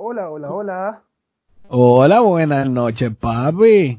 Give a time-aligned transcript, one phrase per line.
[0.00, 1.02] Hola, hola, hola.
[1.68, 3.98] Hola, buenas noches, papi.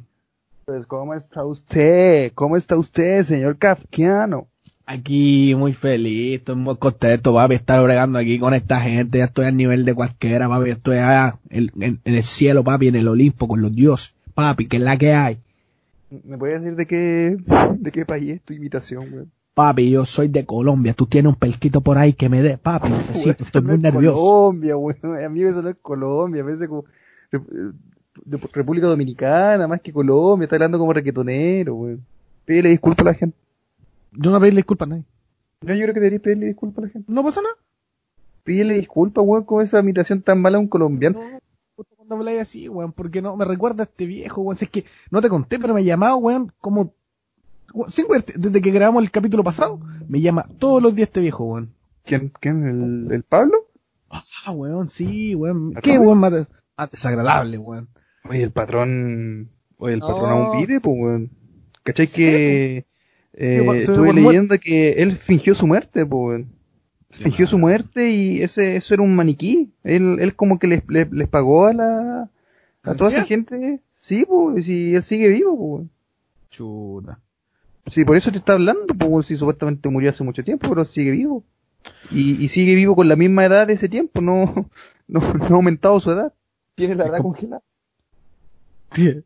[0.66, 2.32] Pues, ¿cómo está usted?
[2.36, 4.48] ¿Cómo está usted, señor Kafkiano?
[4.86, 9.18] Aquí muy feliz, estoy muy contento, papi, estar bregando aquí con esta gente.
[9.18, 10.70] Ya estoy al nivel de cualquiera, papi.
[10.70, 14.68] Estoy allá en, en- en el cielo, papi, en el Olimpo con los dioses, papi,
[14.70, 15.38] que es la que hay.
[16.24, 17.38] ¿Me puede decir de qué,
[17.78, 19.32] de qué país es tu imitación, weón?
[19.60, 20.94] Papi, yo soy de Colombia.
[20.94, 22.88] Tú tienes un pelquito por ahí que me dé, papi.
[22.92, 24.16] Necesito, estoy muy es nervioso.
[24.18, 24.98] Colombia, weón.
[25.26, 26.46] Amigo, eso no es Colombia.
[26.46, 26.86] Parece como
[27.30, 27.74] Rep-
[28.24, 30.46] de República Dominicana, más que Colombia.
[30.46, 32.06] Está hablando como requetonero, weón.
[32.46, 33.38] Pídele disculpas a la gente.
[34.14, 35.04] Yo no pedí disculpas a nadie.
[35.62, 37.12] No, yo creo que deberías pedirle disculpas a la gente.
[37.12, 37.56] No pasa nada.
[38.46, 41.20] Pídele disculpas, weón, con esa imitación tan mala a un colombiano.
[41.20, 44.56] No, cuando habláis así, weón, porque no, me recuerda a este viejo, weón.
[44.56, 46.94] Si es que no te conté, pero me ha llamado, weón, como,
[47.90, 51.46] sin verte, desde que grabamos el capítulo pasado, me llama todos los días este viejo,
[51.46, 51.74] weón.
[52.04, 52.32] ¿Quién?
[52.40, 52.66] ¿Quién?
[53.08, 53.68] ¿El, el Pablo?
[54.10, 55.74] Ah, weón, sí, weón.
[55.84, 57.90] Qué weón más des- más desagradable, weón.
[58.28, 59.50] Oye, el patrón.
[59.78, 61.30] Oye, el patrón aún vive, pues, weón.
[61.84, 62.86] ¿Cachai Sí, que.
[63.34, 66.46] eh, estuve leyendo que él fingió su muerte, pues.
[67.12, 69.72] Fingió su muerte y ese eso era un maniquí.
[69.84, 72.30] Él, él como que les, les, les pagó a la.
[72.84, 73.80] A toda esa gente.
[73.96, 75.88] Sí, pues, si él sigue vivo, pues.
[76.50, 77.20] Chuta.
[77.92, 81.12] Sí, por eso te está hablando, pues, si supuestamente murió hace mucho tiempo, pero sigue
[81.12, 81.44] vivo.
[82.12, 84.70] Y, y sigue vivo con la misma edad de ese tiempo, no,
[85.08, 86.34] no, no ha aumentado su edad.
[86.76, 87.62] Tiene la edad como- congelada.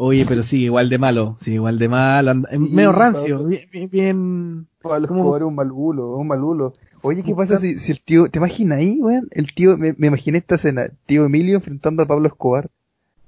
[0.00, 3.68] Oye, pero sigue igual de malo, sigue igual de malo, anda- Sí, medio rancio, bien,
[3.72, 5.20] bien, bien- Pablo ¿Cómo?
[5.22, 6.74] Escobar es un mal bulo, es un mal bulo.
[7.02, 9.28] Oye, ¿qué pasa si, si el tío, te imaginas ahí, weón?
[9.32, 12.70] El tío, me, me imaginé esta escena, tío Emilio enfrentando a Pablo Escobar.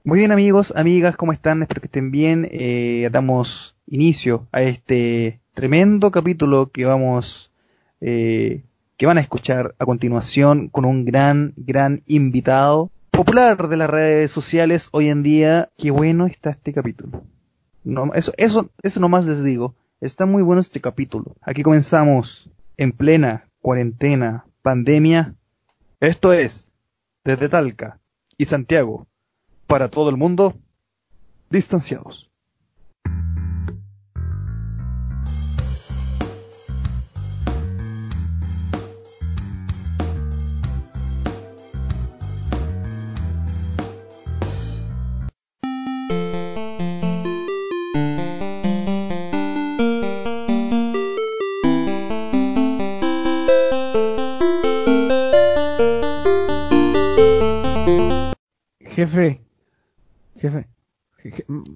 [0.05, 1.63] Muy bien amigos, amigas, ¿cómo están?
[1.63, 2.49] Espero que estén bien.
[2.53, 7.51] Eh, damos inicio a este tremendo capítulo que vamos,
[8.01, 8.63] eh,
[8.97, 14.31] que van a escuchar a continuación con un gran, gran invitado popular de las redes
[14.31, 15.69] sociales hoy en día.
[15.77, 17.23] Qué bueno está este capítulo.
[17.85, 19.75] No, eso, eso, eso nomás les digo.
[20.01, 21.37] Está muy bueno este capítulo.
[21.43, 25.35] Aquí comenzamos en plena cuarentena, pandemia.
[26.01, 26.71] Esto es,
[27.25, 27.99] desde Talca
[28.39, 29.07] y Santiago,
[29.67, 30.55] para todo el mundo,
[31.51, 32.30] distanciados.
[59.01, 59.41] Jefe,
[60.37, 60.67] jefe,
[61.17, 61.75] jefe, mm,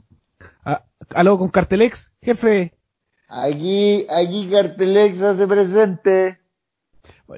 [0.67, 2.75] ah, aló con Cartelex, jefe,
[3.29, 6.39] Aquí, aquí Cartelex hace presente.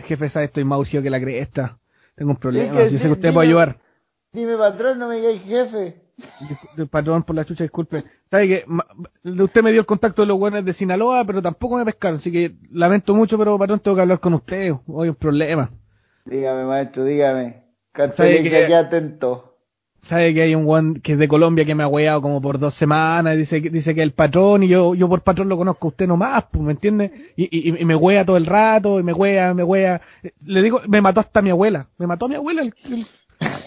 [0.02, 1.78] jefe, sabe, estoy más urgido que la cresta,
[2.16, 3.34] tengo un problema, que yo sé que usted dime.
[3.34, 3.78] puede ayudar.
[4.32, 6.02] Dime patrón, no me digáis jefe.
[6.90, 8.02] Patrón, por la chucha, disculpe.
[8.28, 8.86] Sabe que ma-
[9.22, 12.32] usted me dio el contacto de los buenos de Sinaloa, pero tampoco me pescaron, así
[12.32, 15.70] que lamento mucho, pero patrón, tengo que hablar con usted, hoy hay un problema.
[16.24, 17.62] Dígame maestro, dígame.
[18.12, 18.64] ¿Sabe Cartelex qué?
[18.64, 19.55] aquí atento.
[20.00, 22.58] Sabe que hay un guan que es de Colombia que me ha weado como por
[22.60, 25.56] dos semanas, dice, que- dice que es el patrón, y yo, yo por patrón lo
[25.56, 27.32] conozco a usted nomás, pues, ¿me entiende?
[27.36, 30.00] Y, y, y me wea todo el rato, y me wea, me wea.
[30.44, 33.00] Le digo, me mató hasta mi abuela, me mató a mi abuela, el- el-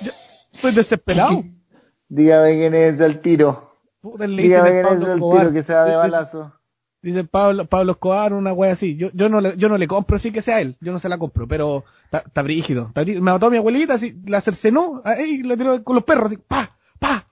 [0.03, 0.11] yo
[0.53, 1.43] estoy desesperado.
[2.07, 3.75] Dígame quién es el tiro.
[4.01, 6.53] Puta, le Dígame quién es el tiro que se da de balazo.
[7.01, 8.97] Dice Pablo, Pablo Escobar, una wea así.
[8.97, 10.75] Yo, yo no le, yo no le compro, sí que sea él.
[10.81, 12.91] Yo no se la compro, pero está, brígido.
[12.95, 16.37] Me mató a mi abuelita, así, la cercenó, ahí, la tiró con los perros, así,
[16.37, 17.25] pa, pa.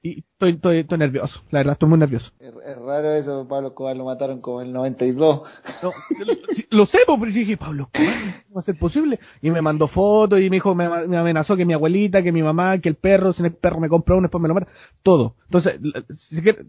[0.00, 2.30] Y estoy, estoy, estoy nervioso, la verdad, estoy muy nervioso.
[2.38, 5.42] Es, es raro eso, Pablo Escobar lo mataron como en el 92.
[5.82, 5.92] No,
[6.24, 6.32] lo,
[6.70, 8.14] lo sé, pero dije, Pablo Escobar,
[8.44, 9.18] ¿cómo va a ser posible?
[9.42, 12.44] Y me mandó fotos y me dijo, me, me amenazó que mi abuelita, que mi
[12.44, 14.68] mamá, que el perro, si el perro me compra uno, después me lo mata.
[15.02, 15.34] Todo.
[15.46, 15.80] Entonces,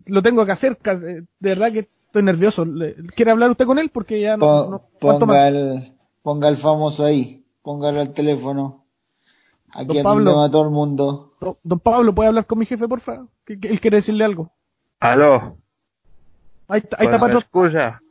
[0.07, 2.65] lo tengo que hacer, eh, de verdad que estoy nervioso.
[2.65, 3.89] Le- ¿Quiere hablar usted con él?
[3.89, 5.35] Porque ya no, Pon- no aguanto más.
[5.37, 7.45] ponga, el, ponga el famoso ahí.
[7.61, 8.85] Póngalo al teléfono.
[9.71, 10.21] Aquí Don Pablo.
[10.21, 11.33] atendemos a todo el mundo.
[11.39, 13.25] Don, don Pablo, ¿puede hablar con mi jefe, porfa?
[13.45, 14.51] Que, que él quiere decirle algo.
[14.99, 15.55] Aló,
[16.67, 17.41] Ahí está, ahí está, patrón.
[17.41, 18.01] escucha.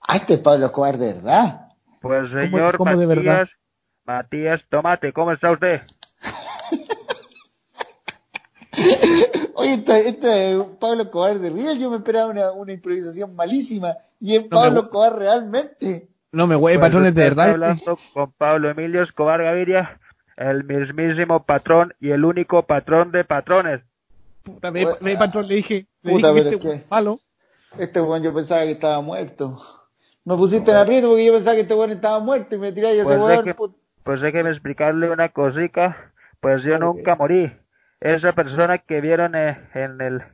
[0.00, 1.68] Ah, este es Pablo Escobar de verdad.
[2.00, 3.38] Pues señor cómo de verdad?
[3.46, 3.56] Matías,
[4.04, 5.82] Matías Tomate, ¿cómo está usted?
[9.54, 13.96] Oye, este, este es Pablo Escobar de Real, yo me esperaba una, una improvisación malísima.
[14.20, 16.08] Y es No Pablo Escobar realmente.
[16.32, 17.50] No me güey, Pues patrones, de verdad.
[17.50, 20.00] hablando con Pablo Emilio Escobar Gaviria,
[20.36, 23.82] el mismísimo patrón y el único patrón de patrones.
[24.42, 27.20] Puta, ve, Bueno, ve, patrón, le dije, le puta, dije este es malo.
[27.78, 29.60] Este weón yo pensaba que estaba muerto.
[30.24, 33.00] Me pusiste en aprieto porque yo pensaba que este weón estaba muerto y me tiráis
[33.00, 33.76] a ese Pues weón.
[34.02, 36.12] Pues déjeme explicarle una cosita.
[36.40, 37.52] Pues yo nunca morí.
[38.02, 40.24] Esa persona que vieron eh, en el,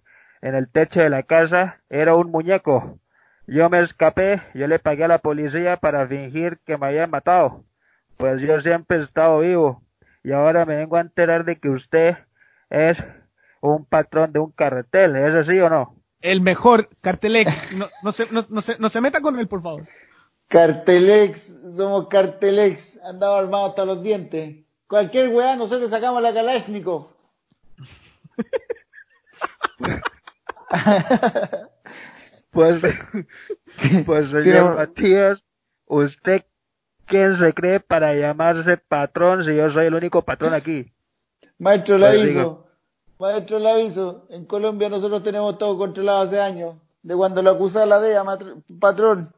[0.41, 2.99] en el techo de la casa era un muñeco.
[3.47, 7.65] Yo me escapé, yo le pagué a la policía para fingir que me habían matado.
[8.17, 9.83] Pues yo siempre he estado vivo.
[10.25, 12.17] Y ahora me vengo a enterar de que usted
[12.71, 12.97] es
[13.61, 15.17] un patrón de un carretel.
[15.17, 15.95] ¿Es así o no?
[16.23, 17.75] El mejor Cartelex.
[17.75, 19.87] No, no, se, no, no, se, no se meta con él, por favor.
[20.49, 24.65] Cartelex, somos Cartelex, andaba armado hasta los dientes.
[24.87, 27.18] Cualquier weá, nosotros sacamos la Kalashnikov.
[32.51, 32.83] Pues,
[34.07, 35.43] pues señor Matías,
[35.87, 36.45] ¿usted
[37.07, 40.93] quién se cree para llamarse patrón si yo soy el único patrón aquí?
[41.59, 42.57] Maestro, le Pues.
[43.19, 44.27] Maestro, le aviso.
[44.31, 46.77] En Colombia nosotros tenemos todo controlado hace años.
[47.03, 48.25] De cuando lo acusaba la DEA,
[48.81, 49.33] patrón.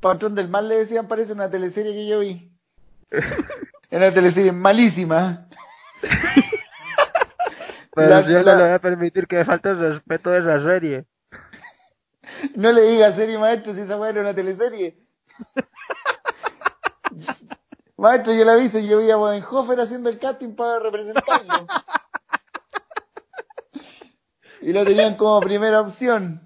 [0.00, 2.52] Patrón del mal le decían, parece una teleserie que yo vi.
[3.90, 5.48] Una teleserie malísima.
[8.06, 10.60] La- yo la- no le voy a permitir que me falte el respeto de esa
[10.60, 11.04] serie.
[12.54, 14.98] No le diga serie, maestro, si esa weá era una teleserie.
[17.96, 21.66] maestro, yo le aviso, yo vi a Bodenhofer haciendo el casting para representarlo.
[24.60, 26.40] y lo tenían como primera opción.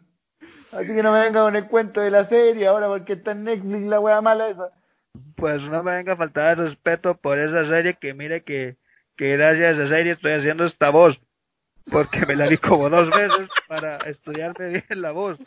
[0.72, 3.44] Así que no me venga con el cuento de la serie ahora porque está en
[3.44, 4.70] Netflix la wea mala esa.
[5.36, 8.76] Pues no me venga a faltar el respeto por esa serie que mire que,
[9.16, 11.20] que gracias a esa serie estoy haciendo esta voz.
[11.90, 15.38] Porque me la vi como dos veces para estudiarme bien la voz.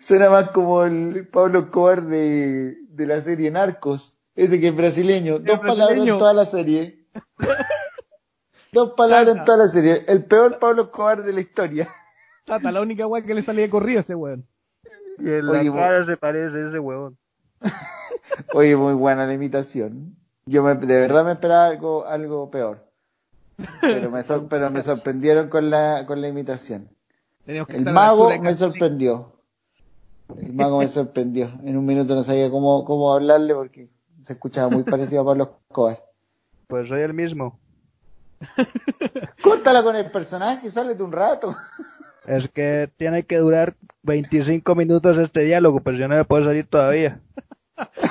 [0.00, 4.18] Suena más como el Pablo Escobar de, de la serie Narcos.
[4.34, 5.38] Ese que es brasileño.
[5.38, 7.06] Dos palabras en toda la serie.
[8.72, 10.04] Dos palabras en toda la serie.
[10.08, 11.88] El peor Pablo Escobar de la historia.
[12.44, 14.46] Tata, la única weá que le salía de corrido a ese weón.
[15.18, 17.18] Y en la Oye, cara se parece a ese huevón.
[18.54, 20.16] Oye, muy buena la imitación.
[20.46, 22.87] Yo me- de verdad me esperaba algo, algo peor.
[23.80, 26.88] Pero me, sor- pero me sorprendieron con la, con la imitación.
[27.46, 29.32] El mago me sorprendió.
[30.36, 31.50] El mago me sorprendió.
[31.64, 33.88] En un minuto no sabía cómo, cómo hablarle porque
[34.22, 36.02] se escuchaba muy parecido a Pablo Escobar.
[36.66, 37.58] Pues soy el mismo.
[39.42, 41.54] Córtala con el personaje, sale de un rato.
[42.26, 46.66] Es que tiene que durar 25 minutos este diálogo, pero yo no me puedo salir
[46.66, 47.20] todavía.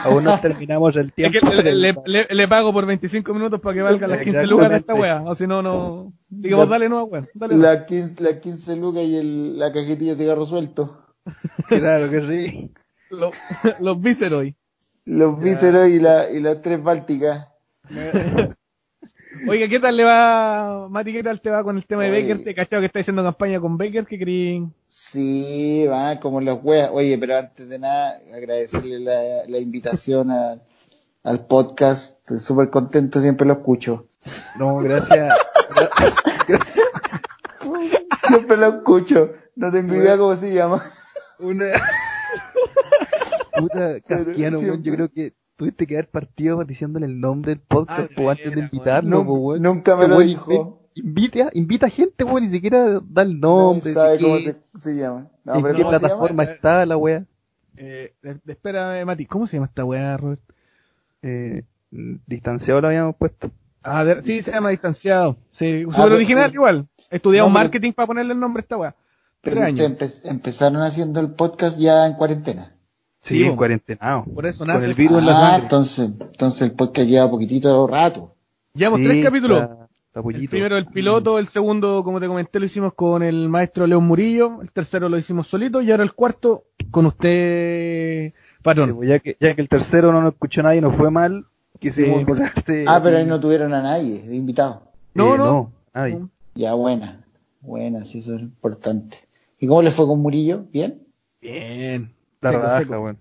[0.05, 1.39] Aún no terminamos el Es tiempo.
[1.49, 4.47] que le, del- le- le- le pago por 25 minutos para que valga las 15
[4.47, 5.21] lucas de esta weá.
[5.23, 6.13] O si no, no.
[6.29, 7.27] Digamos, dale no, weón.
[7.33, 7.61] Dale no.
[7.63, 11.03] La 15, la 15 lucas y el, la cajetilla de cigarro suelto.
[11.67, 12.71] Claro que sí.
[13.09, 13.33] Los,
[13.79, 14.55] los Viceroy.
[15.05, 17.47] Los vísceros y, la, y las tres bálticas.
[19.47, 21.13] Oiga, ¿qué tal le va, Mati?
[21.13, 22.21] ¿Qué tal te va con el tema de Oye.
[22.21, 22.43] Baker?
[22.43, 24.73] Te he cachado que está haciendo campaña con Baker, ¿qué creen?
[24.87, 26.89] Sí, va, como las weas.
[26.93, 30.59] Oye, pero antes de nada, agradecerle la, la invitación a-
[31.23, 32.19] al podcast.
[32.19, 34.07] Estoy súper contento, siempre lo escucho.
[34.57, 35.33] No, gracias.
[38.27, 39.31] Siempre lo escucho.
[39.55, 40.81] No tengo idea cómo se llama.
[41.39, 41.65] Una.
[43.57, 44.37] Puta, siempre.
[44.83, 48.53] yo creo que tuviste que haber partido diciéndole el nombre del podcast Ah, po, antes
[48.53, 49.57] de invitarlo, po.
[49.57, 50.86] Nunca me lo dijo.
[51.53, 53.93] Invita a gente, weón, ni siquiera da el No nombre.
[53.93, 55.27] sabe de cómo qué- se, se llama.
[55.43, 55.99] No, en pero qué ¿cómo se llama?
[55.99, 57.25] plataforma está la wea.
[57.77, 60.41] Eh, de- espérame, Mati, ¿cómo se llama esta weá, Robert?
[61.21, 63.51] Eh, distanciado lo habíamos puesto.
[63.83, 65.37] Ah, de- sí, se llama Distanciado.
[65.51, 66.87] Sí, pero- original igual.
[67.09, 68.95] Estudiamos No, pero- marketing para ponerle el nombre a esta weá.
[69.41, 69.91] Pero Tres años.
[69.91, 72.73] ustedes empe- empezaron haciendo el podcast ya en cuarentena.
[73.21, 73.57] Sí, Sí, en po.
[73.57, 74.25] cuarentenado.
[74.25, 77.29] Por eso Con nace el el- virus en la Ah, entonces, entonces el podcast lleva
[77.29, 78.35] poquitito rato.
[78.73, 79.69] Llevamos Sí, tres capítulos.
[80.25, 84.05] El primero el piloto, el segundo, como te comenté, lo hicimos con el maestro León
[84.05, 88.95] Murillo, el tercero lo hicimos solito y ahora el cuarto con usted, Sí, patrón.
[88.95, 91.45] pues ya, que, ya que el tercero no nos escuchó nadie, no fue mal,
[91.79, 92.25] quisimos Sí.
[92.25, 94.83] volarte- Ah, pero ahí no tuvieron a nadie de invitado.
[95.13, 95.71] No, Eh, no.
[95.93, 96.19] nadie.
[96.55, 97.23] Ya, buena.
[97.61, 99.17] Buena, sí, eso es importante.
[99.59, 100.65] ¿Y cómo le fue con Murillo?
[100.71, 101.01] ¿Bien?
[101.41, 102.13] Bien.
[102.41, 103.17] La Seco, raja, seco, weón.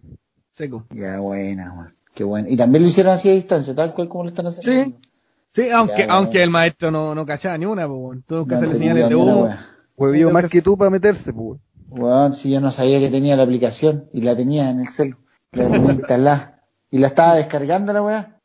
[0.53, 0.87] seco.
[0.95, 1.95] Ya, buena, weón.
[2.15, 2.47] Qué bueno.
[2.51, 4.97] Y también lo hicieron así a distancia, tal cual como lo están haciendo.
[4.99, 5.09] Sí.
[5.53, 6.45] Sí, aunque, Ya, aunque bueno.
[6.45, 8.23] el maestro no, no cachaba ni una, pues, bueno.
[8.27, 9.49] tuvo que No hacerle señales de humo.
[9.97, 11.59] Huevío más que- que tú para meterse, pues.
[11.89, 15.17] Weón, si yo no sabía que tenía la aplicación y la tenía en el celu.
[15.53, 16.63] La tenía instalada.
[16.91, 18.41] Y la estaba descargando la weá.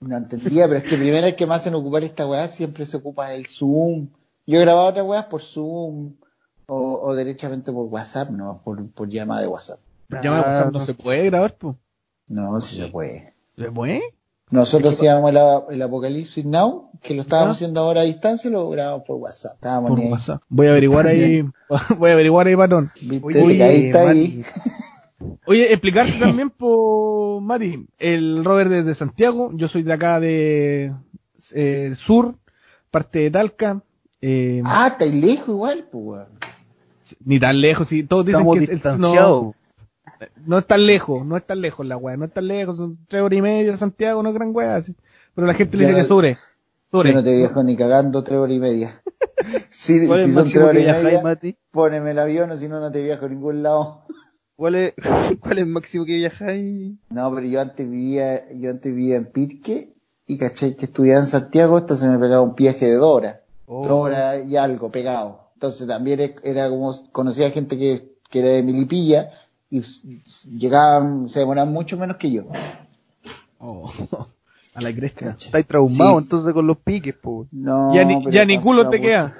[0.00, 2.96] No entendía, pero es que primera vez que me hacen ocupar esta weá siempre se
[2.98, 4.08] ocupa el Zoom.
[4.46, 6.14] Yo he grabado otras weas por Zoom
[6.68, 9.80] o, o derechamente por WhatsApp, no, por, por llamada de WhatsApp.
[10.08, 10.84] Por llamada de Ah, WhatsApp no no.
[10.84, 11.76] se puede grabar, pues.
[12.28, 13.34] No, si se puede.
[13.56, 14.02] ¿Se puede?
[14.50, 15.38] Nosotros hacíamos el,
[15.74, 17.64] el Apocalipsis Now, que lo estábamos Ya.
[17.64, 19.54] haciendo ahora a distancia y lo grabamos por WhatsApp.
[19.54, 20.08] Estábamos Por ahí.
[20.10, 20.42] WhatsApp.
[20.48, 21.42] Voy a averiguar ahí,
[21.98, 22.90] voy a averiguar ahí, patrón.
[23.00, 23.26] ¿Viste?
[23.42, 24.44] Oye, Te caíste ahí.
[25.46, 30.92] Oye, explicarte también, por Mati, el Robert desde Santiago, yo soy de acá de
[31.54, 32.34] eh, Sur,
[32.90, 33.82] parte de Talca.
[34.20, 36.26] Eh, Ah, está lejos igual, pues, weón.
[37.24, 39.42] ni tan lejos, sí, todos dicen Estamos que es- distanciados.
[39.42, 39.54] no,
[40.46, 42.98] no es tan lejos, no es tan lejos la weá, no es tan lejos, son
[43.08, 44.80] tres horas y media de Santiago, no es gran weá,
[45.34, 46.36] pero la gente le dice que no- Sure,
[46.90, 47.10] Sure.
[47.10, 49.02] Yo no te viajo ni cagando tres horas y media.
[49.70, 51.56] si ¿Cuál es si el son tres horas que y media, Mati?
[51.70, 54.02] poneme el avión o si no, no te viajo a ningún lado.
[54.56, 54.94] ¿Cuál es,
[55.40, 56.94] ¿Cuál es el máximo que viajáis?
[57.10, 59.92] No, pero yo antes vivía, yo antes vivía en Pitque
[60.26, 63.40] y caché que estudiaba en Santiago, entonces me pegaba un viaje de dos horas.
[63.66, 63.82] Oh.
[63.82, 65.50] Dos horas y algo pegado.
[65.54, 69.30] Entonces también era como, conocía gente que, que era de Milipilla
[69.70, 69.82] y
[70.58, 72.44] llegaban, se demoraban mucho menos que yo.
[73.58, 73.90] Oh,
[74.74, 75.30] a la cresta.
[75.32, 75.46] Caché.
[75.46, 76.24] Estáis traumados Sí.
[76.24, 77.46] entonces con los piques, po.
[77.52, 79.36] No, ya ni, ya ni culo te queda.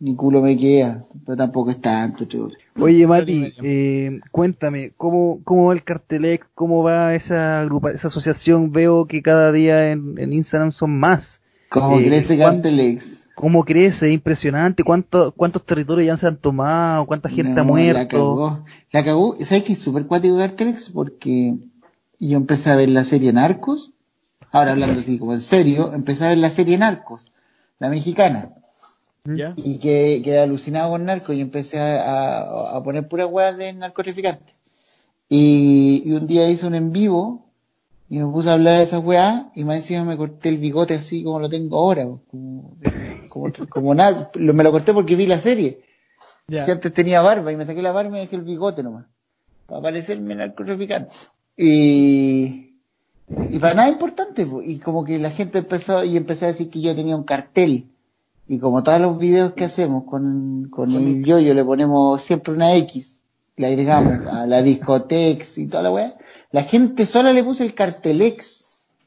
[0.00, 2.56] Ni culo me queda, pero tampoco es tanto, horas.
[2.78, 6.46] Oye, Mati, eh, cuéntame, ¿cómo, ¿cómo va el Cartelex?
[6.54, 8.70] ¿Cómo va esa grupa, esa asociación?
[8.70, 11.40] Veo que cada día en, en Instagram son más.
[11.68, 13.17] ¿Cómo Eh, crece ¿cuán- Cartelex?
[13.38, 14.08] ¿Cómo crece?
[14.08, 14.82] Es impresionante.
[14.84, 17.06] ¿Cuánto, ¿Cuántos territorios ya se han tomado?
[17.06, 17.98] ¿Cuánta gente No, ha muerto?
[17.98, 18.64] La cagó.
[18.90, 19.36] La cagó.
[19.40, 20.90] ¿Sabes qué es súper cuático Cartelex?
[20.90, 21.54] Porque
[22.18, 23.92] yo empecé a ver la serie Narcos.
[24.50, 27.30] Ahora hablando así como en serio, empecé a ver la serie Narcos,
[27.78, 28.50] la mexicana.
[29.24, 29.52] ¿Ya?
[29.56, 33.72] Y que quedé alucinado con Narcos y empecé a, a- a poner puras weas de
[33.74, 34.54] narcotraficantes.
[35.28, 37.47] Y, y un día hice un en vivo
[38.10, 40.94] y me puse a hablar de esas weas y más encima me corté el bigote
[40.94, 42.04] así como lo tengo ahora.
[42.30, 42.76] Como,
[43.28, 45.82] como, como nar- lo- me lo corté porque vi la serie.
[46.48, 46.64] Ya.
[46.64, 49.04] Que antes tenía barba y me saqué la barba y me dejé el bigote nomás.
[49.66, 51.12] Para parecerme narcotraficante.
[51.56, 52.70] Y,
[53.50, 54.62] y para nada importante, po.
[54.62, 57.86] y como que la gente empezó y empecé a decir que yo tenía un cartel.
[58.46, 62.74] Y como todos los videos que hacemos con, con el yoyo le ponemos siempre una
[62.76, 63.18] X,
[63.56, 66.14] le agregamos a la discotex y toda la weá,
[66.50, 68.64] la gente sola le puso el cartelex.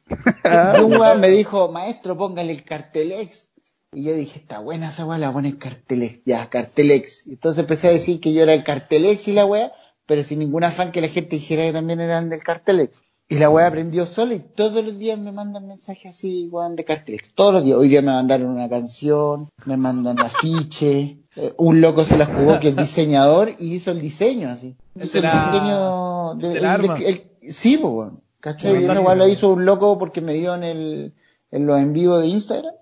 [0.10, 3.50] Y un weón me dijo, maestro, póngale el cartelex.
[3.93, 7.27] Y yo dije, está buena esa weá, la poner cartelex, ya, cartelex.
[7.27, 9.71] Y entonces empecé a decir que yo era el cartelex y la weá,
[10.05, 13.01] pero sin ningún afán que la gente dijera que también eran del cartelex.
[13.27, 16.83] Y la weá aprendió sola y todos los días me mandan mensajes así, weón, de
[16.83, 17.33] cartelex.
[17.33, 17.77] Todos los días.
[17.77, 21.17] Hoy día me mandaron una canción, me mandan afiche.
[21.38, 24.75] eh, un loco se la jugó que es diseñador y hizo el diseño así.
[25.01, 26.98] Hizo el diseño de, el del el- arma.
[26.98, 28.12] el- sí, pues.
[28.39, 28.81] ¿Cachai?
[28.81, 31.13] Y esa weá lo hizo un loco porque me vio en el,
[31.51, 32.74] en los en vivo de Instagram.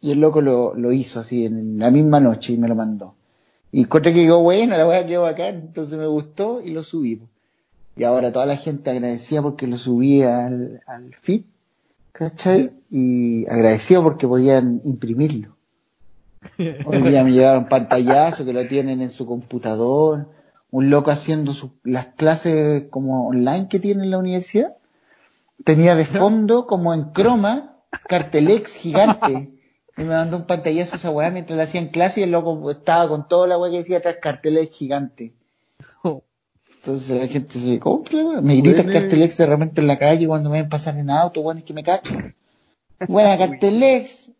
[0.00, 3.14] Y el loco lo, lo hizo así en la misma noche y me lo mandó.
[3.72, 7.22] Y encontré que quedó bueno, la weá quedó bacán, entonces me gustó y lo subí.
[7.96, 11.42] Y ahora toda la gente agradecía porque lo subí al, al feed,
[12.12, 12.72] ¿cachai?
[12.90, 15.56] Y agradecido porque podían imprimirlo.
[16.58, 20.28] Hoy día me llevaron pantallazo que lo tienen en su computador,
[20.70, 24.76] un loco haciendo su- las clases como online que tiene en la universidad.
[25.64, 27.76] Tenía de fondo como en croma
[28.08, 29.52] cartelex gigante.
[29.98, 32.70] Y me mandó un pantallazo a esa weá mientras le hacían clase y el loco
[32.70, 35.32] estaba con toda la weá que decía atrás cartelex gigante.
[36.80, 38.44] Entonces la gente se compra, weón.
[38.44, 39.00] Me grita Bueno.
[39.00, 41.72] Cartelex de repente en la calle cuando me ven pasar en auto, weón, es que
[41.74, 42.34] me cachan.
[43.08, 44.30] Buena Cartelex.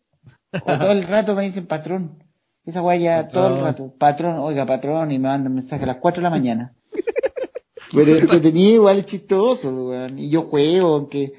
[0.53, 2.23] O todo el rato me dicen patrón.
[2.67, 3.95] Esa weá ya todo el rato.
[3.97, 6.75] Patrón, oiga patrón, y me mandan mensajes a las 4 de la mañana.
[7.95, 10.19] Pero entretenido, igual es chistoso, weón.
[10.19, 11.33] Y yo juego, aunque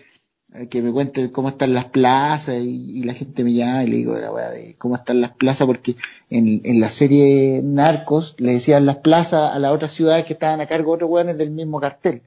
[0.69, 3.97] que me cuente cómo están las plazas y, y la gente me llama y le
[3.97, 5.95] digo de la weá de cómo están las plazas porque
[6.29, 10.61] en, en la serie Narcos le decían las plazas a las otras ciudades que estaban
[10.61, 12.23] a cargo de otros weones del mismo cartel.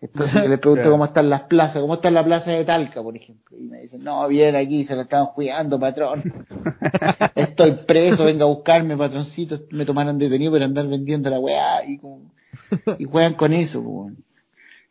[0.00, 0.90] Entonces yo le pregunto Claro.
[0.92, 3.56] cómo están las plazas, cómo está la plaza de Talca, por ejemplo.
[3.58, 6.46] Y me dicen, no, bien aquí, se la estamos cuidando, patrón.
[7.34, 9.58] Estoy preso, venga a buscarme, patroncito.
[9.70, 12.30] Me tomaron detenido por andar vendiendo la weá y, como-
[12.98, 14.24] y juegan con eso, weón.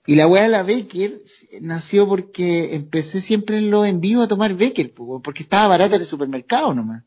[0.07, 1.19] Y la weá de la Becker
[1.61, 5.67] nació porque empecé siempre en lo en vivo a tomar Becker, po, weón, porque estaba
[5.67, 7.03] barata en el supermercado nomás.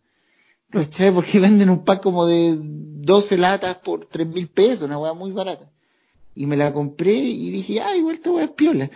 [0.70, 1.12] ¿Cachai?
[1.12, 5.30] Porque venden un pack como de 12 latas por 3 mil pesos, una weá muy
[5.32, 5.70] barata.
[6.38, 8.88] Y me la compré y dije, ah, igual esta weá es piola.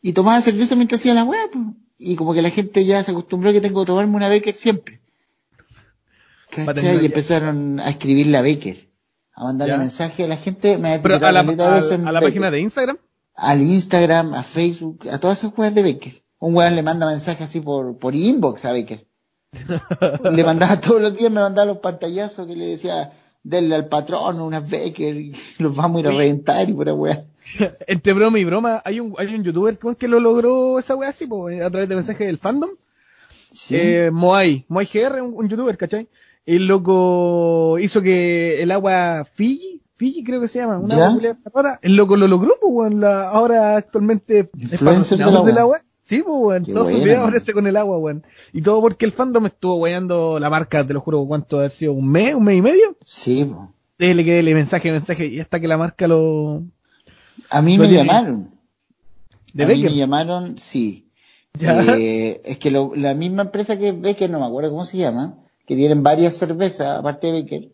[0.00, 1.64] Y tomaba cerveza mientras hacía la weá, pues.
[1.98, 5.00] Y como que la gente ya se acostumbró que tengo que tomarme una Becker siempre.
[6.50, 7.02] ¿Cachai?
[7.02, 8.88] Y empezaron a escribir la Becker.
[9.32, 10.78] A mandarle mensaje a la gente.
[10.78, 12.98] Me ha Pero a la, a, a la página de Instagram.
[13.34, 16.22] al Instagram, a Facebook, a todas esas weas de Becker.
[16.38, 19.04] Un weón le manda mensajes así por, por inbox a Becker.
[20.32, 23.12] le mandaba todos los días, me mandaba los pantallazos que le decía,
[23.44, 27.24] denle al patrón unas Becker y los vamos a ir a reventar y pura wea.
[27.86, 31.26] Entre broma y broma, hay un, hay un youtuber que lo logró esa wea así,
[31.26, 32.70] po, a través de mensajes del fandom.
[33.52, 33.76] Sí.
[33.76, 36.08] Eh, Moai, Moai GR, un, un youtuber, ¿cachai?
[36.44, 41.78] El loco hizo que el agua Fiji Fiji creo que se llama, una agua.
[41.82, 45.80] El loco lo logró, pues, ahora actualmente es patrocinador del agua.
[46.04, 48.24] Sí, pues, weón, todos sus videos aparece con el agua, weón.
[48.52, 51.94] Y todo porque el fandom estuvo weyando la marca, te lo juro, ¿cuánto ha sido?
[51.94, 52.34] ¿Un mes?
[52.34, 52.96] ¿Un mes y medio?
[53.04, 53.72] Sí, po.
[53.98, 56.62] Dele que dele mensaje, mensaje, y hasta que la marca lo...
[57.48, 58.04] A mí Lo me tiene.
[58.04, 58.50] llamaron.
[59.52, 59.90] ¿De a mí Becker?
[59.92, 61.08] me llamaron, sí.
[61.58, 61.80] ¿Ya?
[61.96, 65.38] Eh, es que lo- la misma empresa que Becker, no me acuerdo cómo se llama,
[65.66, 67.68] que tienen varias cervezas, aparte de Becker,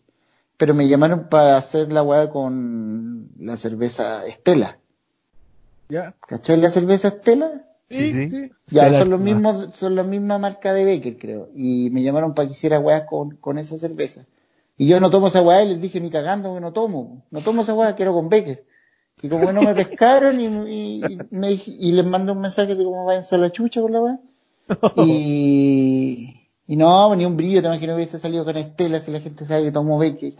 [0.57, 4.77] pero me llamaron para hacer la weá con la cerveza Estela.
[5.89, 6.15] ¿Ya?
[6.27, 7.65] ¿Cachai la cerveza Estela?
[7.91, 8.51] Sí, Sí.
[8.67, 11.49] Ya, son los mismos, son la misma marca de Becker, creo.
[11.55, 14.25] Y me llamaron para que hiciera weá con, con esa cerveza.
[14.77, 17.23] Y yo no tomo esa weá y les dije ni cagando que no tomo.
[17.31, 18.63] No tomo esa weá, quiero con Becker.
[19.21, 22.73] Y como que no me pescaron y, y, y me, y les mandé un mensaje
[22.73, 24.19] así como váyanse a la chucha con la weá.
[24.95, 29.19] Y, y no, ni un brillo, te imaginas que hubiese salido con Estela si la
[29.19, 30.33] gente sabe que tomo Becker.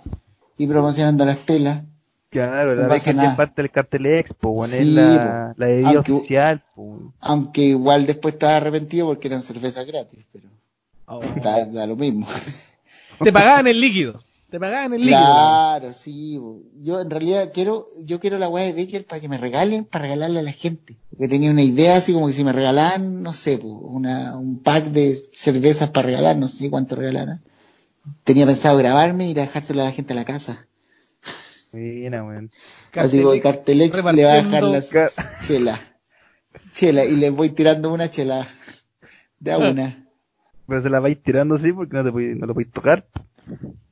[0.57, 1.85] Y promocionando la Estela.
[2.31, 3.29] Claro, la No vez pasa que nada.
[3.31, 7.13] es parte del cartel Expo, es Sí, la, la bebida Aunque- oficial, po.
[7.19, 10.47] Aunque igual después estaba arrepentido porque eran cervezas gratis, pero
[11.07, 11.21] Oh.
[11.43, 12.25] da, da lo mismo.
[13.21, 14.21] Te pagaban el líquido.
[14.49, 15.17] Te pagaban el líquido.
[15.19, 16.39] Claro, sí.
[16.81, 20.03] Yo en realidad quiero, yo quiero la weá de Becker para que me regalen, para
[20.03, 20.95] regalarle a la gente.
[21.09, 24.59] Porque tenía una idea así como que si me regalaban, no sé, po, una, un
[24.59, 27.41] pack de cervezas para regalar, no sé cuánto regalaran.
[28.23, 30.65] Tenía pensado grabarme y ir a dejárselo a la gente a la casa.
[31.71, 32.51] Buena, weón.
[32.93, 35.09] Así como el Cartelex le va a dejar las Ca-
[35.39, 35.79] chela.
[36.73, 38.45] Chela, y les voy tirando una chela.
[39.39, 40.07] De a una.
[40.67, 43.07] Pero se la vais tirando así porque no, te podéis- no lo podéis tocar.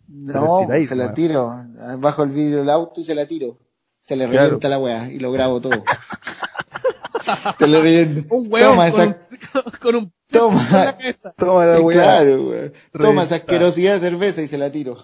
[0.07, 1.53] No, tiráis, se la tiro.
[1.99, 3.57] Bajo el vidrio del auto y se la tiro.
[4.01, 4.43] Se le Claro.
[4.43, 5.83] revienta la weá y lo grabo todo.
[7.57, 8.23] Te lo reviento.
[8.35, 9.07] Un hueón Toma con, esa,
[9.65, 10.67] un, con un Toma.
[10.71, 11.33] la cabeza.
[11.37, 11.93] Toma la weá.
[11.97, 12.73] claro, weón.
[12.91, 14.97] Toma esa asquerosidad de cerveza y se la tiro.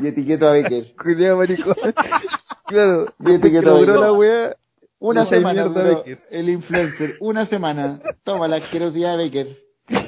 [0.00, 0.94] Y etiqueto a Becker.
[1.02, 1.74] Culeado maricón.
[2.66, 3.06] claro.
[3.20, 4.48] Y etiqueto que a Becker.
[4.48, 4.56] la.
[5.00, 7.16] Una semana duró el influencer.
[7.20, 8.00] Una semana.
[8.24, 9.48] Toma la asquerosidad de Becker.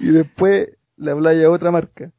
[0.00, 2.10] Y después la playa a otra marca.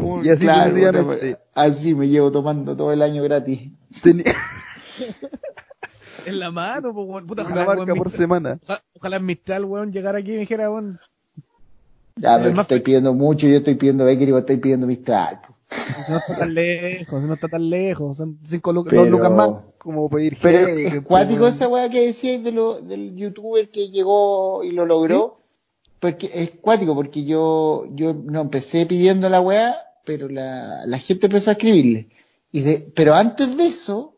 [0.00, 3.70] Un- Y así claro, otra- así me llevo tomando todo el año gratis.
[4.02, 4.34] Tenía
[6.24, 6.92] En la mano.
[6.94, 8.58] Puta, una ojalá, marca weón, por Mistral- semana.
[8.62, 10.98] ojalá, ojalá Mistral, weón, llegara aquí y me dijera, weón,
[12.16, 14.86] Ya, pero Es más estoy pidiendo mucho, yo estoy pidiendo Becker y vos estáis pidiendo
[14.86, 15.40] Mistral.
[15.46, 15.55] po.
[16.08, 19.50] No está tan lejos, no está tan lejos, son cinco lucas, Pero, dos lucas más.
[19.78, 24.64] Como pedir pero es cuático esa weá que decíais de lo, del youtuber que llegó
[24.64, 25.40] y lo logró.
[26.00, 31.26] Porque es cuático, porque yo, yo no empecé pidiendo la weá, pero la, la gente
[31.26, 32.08] empezó a escribirle.
[32.52, 34.16] Y de, pero antes de eso,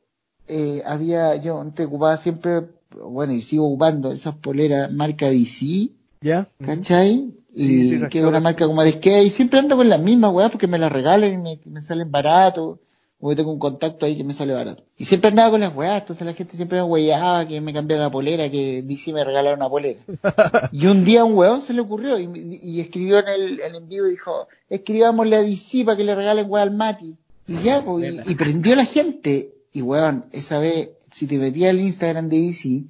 [0.49, 6.49] eh, había, yo antes ocupaba siempre, bueno, y sigo ocupando esas poleras marca DC, ¿Ya?
[6.65, 7.38] ¿cachai?
[7.59, 10.01] Y Sí, sí, que es una marca como de skate, y siempre ando con las
[10.01, 12.79] mismas weas porque me las regalan y me, me salen barato,
[13.21, 14.85] o tengo un contacto ahí que me sale barato.
[14.97, 18.05] Y siempre andaba con las weas, entonces la gente siempre me weyaba que me cambiara
[18.05, 19.99] la polera, que DC me regalara una polera.
[20.73, 23.83] y un día a un weón se le ocurrió y, escribió en el, en el
[23.83, 27.17] vivo y dijo, escribámosle a DC para que le regalen wea al Mati.
[27.49, 29.53] Y ya, pues, y, y prendió la gente.
[29.73, 32.85] Y weón, esa vez, si te metías al Instagram de DC,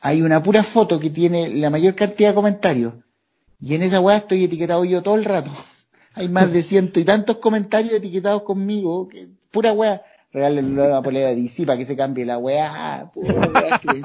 [0.00, 2.94] hay una pura foto que tiene la mayor cantidad de comentarios.
[3.60, 5.50] Y en esa weá estoy etiquetado yo todo el rato.
[6.14, 10.02] Hay más de ciento y tantos comentarios etiquetados conmigo, que pura weá.
[10.32, 13.10] Regálenle una polera de DC para que se cambie la weá.
[13.12, 14.02] Pura weá que-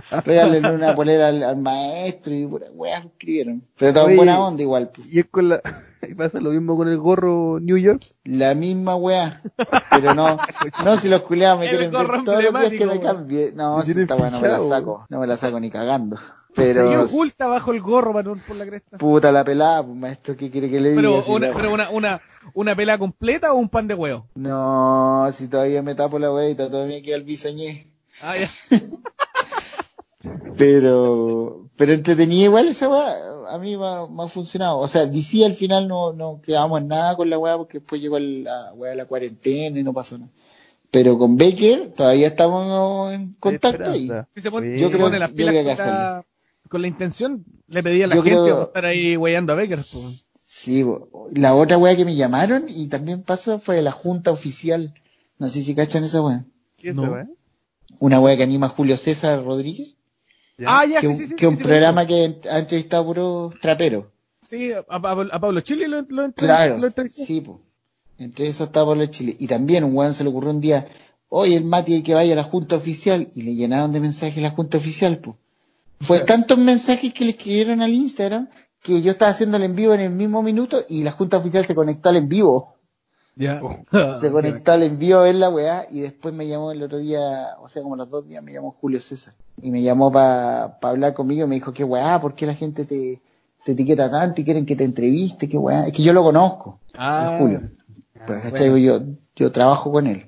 [0.24, 3.62] Regálenle una polera al, al maestro y pura weá escribieron.
[3.76, 4.90] Pero todo en Oye, buena onda igual.
[4.90, 5.12] pues.
[5.12, 5.60] Y es con la.
[6.08, 8.02] y pasa lo mismo con el gorro New York.
[8.24, 9.40] La misma weá.
[9.90, 10.36] Pero no,
[10.84, 13.52] no si los culeados me El quieren ver todos los días que me cambie.
[13.54, 15.06] No, si tienen esta weá no me la saco.
[15.08, 16.18] No me la saco ni cagando.
[16.66, 18.98] Se Pero, oculta bajo el gorro para no por la cresta.
[18.98, 21.02] puta la pelada, pues, maestro, ¿qué quiere que le diga?
[21.02, 22.20] Pero Si una, la- pero una, una,
[22.54, 24.26] una pela completa o un pan de huevo.
[24.34, 27.86] No, si todavía me tapo la weita, todavía queda el bisoñé.
[28.22, 28.48] Ah, ya.
[30.56, 33.14] Pero, pero entretenía igual esa weá,
[33.54, 34.78] a mí me ha, me ha funcionado.
[34.78, 38.00] O sea, DC al final no, no quedamos en nada con la weá porque después
[38.00, 40.30] llegó la weá de la cuarentena y no pasó nada.
[40.90, 44.00] Pero con Baker todavía estamos en contacto Sí.
[44.00, 46.26] si Yo se creo- pone las yo pilas creo que con, la, hacerle.
[46.68, 49.84] Con la intención, le pedí a la Yo gente creo- estar ahí weyando a Becker.
[49.90, 50.24] Pues.
[50.44, 54.94] Sí, bo- la otra weá que me llamaron y también pasó fue la junta oficial.
[55.38, 56.44] No sé si cachan esa weá.
[56.76, 57.04] ¿Qué es No.
[57.04, 57.28] esa weá?
[58.00, 59.94] Una weá que anima Julio César Rodríguez.
[60.58, 60.64] Ya.
[60.80, 64.10] Ah, ya, que sí, que un sí, programa que ha entrevistado puro trapero.
[64.42, 67.24] Sí, a, a- a Pablo Chile lo, lo, entrevistó- Claro, lo entrevistó.
[67.24, 67.60] sí, po.
[68.18, 69.36] Entre eso estaba Pablo Chile.
[69.38, 70.88] Y también un weón se le ocurrió un día,
[71.28, 73.28] oye, el Mati que vaya a la junta oficial.
[73.34, 75.36] Y le llenaron de mensajes la junta oficial, po.
[76.00, 78.48] Fue tantos mensajes que le escribieron al Instagram
[78.82, 81.64] que yo estaba haciendo el en vivo en el mismo minuto y la junta oficial
[81.66, 82.74] se conectó al en vivo.
[83.36, 83.60] Ya.
[84.20, 87.50] Se conectó al envío a ver la weá y después me llamó el otro día,
[87.60, 89.34] o sea, como los dos días, me llamó Julio César.
[89.62, 92.84] Y me llamó para hablar conmigo y me dijo, qué weá, ¿por qué la gente
[92.84, 93.22] te,
[93.64, 95.48] te etiqueta tanto y quieren que te entreviste?
[95.48, 95.86] Qué weá.
[95.86, 97.60] Es que yo lo conozco, Ah, Julio.
[98.26, 98.82] Pues, ¿cachai?
[98.82, 99.00] Yo,
[99.36, 100.27] yo trabajo con él.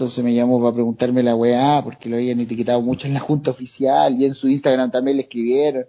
[0.00, 3.50] Entonces me llamó para preguntarme la weá, porque lo habían etiquetado mucho en la junta
[3.50, 5.84] oficial y en su Instagram también le escribieron.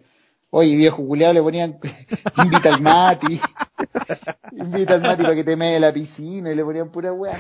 [0.50, 1.80] Oye, viejo culiado, le ponían,
[2.44, 3.40] invita al Mati,
[4.52, 7.40] invita al Mati para que te mee la piscina y le ponían pura weá.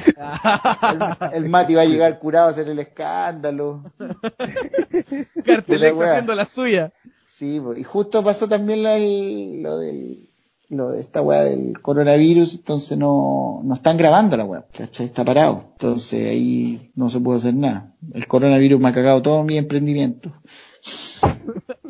[1.33, 3.83] El, el Mati va a llegar curado a hacer el escándalo.
[5.67, 5.91] Wea.
[5.91, 6.93] haciendo la suya.
[7.27, 10.29] Sí, y justo pasó también el- lo del
[10.71, 15.05] lo de esta weá del coronavirus, entonces no, no están grabando la weá, ¿cachai?
[15.05, 15.65] Está parado.
[15.73, 17.93] Entonces ahí no se puede hacer nada.
[18.13, 20.31] El coronavirus me ha cagado todo mi emprendimiento.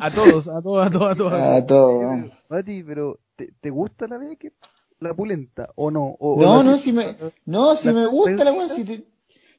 [0.00, 1.32] A todos, a todos, a todos, a todos.
[1.32, 2.32] A todo, vamos.
[2.48, 4.52] Mati, pero ¿te, te gusta la Becker?
[4.98, 5.70] ¿La pulenta?
[5.76, 6.16] ¿O no?
[6.18, 7.16] ¿O, No, no, si me,
[7.46, 9.04] no, si ¿La me gusta la weá, si te,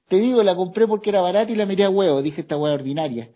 [0.09, 2.73] te digo, la compré porque era barata y la miré a huevo, dije esta weá
[2.73, 3.29] ordinaria.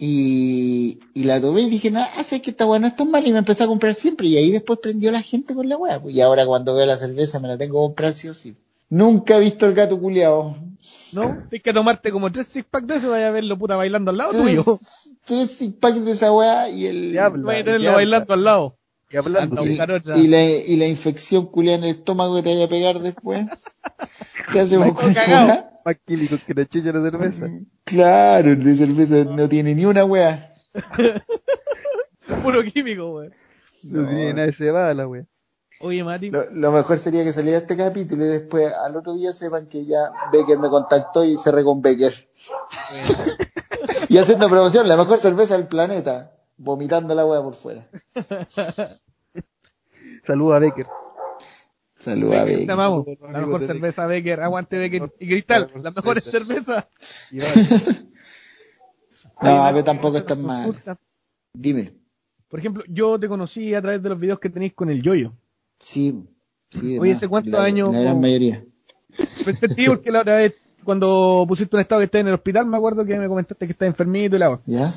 [0.00, 3.26] Y, y la tomé y dije, nada, sé que esta weá no es tan mala
[3.26, 6.00] y me empecé a comprar siempre y ahí después prendió la gente con la weá.
[6.00, 8.54] pues, Y ahora cuando veo la cerveza me la tengo que comprar sí o sí.
[8.90, 10.56] Nunca he visto el gato culiao.
[11.12, 11.38] ¿No?
[11.48, 14.12] Tienes que tomarte como tres six pack de eso y vaya a verlo puta bailando
[14.12, 14.78] al lado tuyo.
[15.24, 17.46] Tres six packs de esa weá y el, Diablo.
[17.46, 18.78] Vaya a ¿y tenerlo bailando al lado.
[19.10, 20.18] Y hablando, otra.
[20.18, 23.46] y la, y la infección culiada en el estómago que te vaya a pegar después.
[24.52, 25.67] ¿Qué hacemos con weá?
[25.88, 27.46] Más químico que la chucha de la cerveza.
[27.84, 30.54] Claro, el de cerveza no tiene ni una weá.
[32.42, 33.30] Puro químico, güey.
[33.82, 34.08] No, No.
[34.08, 35.24] tiene nada de cebada la wea.
[35.80, 36.30] Oye, Mati.
[36.30, 39.86] Lo, lo mejor sería que saliera este capítulo y después al otro día sepan que
[39.86, 42.28] ya Becker me contactó y cerré con Becker.
[44.08, 46.32] y haciendo promoción, la mejor cerveza del planeta.
[46.56, 47.86] Vomitando la weá por fuera.
[50.26, 50.86] Saludos a Becker.
[51.98, 53.06] Saludos a Becker, te amamos.
[53.32, 56.88] La mejor cerveza Becker, aguante Becker y Cristal, Mejor las mejores cerveza.
[57.30, 58.04] cervezas.
[59.40, 60.98] No, pero tampoco quiero es tan hacer una mal.
[61.52, 61.92] Dime.
[62.48, 65.34] Por ejemplo, yo te conocí a través de los videos que tenéis con el yoyo.
[65.78, 66.24] Sí.
[66.70, 67.12] sí Oye.
[67.12, 68.64] ¿hace cuántos años- La gran mayoría.
[69.44, 72.34] Pensé en ti porque la otra vez, cuando pusiste un estado que estás en el
[72.34, 74.60] hospital, me acuerdo que me comentaste que estás enfermito y la agua.
[74.66, 74.92] ¿Ya?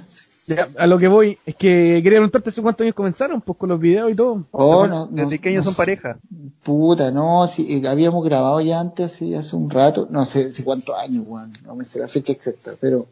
[0.48, 3.70] Ya, a lo que voy es que quería preguntarte hace cuántos años comenzaron, pues con
[3.70, 4.46] los videos y todo.
[4.52, 6.18] Oh, no, no, ¿Desde qué años no son pareja?
[6.64, 10.64] Puta, no, sí, eh, habíamos grabado ya antes, sí, hace un rato, no sé, sé
[10.64, 13.08] cuántos años, weón, no me sé la fecha exacta, pero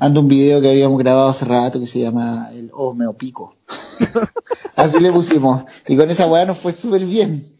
[0.00, 3.56] ando un video que habíamos grabado hace rato que se llama el Homeopico.
[4.76, 7.54] Así le pusimos, y con esa weá nos fue súper bien.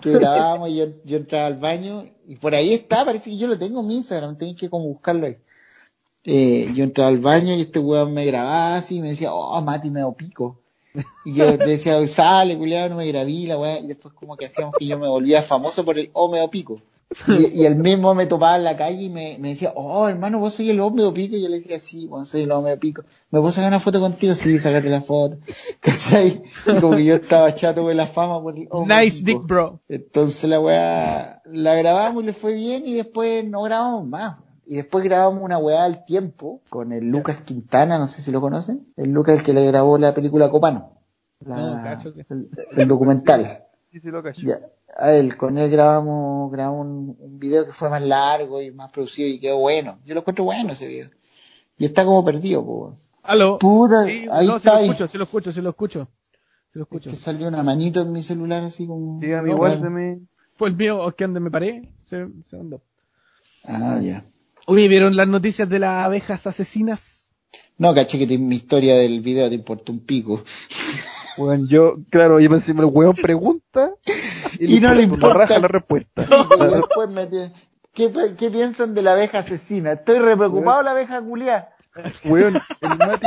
[0.00, 3.48] Que grabábamos y yo, yo entraba al baño, y por ahí está, parece que yo
[3.48, 5.36] lo tengo en mi Instagram, tengo que como buscarlo ahí.
[6.24, 9.60] Eh, yo entraba al baño y este weón me grababa así y me decía, oh,
[9.62, 10.58] Mati, me pico.
[11.24, 13.78] Y yo decía, sale, culiado, no me grabí la weá.
[13.78, 16.80] Y después como que hacíamos que yo me volvía famoso por el Homeo Pico.
[17.26, 20.38] Y, y el mismo me topaba en la calle y me, me decía, oh, hermano,
[20.38, 21.36] vos soy el Homeo Pico.
[21.36, 23.04] Y yo le decía, sí, vos soy el Homeo Pico.
[23.30, 24.34] ¿Me puedo sacar una foto contigo?
[24.34, 25.38] Sí, sácate la foto.
[25.80, 26.42] ¿Cachai?
[26.66, 29.40] Y como que yo estaba chato con la fama por el Homeo Nice Pico.
[29.40, 29.80] dick, bro.
[29.88, 34.36] Entonces la weá la grabamos y le fue bien y después no grabamos más.
[34.70, 38.40] Y después grabamos una weá al tiempo con el Lucas Quintana, no sé si lo
[38.42, 38.86] conocen.
[38.96, 40.92] El Lucas el que le grabó la película Copano.
[41.40, 43.64] La- No, cacho que- el, el documental.
[43.90, 44.42] Sí, sí, lo cacho.
[44.42, 44.60] Ya,
[44.98, 48.90] a él, con él grabamos, grabamos un, un video que fue más largo y más
[48.92, 49.98] producido y quedó bueno.
[50.04, 51.08] Yo lo encuentro bueno ese video.
[51.78, 52.98] Y está como perdido, po.
[53.22, 53.58] Aló.
[53.58, 54.84] Puta, Sí, ahí no, está sí lo ahí.
[54.90, 56.08] escucho, sí lo escucho, sí lo escucho.
[56.70, 57.08] Sí lo Es escucho.
[57.10, 59.18] que salió una manito en mi celular así como...
[59.22, 60.20] Sí, a mí igual se me...
[60.56, 62.82] Fue el mío que donde me paré, se, se mandó.
[63.64, 64.22] Ah, ya.
[64.70, 67.34] Oye, ¿vieron las noticias de las abejas asesinas?
[67.78, 70.44] No, caché que te- mi historia del video te importa un pico.
[71.38, 73.92] Bueno, yo, claro, yo pensé, el weón pregunta
[74.60, 75.32] Y no le importa.
[75.38, 76.26] raja la respuesta.
[76.60, 77.52] Y después me tiene-
[77.94, 79.92] ¿Qué, qué piensan de la abeja asesina?
[79.92, 81.70] Estoy re preocupado la abeja culiá.
[82.26, 83.26] Weón, el Mati,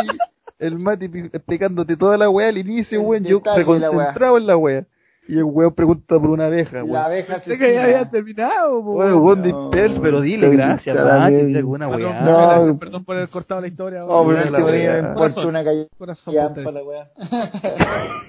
[0.59, 4.85] el Mati explicándote toda la weá al inicio, weón, yo reconcentrado en la weá.
[5.27, 6.95] Y el weón pregunta por una abeja, La weón.
[6.97, 8.79] abeja Pensé que ya había terminado.
[8.79, 11.55] Weón, weón No, disperso, pero dile gracias, weón.
[11.55, 12.21] alguna Perdón, weá.
[12.21, 12.37] No.
[12.47, 14.03] gracias, perdón por haber cortado la historia.
[14.05, 14.99] Oh, pero Mira es la que me weá.
[14.99, 17.11] importa una calle Corazón para la weá.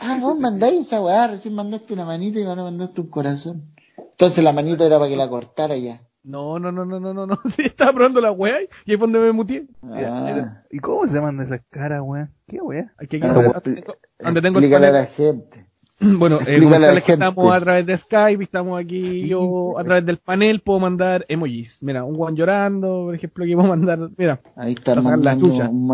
[0.00, 3.74] ah, vos mandáis esa weá, recién mandaste una manita y ahora mandaste un corazón.
[3.98, 6.00] Entonces la manita era para que la cortara ya.
[6.22, 7.38] No, no, no, no, no, no, no.
[7.56, 9.66] Sí, estaba probando la weá y ahí fue donde me mutié.
[9.82, 12.32] Ah, ¿Y cómo se manda esas caras, weón?
[12.48, 12.92] ¿Qué weá?
[12.98, 13.60] Aquí, Ah,
[14.18, 15.66] donde, tengo, donde el explícale a la gente.
[15.98, 17.24] Bueno, eh, explícale a la comentarles que gente.
[17.26, 21.24] estamos a través de Skype, estamos aquí Sí, yo a través del panel, puedo mandar
[21.28, 21.78] emojis.
[21.80, 25.70] Mira, un guan llorando, por ejemplo, aquí puedo mandar, mira, Ahí está la chucha.
[25.70, 25.86] un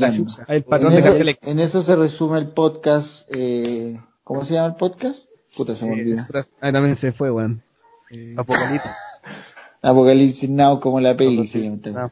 [0.00, 0.44] la llorando.
[0.48, 1.46] el patrón En de eso, Cartelec.
[1.46, 3.28] en eso se resume el podcast.
[3.36, 5.28] Eh, ¿Cómo se llama el podcast?
[5.54, 6.22] Puta, se me olvidó.
[6.62, 7.62] Ahí también se fue, weón.
[8.10, 8.90] Eh, Apocalipsis.
[9.82, 11.50] Apocalipsis Now como la peli.
[11.96, 12.10] Ah,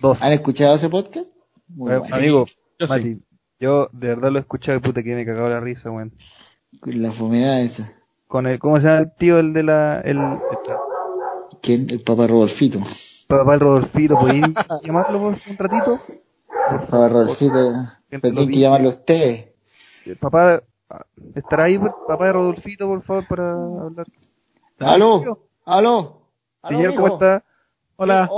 [0.00, 0.20] Dos.
[0.20, 1.28] ¿Han escuchado ese podcast?
[1.68, 2.16] Muy Eh, bueno.
[2.16, 2.44] amigo,
[2.78, 3.22] yo sí.
[3.60, 6.12] Yo de verdad lo he escuchado y puta que me cagaba la risa, weón.
[6.82, 7.92] La fumedad esa.
[8.26, 10.38] Con el, ¿cómo se llama el tío, el de la, el, el
[11.62, 11.86] ¿Quién?
[11.88, 12.80] El Papa Rodolfito.
[13.28, 14.44] papá Rodolfito, ¿podéis
[14.82, 16.00] llamarlo por un ratito?
[16.70, 17.54] El Papa Rodolfito.
[18.10, 19.48] Pero tienen que llamarlo ustedes.
[20.20, 20.62] Papá,
[21.34, 24.06] ¿estará ahí papá de Rodolfito, por favor, para hablar?
[24.80, 25.20] ¿Aló?
[25.20, 25.48] ¿Aló?
[25.64, 26.22] ¿Aló,
[26.68, 27.44] Señor, ¿cómo está?
[27.96, 28.30] Hola.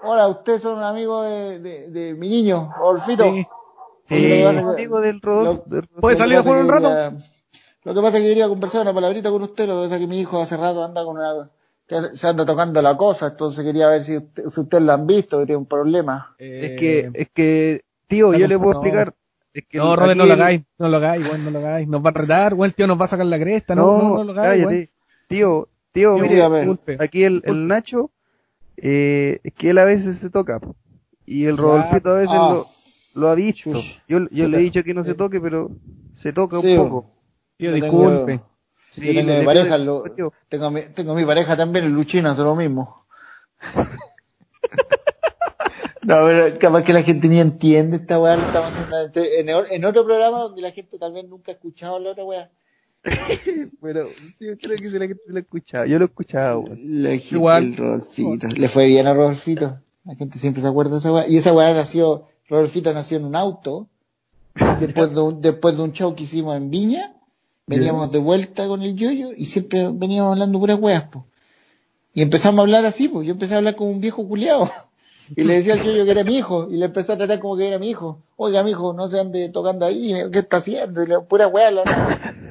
[0.00, 3.24] Hola, ustedes son amigos de, de, de mi niño, Rodolfito.
[3.24, 3.46] Sí.
[4.08, 5.64] Sí, Eh, lo que pasa es que- amigo del Rodolfo.
[5.68, 6.88] lo- del- ¿Puedes Lo que salir a jugar un rato?
[6.88, 7.12] quería-
[7.84, 10.00] Lo que pasa es que quería conversar una palabrita con usted, lo que pasa es
[10.00, 11.50] que mi hijo hace rato anda con una...
[11.86, 15.06] que se anda tocando la cosa, entonces quería ver si usted, si usted lo han
[15.06, 16.34] visto, que tiene un problema.
[16.38, 19.02] Eh, Es que, es que, tío, yo le puedo computadora.
[19.04, 19.14] explicar.
[19.54, 21.88] Es que no, no lo hagáis, no lo hagáis, weón, no lo hagáis.
[21.88, 24.14] Nos va a retar, weón, el tío nos va a sacar la cresta, no, no,
[24.16, 24.90] no, lo hagáis, cállate.
[25.28, 26.58] Tío, tío, Tío, mire, dígame.
[26.58, 26.96] disculpe.
[27.00, 27.42] aquí el.
[27.66, 28.10] Nacho,
[28.76, 30.60] eh, es que él a veces se toca,
[31.24, 32.50] y el Rodolfito a veces ah.
[32.52, 32.66] lo,
[33.18, 33.70] lo ha dicho.
[34.08, 35.70] Yo, yo le he dicho que no se toque, pero
[36.16, 37.10] se toca Sí, un poco.
[37.56, 38.40] Tío, Yo disculpe.
[38.90, 40.04] Sí, Yo tengo mi pareja, lo-
[40.48, 43.04] tengo, mi, tengo mi pareja también, el Luchino, hace lo mismo.
[46.02, 49.48] no, pero capaz que la gente ni entiende esta weá, lo estamos haciendo este- en,
[49.48, 52.50] en otro programa donde la gente tal vez nunca ha escuchado la otra weá.
[53.80, 54.06] Pero,
[54.38, 55.84] tío, creo que si la gente lo ha escuchado.
[55.86, 56.64] Yo lo he escuchado.
[56.82, 57.64] La gente, Igual.
[57.64, 58.48] el Rodolfito.
[58.56, 59.78] Le fue bien a Rodolfito.
[60.04, 61.28] La gente siempre se acuerda de esa weá.
[61.28, 63.86] Y esa weá nació, Rodolfito nació en un auto.
[64.80, 67.14] Después de un, después de un show que hicimos en Viña.
[67.66, 71.26] Veníamos de vuelta con el yoyo y siempre veníamos hablando puras weas, po.
[72.14, 73.26] Y empezamos a hablar así, pues.
[73.26, 74.70] Yo empecé a hablar como un viejo culiao.
[75.36, 76.68] Y le decía al yoyo que era mi hijo.
[76.70, 78.22] Y le empecé a tratar como que era mi hijo.
[78.36, 80.14] Oiga, mi hijo, no se ande tocando ahí.
[80.32, 81.02] ¿Qué está haciendo?
[81.02, 81.50] Y le, pura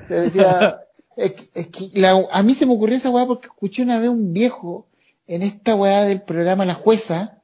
[0.07, 0.81] le decía,
[1.15, 3.97] es que, es que la- a mí se me ocurrió esa weá porque escuché una
[3.97, 4.85] vez un viejo
[5.25, 7.36] en esta weá del programa La Jueza,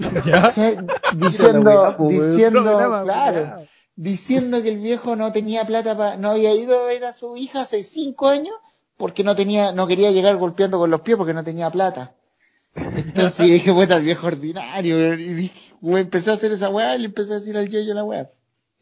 [1.14, 6.80] Diciendo, diciendo, Programa, claro, diciendo que el viejo no tenía plata para, no había ido
[6.80, 8.54] a ver a su hija hace cinco años
[8.96, 12.14] porque no tenía, no quería llegar golpeando con los pies porque no tenía plata.
[12.74, 17.06] Entonces dije, puta, el viejo ordinario, y dije, empecé a hacer esa weá y le
[17.06, 18.30] empecé a decir al yo la weá.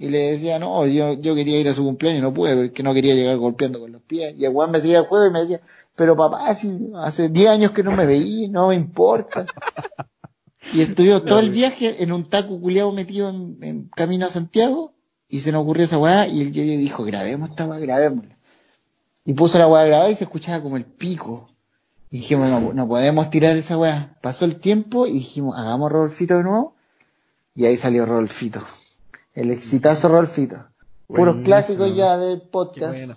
[0.01, 2.83] Y le decía, no, yo, yo quería ir a su cumpleaños y no pude porque
[2.85, 4.37] no quería llegar golpeando con los pies.
[4.39, 5.61] Y el weón me seguía el juego y me decía,
[5.97, 9.47] pero papá, si hace 10 años que no me veí, no me importa.
[10.73, 14.93] Y estuvimos todo el viaje en un taco culiado metido en, en camino a Santiago
[15.29, 18.37] y se nos ocurrió esa weá y el yo dijo, grabemos esta weá, grabémosla.
[19.25, 21.51] Y puso la weá a grabar y se escuchaba como el pico.
[22.11, 24.17] Y dijimos, no, no podemos tirar esa weá.
[24.23, 26.75] Pasó el tiempo y dijimos, hagamos Rodolfito de nuevo.
[27.55, 28.63] Y ahí salió Rodolfito.
[29.35, 30.65] El exitazo Rodolfito.
[31.07, 31.45] Puros Buenísimo.
[31.45, 32.95] clásicos ya del Qué podcast.
[32.95, 33.17] bueno.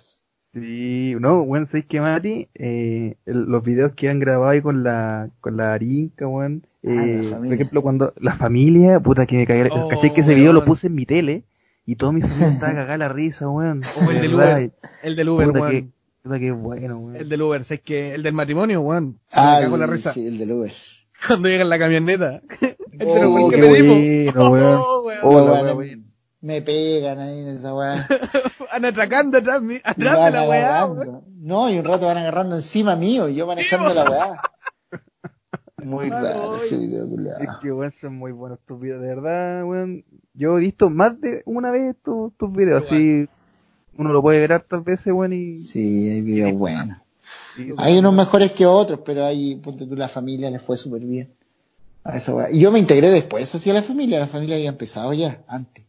[0.54, 2.48] Sí, no, weón, ¿sabes qué, Mati?
[2.54, 6.66] Eh, el- los videos que han grabado ahí con la, con la Arinca, weón.
[6.84, 9.68] Ah, Eh, por ejemplo, cuando la familia, puta que me cagué.
[9.70, 11.44] Oh, ¿Cachai que ese video lo puse en mi tele?
[11.86, 13.82] Y toda mi familia estaba cagada la risa, weón.
[14.06, 14.72] O el De del Uber.
[15.02, 15.70] El del Uber, Puta weón.
[15.72, 15.88] que,
[16.22, 17.16] puta que bueno, weón.
[17.16, 19.18] El del Uber, ¿sabes que El del matrimonio, weón.
[19.32, 20.12] Ah, la risa.
[20.12, 20.72] sí, el del Uber.
[21.26, 22.42] Cuando llega en la camioneta.
[22.92, 24.34] Este Oh, el que pedimos.
[24.34, 24.80] bueno, weón.
[24.84, 25.18] Oh, weón.
[25.22, 26.04] Oh, la Weón, me- weón.
[26.42, 28.06] me pegan ahí en esa weá.
[28.72, 30.88] Van atracando atrás, atrás de la weá.
[31.40, 34.36] No, y un rato van agarrando encima mío y yo manejando la weá.
[35.82, 37.60] Muy Ay, raro ese video, Es culiao.
[37.60, 40.04] que, weón, son muy buenos tus videos, de verdad, weón.
[40.34, 43.28] Yo he visto más de una vez tu- tus videos, así
[43.96, 45.56] uno lo puede ver hartas veces, weón, y...
[45.56, 46.98] Sí, hay videos buenos.
[47.76, 51.28] Hay unos mejores que otros, pero ahí, ponte tú, la familia les fue súper bien.
[52.04, 52.50] A esa weá.
[52.50, 54.18] Y yo me integré después, eso sí, a la familia.
[54.18, 55.84] La familia había empezado ya, antes.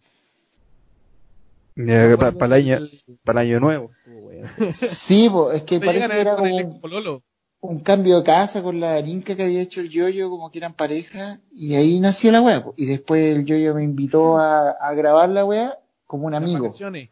[1.75, 2.87] Ya, pa- para el año,
[3.23, 3.91] para el año nuevo.
[3.97, 4.47] estuvo weón.
[4.73, 7.21] Sí, po, es que parece que era con como
[7.63, 10.73] un, cambio de casa con la Arinca que había hecho el yoyo, como que eran
[10.73, 12.63] pareja, y ahí nació la weá.
[12.63, 12.73] po.
[12.77, 16.65] Y después el yoyo me invitó a, a grabar la weá como un amigo.
[16.65, 17.09] vacaciones.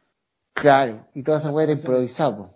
[0.53, 2.37] Claro, y toda esa weá era improvisado.
[2.37, 2.55] po.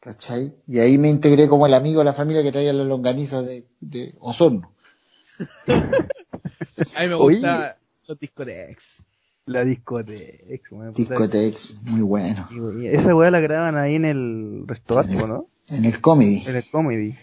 [0.00, 0.54] ¿Cachai?
[0.66, 3.66] Y ahí me integré como el amigo de la familia que traía las longanizas de,
[3.80, 4.72] de Osorno.
[6.94, 7.36] A mí me Oye.
[7.38, 9.04] gusta los discotex.
[9.48, 10.92] La discoteca, weón.
[10.94, 12.46] Discotex, muy bueno.
[12.84, 15.46] Esa weá la graban ahí en el restaurante, ¿no?
[15.68, 16.44] En el comedy.
[16.46, 17.14] En el comedy.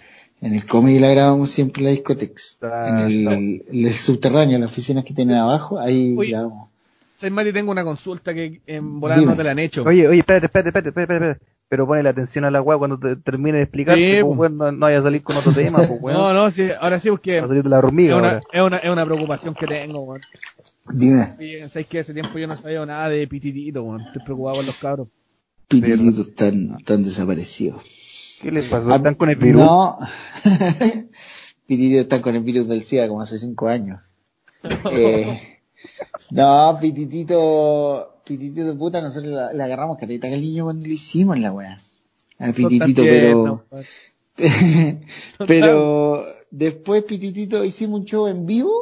[0.41, 2.53] En el comedy la grabamos siempre la Discotex.
[2.53, 6.31] Está- en el, subterráneo, las oficinas que tienen abajo, ahí Oye.
[6.31, 6.69] grabamos.
[7.15, 9.31] Say, Mati, tengo una consulta que en volar Dime.
[9.31, 9.83] no te la han hecho.
[9.83, 11.45] Oye, oye, espérate, espérate, espérate, espérate, espérate.
[11.67, 14.57] Pero ponle la atención a la weá cuando te termine de explicar, Sí, pues, weón,
[14.57, 16.17] no, no vaya a salir con otro tema, pues, weón.
[16.17, 18.41] No, no, sí, ahora sí, porque Va a salir de la es hormiga una, ahora.
[18.51, 20.21] es, una, es una preocupación que tengo, weón.
[20.91, 21.25] Dime.
[21.69, 24.01] ¿Sabes que Hace tiempo yo no sabía nada de pititito, weón.
[24.01, 25.07] Estoy preocupado por los cabros.
[25.67, 27.81] Pitititos están, están desaparecidos.
[28.41, 28.91] ¿Qué les pasó?
[28.91, 29.61] Ah, ¿Están con el virus?
[29.61, 29.97] No.
[31.65, 33.99] Pitititos están con el virus del SIDA como hace cinco años.
[34.91, 35.54] Eh,
[36.31, 41.51] no, Pititito, Pititito de puta, nosotros la- le agarramos careta cariño cuando lo hicimos la
[41.51, 41.81] weá.
[42.39, 43.65] A Pititito, pero,
[45.47, 48.73] pero después Pititito hicimos un show en vivo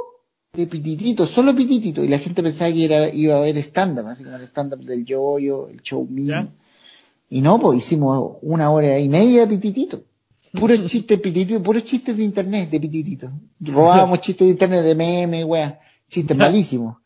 [0.53, 4.23] de Pititito, solo Pititito, y la gente pensaba que era, iba a haber stand-up, así
[4.23, 6.47] como el stand-up del yoyo, el show mío.
[7.29, 10.03] Y no, pues hicimos una hora y media de Pititito.
[10.53, 13.31] Puros chistes pititito, puros chistes de internet de pititito.
[13.59, 15.79] Robábamos chistes de internet de memes, weá.
[16.13, 16.97] Chistes malísimos.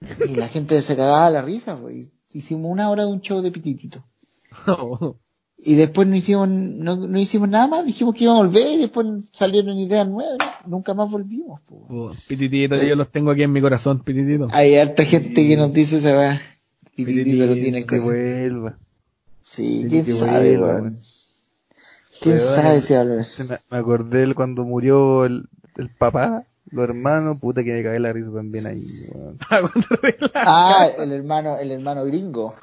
[0.28, 2.08] Y la gente se cagaba la risa, pues.
[2.32, 4.02] Hicimos una hora de un show de pititito.
[5.58, 8.78] Y después no hicimos, no, no hicimos nada más, dijimos que íbamos a volver y
[8.78, 11.60] después salieron ideas nuevas, nunca más volvimos.
[11.62, 11.86] po.
[11.90, 14.48] Oh, pititito, yo los tengo aquí en mi corazón, pititito.
[14.52, 16.40] Hay harta gente que nos dice esa weá.
[16.96, 18.78] Pititito lo tiene el que vuelva.
[19.42, 20.98] Sí, quién que sabe, weón.
[22.20, 23.24] ¿Quién sabe si va a volver?
[23.24, 28.12] Se Me, acordé cuando murió el, el papá, los hermanos, puta que me cagué la
[28.12, 29.38] risa también ahí, weón.
[30.34, 32.54] Ah, el hermano, el hermano gringo.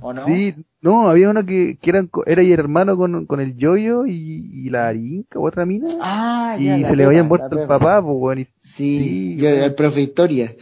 [0.00, 0.24] ¿O no?
[0.26, 4.06] Sí, no, había uno que, que eran, co- era y hermano con, con el yoyo
[4.06, 5.88] y, y la arinca, otra mina.
[6.00, 8.38] Ah, y ya, la se le había muerto el papá, pues, weón.
[8.40, 9.64] y- Sí, Sí, yo era weón.
[9.70, 10.54] el profe historia.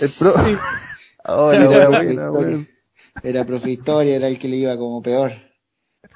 [0.00, 0.32] El pro...
[1.30, 2.30] Oh, Era profe de buena, historia.
[2.56, 2.68] weón.
[3.22, 5.32] Era profe historia, era el que le iba como peor.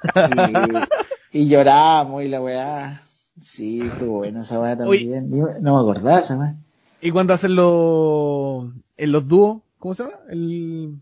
[1.32, 3.02] Y, y lloramos y la weá.
[3.40, 5.30] Sí, estuvo buena esa weá también.
[5.30, 6.56] No me acordaba esa weá.
[7.00, 9.62] ¿Y cuando hacen los, en los dúos?
[9.78, 10.16] ¿Cómo se llama?
[10.28, 10.98] El,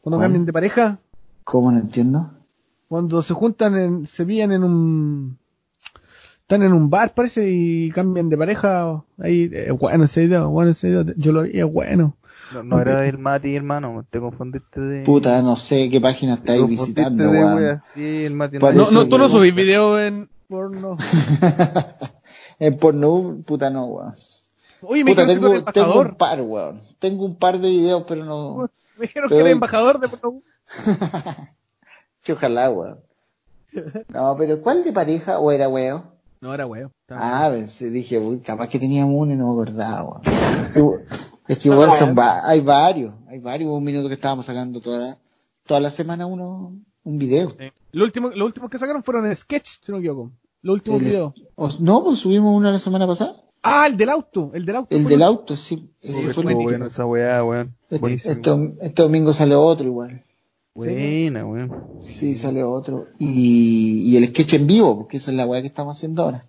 [0.00, 0.26] cuando ¿Cuál?
[0.26, 0.98] cambian de pareja,
[1.44, 2.30] ¿Cómo no entiendo?
[2.88, 5.38] cuando se juntan, en, se pillan en un,
[6.40, 10.72] están en un bar parece y cambian de pareja, ahí, eh, bueno ese video, bueno
[10.72, 12.16] ese video, yo lo vi, es bueno.
[12.52, 15.02] No, no era el Mati, hermano, te confundiste de...
[15.04, 17.80] Puta, no sé qué página estáis visitando, weón.
[17.94, 20.96] Sí, el Mati No, no, tú no subís video en porno.
[22.58, 24.14] En porno, puta no, weón.
[24.82, 26.80] Oye, me Puta, dijeron que tengo, tengo un par, weón.
[26.98, 28.70] Tengo un par de videos, pero no.
[28.96, 30.42] Me dijeron Pero- que eres embajador de porno.
[32.32, 33.00] Ojalá, weón.
[34.08, 36.04] No, pero ¿cuál de pareja o era weón?
[36.40, 36.92] No, era weón.
[37.08, 41.02] Ah, pensé, dije, uy, capaz que teníamos uno y no me acordaba, weón.
[41.48, 44.80] Es que igual son va- hay varios, hay varios, hubo un minuto que estábamos sacando
[44.80, 45.18] toda,
[45.66, 47.50] toda la semana uno, un video.
[47.50, 47.66] Sí.
[47.92, 50.30] Lo último, los últimos que sacaron fueron en sketch, si no me equivoco.
[50.64, 51.32] Los últimos El- videos.
[51.56, 53.36] o- no, pues subimos uno la semana pasada.
[53.62, 54.96] Ah, el del auto, el del auto.
[54.96, 55.88] El del auto, sí.
[56.02, 57.74] Ese fue el bueno esa weá, weón.
[57.84, 58.32] Este, Buenísimo.
[58.32, 60.22] este- este domingo sale otro igual.
[60.74, 61.70] Buena, weón.
[62.00, 63.06] Sí, sale otro.
[63.18, 66.46] Y, y el sketch en vivo, porque esa es la weá que estamos haciendo ahora.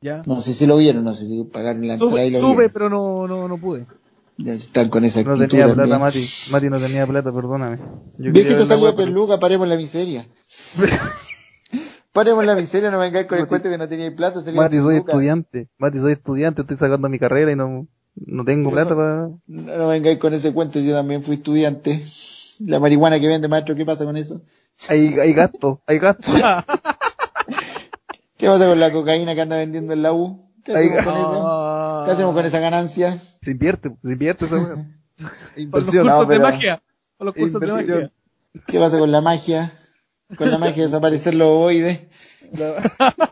[0.00, 0.22] Ya.
[0.26, 2.54] No sé si lo vieron, no sé si pagaron la entrada y Sube, lo sube,
[2.56, 2.72] vieron.
[2.72, 3.86] pero no, no, no pude.
[4.38, 5.86] Ya están con esa No actitud tenía también.
[5.88, 6.18] plata, Mati.
[6.50, 7.76] Mati no tenía plata, perdóname.
[8.18, 10.26] Yo Ve quería que salió pero- peluca, paremos la miseria.
[12.12, 14.40] paremos la miseria, no vengáis con el cuento que no tenía plata.
[14.52, 15.68] Mati, soy estudiante.
[15.78, 19.16] Mati, soy estudiante, estoy sacando mi carrera y no, no tengo plata no- para...
[19.46, 22.02] No, no vengáis con ese cuento, yo también fui estudiante.
[22.60, 24.42] La marihuana que vende, maestro, ¿qué pasa con eso?
[24.88, 26.30] Hay, hay gasto, hay gasto.
[28.36, 30.50] ¿Qué pasa con la cocaína que anda vendiendo en la U?
[30.64, 32.02] ¿Qué hacemos con eso?
[32.06, 33.18] ¿Qué hacemos con esa ganancia?
[33.42, 34.74] Se invierte, se invierte esa weá.
[35.22, 36.04] Con los Inversión.
[36.06, 36.82] cursos no, pero- de magia.
[37.16, 37.96] Con los cursos de Inversión.
[38.00, 38.12] magia.
[38.66, 39.72] ¿Qué pasa con la magia?
[40.36, 42.00] Con la magia de desaparecer los ovoides.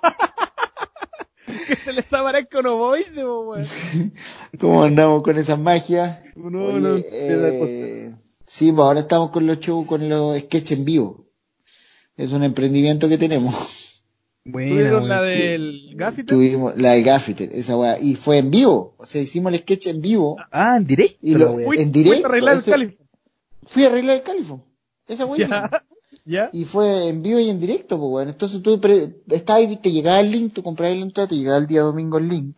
[1.67, 3.65] Que se les aparezca un ovoide, weón.
[4.59, 6.23] ¿Cómo andamos con esas magias?
[6.37, 8.15] No, Oye, no, eh,
[8.47, 11.27] sí, pues ahora estamos con los shows, con los sketches en vivo.
[12.17, 14.05] Es un emprendimiento que tenemos.
[14.45, 16.27] Buena, ¿Tuvieron la del Gaffiter?
[16.27, 18.95] Tuvimos la de Gaffiter, esa weá, y fue en vivo.
[18.99, 20.37] O sea, hicimos el sketch en vivo.
[20.51, 21.19] Ah, en directo.
[21.23, 21.55] Y lo-.
[21.59, 22.95] Fui- en directo, a arreglar el cáliz.
[23.67, 24.65] Fui a arreglar el califo.
[25.09, 25.71] Esa weá.
[26.53, 28.31] Y fue en vivo y en directo, pues bueno.
[28.31, 31.59] Entonces tú pre- estabas ahí, te llegaba el link, tú comprabas la entrada, te llegaba
[31.59, 32.57] el día domingo el link.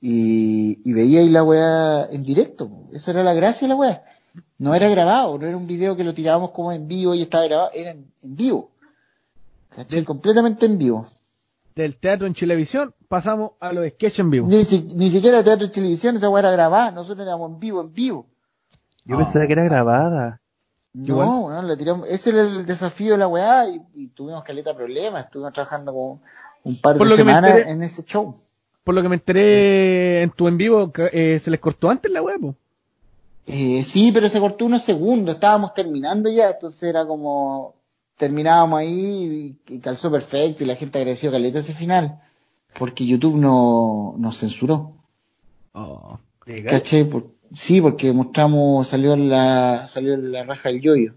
[0.00, 2.68] Y, y veías ahí la weá en directo.
[2.68, 2.88] po.
[2.92, 4.02] Esa era la gracia de la weá.
[4.58, 7.44] No era grabado, no era un video que lo tirábamos como en vivo y estaba
[7.44, 8.70] grabado, era en, en vivo.
[9.74, 10.04] ¿Cachai?
[10.04, 11.06] Completamente en vivo.
[11.74, 14.48] Del teatro en Chilevisión pasamos a los sketches en vivo.
[14.48, 17.80] Ni, si- ni siquiera teatro y televisión, esa weá era grabada, nosotros éramos en vivo,
[17.80, 18.26] en vivo.
[19.04, 20.40] Yo pensaba que era grabada.
[21.06, 22.08] No, bueno, la tiramos.
[22.08, 25.24] Ese era el desafío de la weá y, y tuvimos caleta problemas.
[25.26, 26.20] Estuvimos trabajando como
[26.64, 28.34] un par Por de lo que me semanas enteré- en ese show.
[28.84, 32.22] Por lo que me enteré en tu en vivo, eh, se les cortó antes la
[32.22, 32.54] po.
[33.46, 37.74] Eh, sí, pero se cortó unos segundos, estábamos terminando ya, entonces era como,
[38.16, 42.20] terminábamos ahí y, y calzó perfecto y la gente agradeció caleta ese final,
[42.78, 44.92] porque YouTube no nos censuró,
[45.72, 46.18] Oh.
[46.68, 47.04] ¿cachai?
[47.04, 51.14] Por- sí, porque mostramos, salió en la, salió en la raja del yoyo.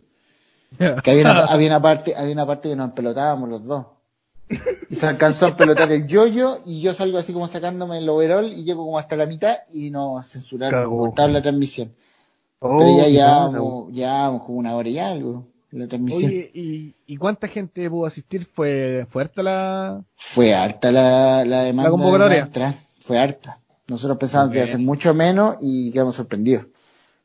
[0.77, 3.85] Que había una, había una parte, había una parte que nos pelotábamos los dos.
[4.89, 8.51] Y se alcanzó a pelotar el yoyo y yo salgo así como sacándome el overall
[8.51, 11.93] y llego como hasta la mitad y nos censuraron, cortaron la transmisión.
[12.59, 16.31] Oh, Pero ya llevábamos, llevábamos como una hora y algo la transmisión.
[16.31, 18.45] Oye, ¿y, ¿y cuánta gente pudo asistir?
[18.45, 20.03] ¿Fue fuerte la...?
[20.17, 21.89] Fue harta la, la demanda.
[21.89, 22.45] La convocatoria.
[22.45, 22.73] de.
[22.99, 23.60] Fue harta.
[23.91, 26.65] Nosotros pensábamos que iba a ser mucho menos y quedamos sorprendidos.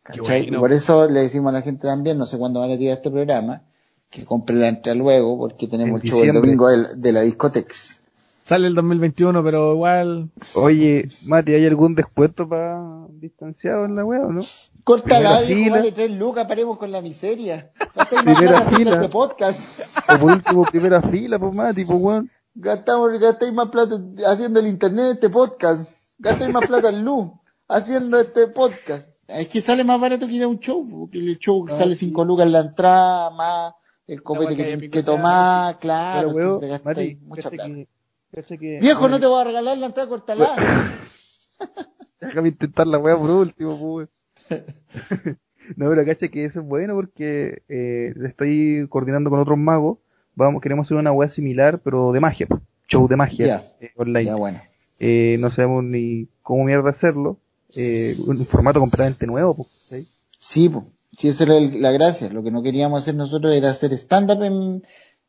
[0.02, 0.42] ¿Cachai?
[0.42, 0.56] bueno.
[0.56, 2.96] Y por eso le decimos a la gente también, no sé cuándo van a tirar
[2.96, 3.62] este programa,
[4.10, 7.20] que compre la entrada luego, porque tenemos En el show el domingo de, de la
[7.20, 8.02] discotex.
[8.42, 10.30] Sale el 2021, pero igual...
[10.54, 14.42] Oye, Mati, ¿hay algún descuento para distanciado en la wea o no?
[14.84, 15.76] Cortala, Primera viejo, fila.
[15.76, 17.70] vale tres lucas, paremos con la miseria.
[18.24, 18.94] Primera fila.
[18.94, 19.98] este podcast.
[20.08, 22.30] O por último, primera fila, pues Mati, pues weón.
[22.54, 23.96] Gastamos, gastáis más plata
[24.26, 25.95] haciendo el internet de este podcast.
[26.18, 27.30] Gastáis más plata en luz
[27.68, 29.10] haciendo este podcast.
[29.28, 32.24] Es que sale más barato que ir a un show, porque el show sale 5
[32.24, 33.74] lucas en la entrada, más
[34.06, 37.68] el copete que tienes que tomar, claro, Pero te gastáis mucha plata.
[37.68, 37.88] que,
[38.32, 40.48] cacha que, Viejo, no te voy a regalar la entrada, cortala.
[42.20, 44.08] Déjame intentar la weá por último, pues.
[45.74, 49.98] No, pero cacha que eso es bueno porque eh, estoy coordinando con otros magos.
[50.36, 52.46] Vamos, queremos hacer una weá similar, pero de magia,
[52.86, 54.26] show de magia eh, online.
[54.26, 54.60] Ya, bueno.
[54.98, 57.38] Eh, no sabemos ni cómo mierda hacerlo.
[57.74, 59.68] Eh, un formato completamente nuevo, pues.
[59.68, 60.06] ¿sí?
[60.38, 60.84] Sí, pues.
[61.18, 62.28] Sí, esa era el- la gracia.
[62.30, 64.82] Lo que no queríamos hacer nosotros era hacer stand-up en,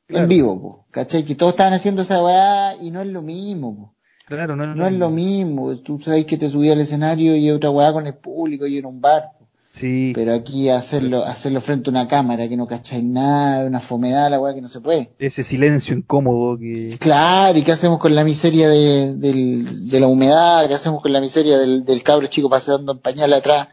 [0.05, 0.23] Claro.
[0.23, 0.85] en vivo, po.
[0.91, 1.23] ¿cachai?
[1.23, 3.93] Que todos estaban haciendo esa weá y no es lo mismo, po.
[4.25, 5.77] Claro, no, No es lo mismo.
[5.79, 8.85] Tú sabes que te subí al escenario y otra weá con el público y en
[8.85, 9.31] un bar.
[9.79, 14.31] Sí, Pero aquí hacerlo, hacerlo frente a una cámara que no cacháis nada, una fomedad,
[14.31, 15.11] la weá que no se puede.
[15.19, 16.97] ese silencio incómodo que...
[16.99, 20.67] Claro, ¿y qué hacemos con la miseria de, del- de la humedad?
[20.67, 23.69] ¿Qué hacemos con la miseria del, del cabro chico pasando en pañal atrás?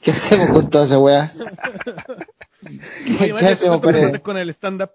[0.00, 1.30] ¿Qué hacemos con toda esa weá?
[3.18, 4.22] ¿Qué, Oye, qué hacemos ¿cuánto con él?
[4.22, 4.90] con el stand-up?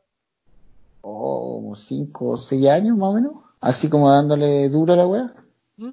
[1.02, 3.34] Oh, como cinco o seis años más o menos.
[3.62, 5.34] Así como dándole duro a la weá.
[5.78, 5.90] ¿Mm?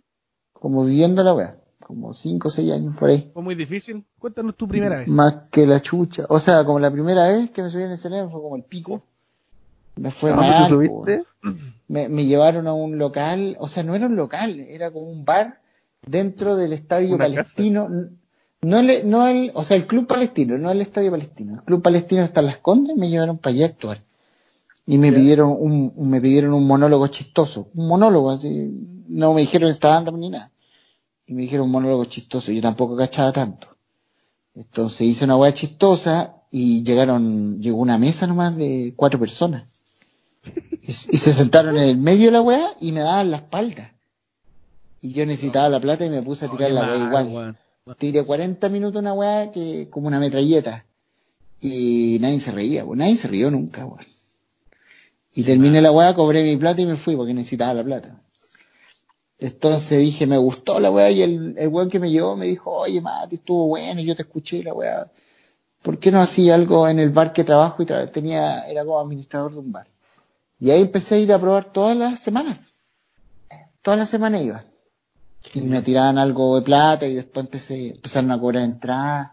[0.53, 1.57] Como viviendo la weá.
[1.87, 3.31] Como cinco o seis años por ahí.
[3.33, 4.05] ¿Fue muy difícil?
[4.19, 5.09] Cuéntanos tu primera vez.
[5.09, 6.25] Más que la chucha.
[6.29, 8.63] O sea, como la primera vez que me subí en el escenario fue como el
[8.65, 9.03] pico.
[9.97, 10.69] Me fue ¿A dónde mal.
[10.69, 11.25] subiste?
[11.87, 13.57] Me, me llevaron a un local.
[13.61, 15.61] O sea, no era un local, era como un bar
[16.07, 17.89] dentro del estadio Una palestino.
[18.63, 21.57] No el, no el, o sea, el club palestino, no el estadio palestino.
[21.57, 23.99] El club palestino está en las Condes, me llevaron para allá a actuar.
[24.87, 27.69] Y me pidieron un, me pidieron un monólogo chistoso.
[27.75, 28.71] Un monólogo así.
[29.09, 30.51] No me dijeron stand-up ni nada.
[31.27, 32.53] Y me dijeron un monólogo chistoso.
[32.53, 33.69] Yo tampoco cachaba tanto.
[34.55, 39.65] Entonces hice una hueá chistosa y llegaron, llegó una mesa nomás de cuatro personas.
[40.83, 43.95] Y, y se sentaron en el medio de la weá y me daban la espalda.
[45.01, 47.59] Y yo necesitaba la plata y me puse a tirar la weá igual.
[47.99, 50.87] Tiré 40 minutos una weá que como una metralleta.
[51.61, 53.87] Y nadie se reía, pues nadie se rió nunca.
[55.35, 58.23] Y terminé la weá, cobré mi plata y me fui porque necesitaba la plata.
[59.39, 62.71] Entonces dije, me gustó la weá y el, el weón que me llevó me dijo,
[62.71, 65.11] oye Mati, estuvo bueno, yo te escuché la weá.
[65.83, 69.53] ¿Por qué no hacía algo en el bar que trabajo y tenía, era como administrador
[69.53, 69.87] de un bar?
[70.59, 72.59] Y ahí empecé a ir a probar todas las semanas.
[73.83, 74.65] Todas las semanas iba.
[75.53, 79.33] Y me tiraban algo de plata y después empecé, empezaron a cobrar entradas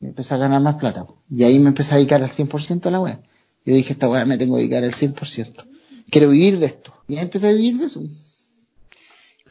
[0.00, 1.06] y empecé a ganar más plata.
[1.30, 3.18] Y ahí me empecé a dedicar al 100% a la web.
[3.66, 5.66] Yo dije, esta weá me tengo que dedicar al 100%.
[6.10, 6.94] Quiero vivir de esto.
[7.08, 8.02] Y ahí empecé a vivir de eso.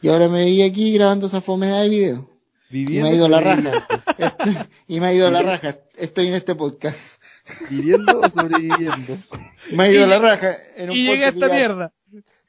[0.02, 2.30] Y ahora me veía aquí grabando esa fomedad de video.
[2.70, 3.86] Y me ha ido la raja.
[4.18, 5.76] Estoy- y me ha ido la raja.
[5.96, 7.20] Estoy en este podcast.
[7.68, 9.16] ¿Viviendo o sobreviviendo?
[9.72, 10.56] Me ha ido Y- la raja.
[10.76, 11.92] En un Y llegué a esta ya- mierda.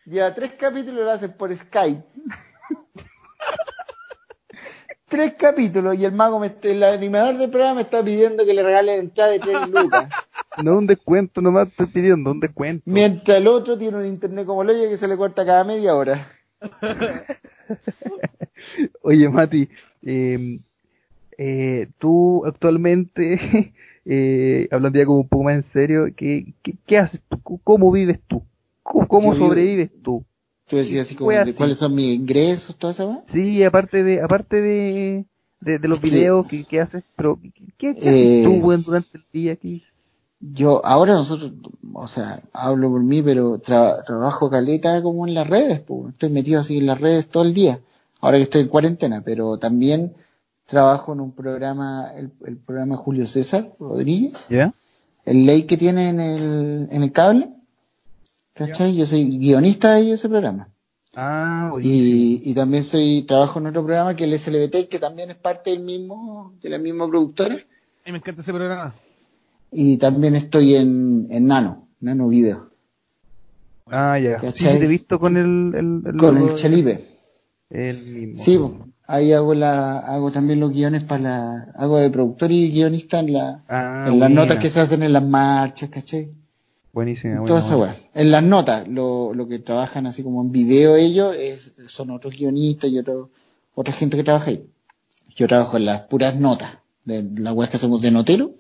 [0.06, 2.04] Lleva tres capítulos lo hacen por Skype.
[5.08, 8.64] tres capítulos y el mago, me, el animador del programa me está pidiendo que le
[8.64, 10.08] regale entrada de tres lucas.
[10.64, 12.84] No un descuento nomás estoy pidiendo, un descuento.
[12.86, 16.26] Mientras el otro tiene un internet como lo que se le corta cada media hora.
[19.02, 19.70] Oye, Mati,
[20.04, 20.60] eh,
[21.38, 23.74] eh, tú actualmente,
[24.06, 27.60] eh, hablando ya como un poco más en serio, ¿qué, qué, qué haces tú?
[27.64, 28.44] ¿Cómo vives tú?
[28.84, 30.26] ¿Cómo, sobrevives tú?
[30.68, 33.24] Tú decías así como de cuáles son mis ingresos, toda esa weá.
[33.32, 35.26] Sí, aparte de, aparte de,
[35.62, 37.40] de, de los videos que, que haces, pero
[37.78, 39.84] ¿qué, qué, Eh, haces tú, weón, durante el día aquí?
[40.42, 41.52] Yo, ahora nosotros,
[41.94, 46.14] o sea, hablo por mí, pero tra- trabajo caleta como en las redes, pues.
[46.14, 47.80] Estoy metido así en las redes todo el día.
[48.22, 50.14] Ahora que estoy en cuarentena, pero también
[50.66, 54.34] trabajo en un programa, el, el programa Julio César Rodríguez,
[55.26, 57.50] el ley que tiene en el, en el cable.
[58.54, 58.96] ¿Cachai?
[58.96, 60.68] Yo soy guionista de ese programa.
[61.16, 65.30] Ah, Y, y también soy, trabajo en otro programa que es el SLBT, que también
[65.32, 67.56] es parte del mismo, de la misma productora.
[67.56, 68.94] Mí me encanta ese programa.
[69.72, 72.70] Y también estoy en, en Nano, Nano Video,
[73.88, 74.40] Ah, ya.
[74.40, 74.80] Sí, ¿Cachai?
[74.80, 75.74] te he visto con el...
[75.76, 77.06] el, el con el Chelipe.
[77.70, 78.44] El mismo.
[78.44, 78.60] Sí,
[79.06, 83.34] ahí hago la, hago también los guiones para la, hago de productor y guionista en
[83.34, 86.32] la, Ah, en las notas que se hacen en las marchas, ¿cachai?
[86.94, 87.96] Buenísima, Toda esa weá.
[88.14, 92.34] En las notas, lo, lo que trabajan así como en video ellos, es, son otros
[92.34, 93.30] guionistas y otro,
[93.74, 94.66] otra gente que trabaja ahí.
[95.36, 98.52] Yo trabajo en las puras notas, de las weas que hacemos de notero,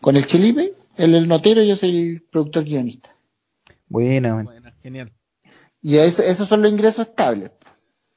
[0.00, 3.14] con el Chelipe, él el notero, yo soy el productor guionista.
[3.88, 4.50] Buena, buena.
[4.50, 5.12] Buena, genial.
[5.80, 7.52] Y eso- esos son los ingresos estables,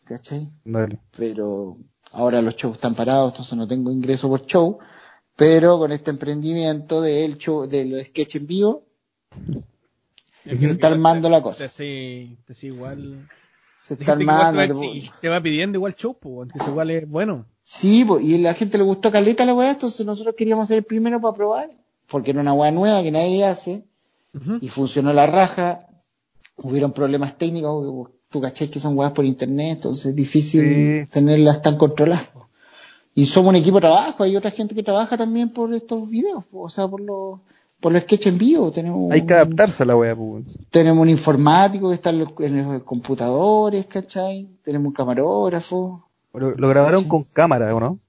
[0.05, 0.49] ¿cachai?
[0.65, 0.99] Dale.
[1.15, 1.77] Pero
[2.13, 4.79] ahora los shows están parados, entonces no tengo ingreso por show,
[5.36, 8.86] pero con este emprendimiento del show, de los sketch en vivo,
[10.43, 11.67] se está armando la cosa.
[11.69, 13.29] Sí, sí, igual.
[13.84, 14.79] Se Hay está gente que igual armando.
[14.79, 17.45] te, te va pidiendo igual show, pues, que eso igual es bueno.
[17.63, 20.84] Sí, po, y la gente le gustó caleta la weá, entonces nosotros queríamos ser el
[20.84, 21.71] primero para probar,
[22.07, 23.84] porque era una weá nueva que nadie hace,
[24.61, 25.88] y funcionó la raja,
[26.57, 31.11] hubieron problemas técnicos, porque tú caché que son weas por internet, entonces es difícil Sí.
[31.11, 32.27] tenerlas tan controladas.
[32.27, 32.49] po.
[33.15, 36.45] Y somos un equipo de trabajo, hay otra gente que trabaja también por estos videos,
[36.45, 37.39] po, o sea, por los,
[37.82, 40.45] por los sketches en vivo, tenemos Hay que un- adaptarse a la wea, pues.
[40.69, 44.47] tenemos un informático que está en los, en los computadores, ¿cachai?
[44.63, 46.07] Tenemos un camarógrafo.
[46.34, 47.99] Lo, lo grabaron con cámara, ¿o no?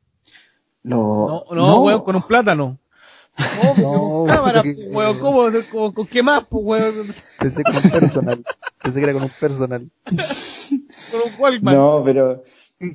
[0.84, 2.78] Lo, No, no, weón, con un plátano.
[3.80, 5.42] No, Cámara, que- pues, weón, ¿cómo?
[5.72, 6.94] ¿Con, con qué más, pues, weón?
[7.38, 8.44] Pensé con un personal.
[8.82, 9.90] Pensé que era con un personal.
[10.04, 11.74] Con un Walkman.
[11.74, 12.42] No, pero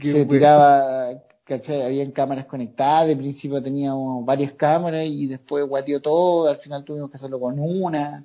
[0.01, 1.09] se tiraba,
[1.47, 1.81] ¿cachai?
[1.81, 7.09] Habían cámaras conectadas, de principio teníamos varias cámaras y después guateó todo, al final tuvimos
[7.09, 8.23] que hacerlo con una,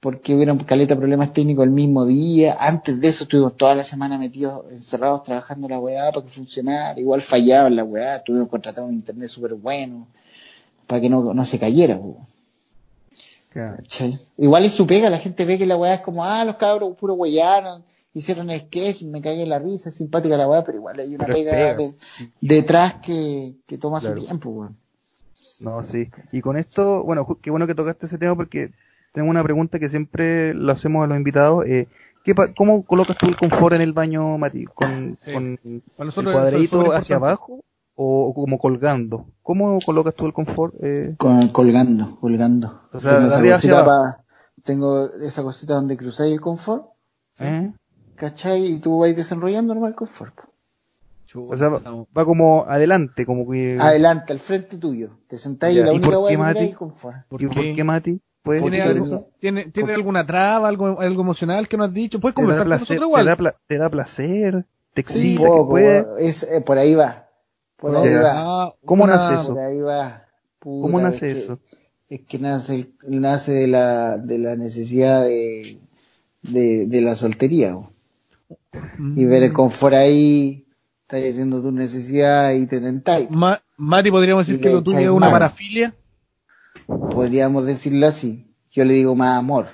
[0.00, 4.18] porque hubieron caleta problemas técnicos el mismo día, antes de eso estuvimos toda la semana
[4.18, 8.84] metidos, encerrados trabajando la weá para que funcionara, igual fallaba la weá, tuvimos que contratar
[8.84, 10.08] un internet súper bueno,
[10.86, 11.98] para que no, no se cayera.
[13.50, 13.82] Claro.
[14.36, 16.96] Igual es su pega, la gente ve que la weá es como, ah, los cabros
[16.96, 17.84] puro huellaron,
[18.14, 21.74] hicieron sketch, me cagué la risa, es simpática la weá, pero igual hay una pega,
[21.74, 21.94] de-
[22.40, 24.18] detrás que, que toma Claro.
[24.18, 24.76] su tiempo, weón.
[25.60, 26.08] No, sí.
[26.32, 28.72] Y con esto, bueno, qué bueno que tocaste ese tema porque
[29.12, 31.64] tengo una pregunta que siempre lo hacemos a los invitados.
[31.66, 31.86] Eh,
[32.24, 34.64] ¿qué pa- ¿Cómo colocas tú el confort en el baño, Mati?
[34.66, 35.32] ¿Con, Sí.
[35.32, 39.26] con el cuadradito hacia abajo o, como colgando?
[39.42, 40.74] ¿Cómo colocas tú el confort?
[40.82, 42.80] Eh, Con, colgando, colgando.
[42.92, 44.24] O sea, tengo, esa cosita pa-
[44.64, 46.86] tengo esa cosita donde cruzáis el confort,
[47.38, 47.72] ¿eh?
[48.16, 48.66] ¿Cachai?
[48.66, 50.34] Y tú vais desenrollando normal el confort.
[51.36, 53.76] O sea, va, como adelante, como que...
[53.80, 55.18] Adelante, al frente tuyo.
[55.26, 56.58] Te sentáis Ya, y la ¿y única weá que Mati?
[56.60, 57.16] el confort.
[57.28, 57.82] ¿Por ¿Y por qué?
[57.84, 58.20] Mati?
[58.44, 62.20] ¿Puedes ¿Tiene, algo- tiene, ¿tiene alguna traba, algo, algo emocional que no has dicho?
[62.20, 63.26] Puedes ¿Te da, conversar con placer, nosotros te, igual.
[63.26, 64.64] da pla- te da placer?
[64.92, 65.40] ¿Te excita?
[65.42, 65.78] que poco,
[66.18, 67.26] es, eh, por ahí va.
[67.78, 68.20] Por ahí Ya.
[68.22, 68.74] va.
[68.84, 69.54] ¿Cómo una- nace eso?
[69.54, 70.26] Por ahí va.
[70.60, 71.58] Puta, ¿Cómo nace es que- eso?
[72.10, 75.78] Es que nace, nace de la, de la necesidad de,
[76.42, 77.74] de, de la soltería.
[77.74, 77.90] bo.
[79.16, 80.66] Y ver el confort ahí,
[81.02, 83.30] estás haciendo tu necesidad y te tentáis.
[83.30, 85.94] Ma- Mati, podríamos decir Y que lo tuyo es una parafilia.
[86.86, 88.46] Podríamos decirlo así.
[88.70, 89.66] Yo le digo más amor.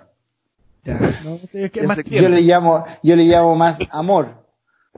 [0.84, 4.46] Ya, no, es que más Yo le llamo, yo le llamo más amor.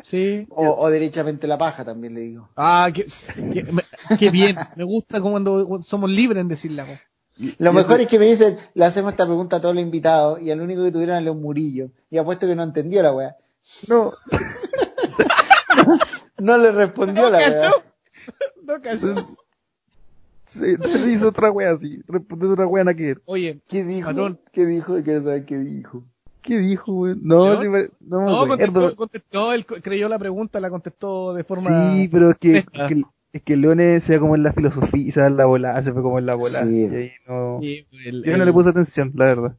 [0.03, 0.47] Sí.
[0.51, 2.49] O, o derechamente la paja también le digo.
[2.57, 3.83] Ah, qué, qué, me-
[4.19, 4.57] qué bien.
[4.77, 7.01] Me gusta cuando somos libres en decir la cosa.
[7.59, 10.51] Lo mejor es que me dicen, le hacemos esta pregunta a todos los invitados y
[10.51, 11.91] al único que tuvieron era León Murillo.
[12.11, 13.37] Y apuesto que no entendió la weá.
[13.89, 14.13] No,
[16.39, 17.61] No le respondió No la cayó.
[17.61, 17.73] weá.
[18.65, 19.15] No cayó.
[20.47, 22.03] se, se hizo otra wea así.
[22.09, 23.17] Respondió otra wea nada que.
[23.27, 24.09] Oye, ¿Qué dijo?
[24.09, 24.41] Patrón.
[24.53, 25.01] ¿Qué dijo?
[25.03, 26.05] Quiero saber qué dijo.
[26.43, 27.21] ¿Qué dijo, weón?
[27.23, 28.49] No, no me no, acuerdo.
[28.49, 31.93] contestó, contestó, él creyó la pregunta, la contestó de forma...
[31.95, 33.03] Sí, pero es que, es que,
[33.33, 35.93] es que Leone se va como en la filosofía, se va en la bola, se
[35.93, 36.65] fue como en la bola.
[36.65, 36.89] Sí.
[36.91, 37.59] Y ahí no...
[37.61, 39.57] Sí, el- Yo no el- le puse atención, la verdad.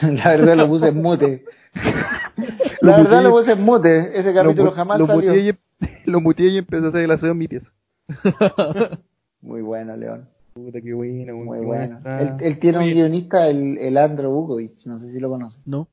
[0.02, 1.44] La verdad lo puse en mute.
[2.82, 4.18] La verdad lo puse en mute.
[4.18, 5.34] Ese capítulo jamás lo salió.
[5.34, 5.56] y,
[6.04, 7.72] lo muteé y empezó a hacer el aseo en mi pieza.
[9.40, 10.28] Muy bueno, León.
[10.52, 12.00] Puta, qué bueno, Muy qué bueno.
[12.04, 12.88] Él, él tiene Oye.
[12.88, 14.84] un guionista, el, el Andro Bukovic.
[14.84, 15.58] No sé si lo conoce.
[15.64, 15.88] No.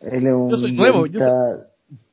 [0.00, 1.18] Él es un Yo soy nuevo, yo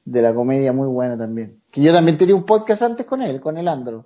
[0.05, 1.61] de la comedia muy bueno también.
[1.71, 4.05] Que yo también tenía un podcast antes con él, con el Andro.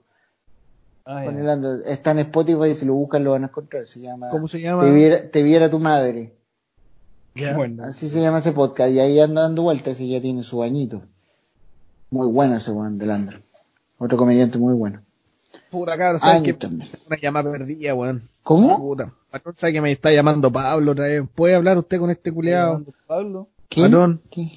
[1.05, 1.84] Ah, Con el Andro.
[1.86, 3.86] Está en Spotify y si lo buscan lo van a encontrar.
[3.86, 4.84] Se llama ¿Cómo se llama?
[4.84, 6.36] Te viera, te viera tu madre.
[7.55, 8.91] Bueno, Así se llama ese podcast.
[8.91, 11.01] Y ahí anda dando vueltas y ya tiene su añito.
[12.11, 13.39] Muy bueno ese weón del Andro.
[13.97, 15.01] Otro comediante muy bueno.
[15.69, 16.89] Puta, cabrón, ¿sabes también.
[17.07, 18.27] Una llamada perdida, weón.
[18.43, 18.77] ¿Cómo?
[18.77, 19.13] Puta.
[19.30, 21.23] Patrón, ¿sabe que me está llamando Pablo otra vez?
[21.36, 22.84] ¿Puede hablar usted con este culiado?
[23.07, 23.47] Pablo.
[23.67, 23.84] ¿Qué?
[23.84, 24.21] Patrón.
[24.32, 24.51] ¿Qué?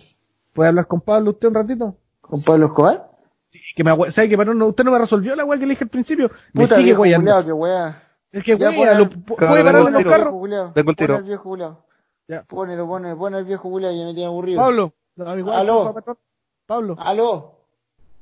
[0.54, 1.96] ¿Puede hablar con Pablo usted un ratito?
[2.20, 3.10] ¿Con Pablo Escobar?
[3.50, 4.58] Sí, que me agüe- ¿Sabe que patrón?
[4.58, 6.30] No, usted no me resolvió la weá que le dije al principio.
[6.54, 7.30] Me Puta, sigue weyando.
[8.32, 10.10] Es que, wea, lo- puede pararle los tiro.
[10.10, 10.24] carros.
[10.24, 10.72] Viejo culiao.
[10.74, 11.22] Vengo el tiro.
[12.28, 12.42] Ya.
[12.44, 14.60] Ponelo, pon, pon el viejo culiao, ya me tiene aburrido.
[14.60, 14.94] Pablo.
[15.52, 15.94] Aló.
[16.66, 16.96] Pablo.
[16.98, 17.58] Aló.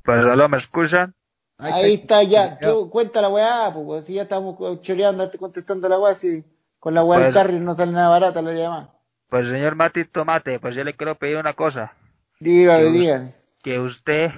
[0.04, 1.14] Pues aló, ¿me escuchan?
[1.58, 2.50] Ahí, está, ya.
[2.54, 2.58] Ya.
[2.58, 6.42] ¿Qué- cuenta la weá, pues, si ya estamos choreando, contestando la weá, si
[6.78, 8.90] con la weá del Pues- carry no sale nada barata, lo llama.
[9.28, 11.92] Pues señor Mati Tomate, pues yo le quiero pedir una cosa.
[12.40, 13.34] Dígame, dígame.
[13.62, 14.30] Que usted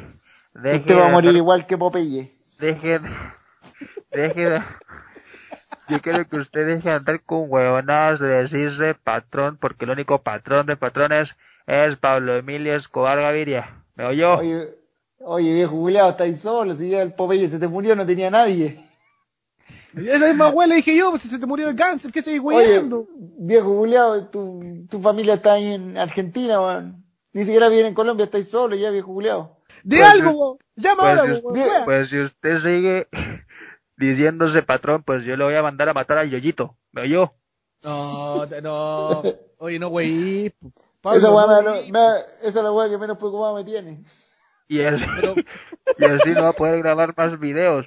[0.54, 2.30] deje Usted va a morir igual que Popeye.
[2.58, 3.10] deje de,
[4.10, 4.62] deje de,
[5.92, 10.22] yo quiero que usted deje de andar con huevonadas de decirse patrón, porque el único
[10.22, 11.36] patrón de patrones
[11.66, 13.82] es Pablo Emilio Escobar Gaviria.
[13.94, 14.38] ¿Me oyó?
[14.38, 14.68] Oye,
[15.20, 18.78] oye, viejo culiao, estáis solo, si ya el Popeye se te murió, no tenía nadie.
[19.94, 22.40] Esa misma wea le dije yo, pues si se te murió de cáncer, ¿qué seguís
[22.44, 23.06] Oye, weyando?
[23.38, 27.04] viejo culiao, tu, tu familia está ahí en Argentina, weón.
[27.34, 29.58] Ni siquiera viene en Colombia, estáis solo ya, viejo culiao.
[29.84, 30.58] De Pues, algo, weón.
[30.76, 31.84] Llama pues, ahora, wea.
[31.84, 33.08] Pues si usted sigue
[34.02, 36.76] diciéndose patrón, pues yo le voy a mandar a matar al Yoyito.
[36.92, 37.34] ¿Me oyó?
[37.84, 39.22] No, no.
[39.58, 40.52] Oye, no, wey.
[41.00, 41.92] Pablo, esa weá no, me, wey.
[41.92, 41.98] me-
[42.42, 44.02] esa es la weá que menos preocupado me tiene.
[44.68, 45.34] Y así, Pero-
[45.98, 47.86] y así no va a poder grabar más videos.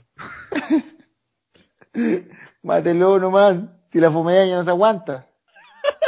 [2.63, 3.57] Mátelo nomás,
[3.91, 5.27] si la fumeña no se aguanta.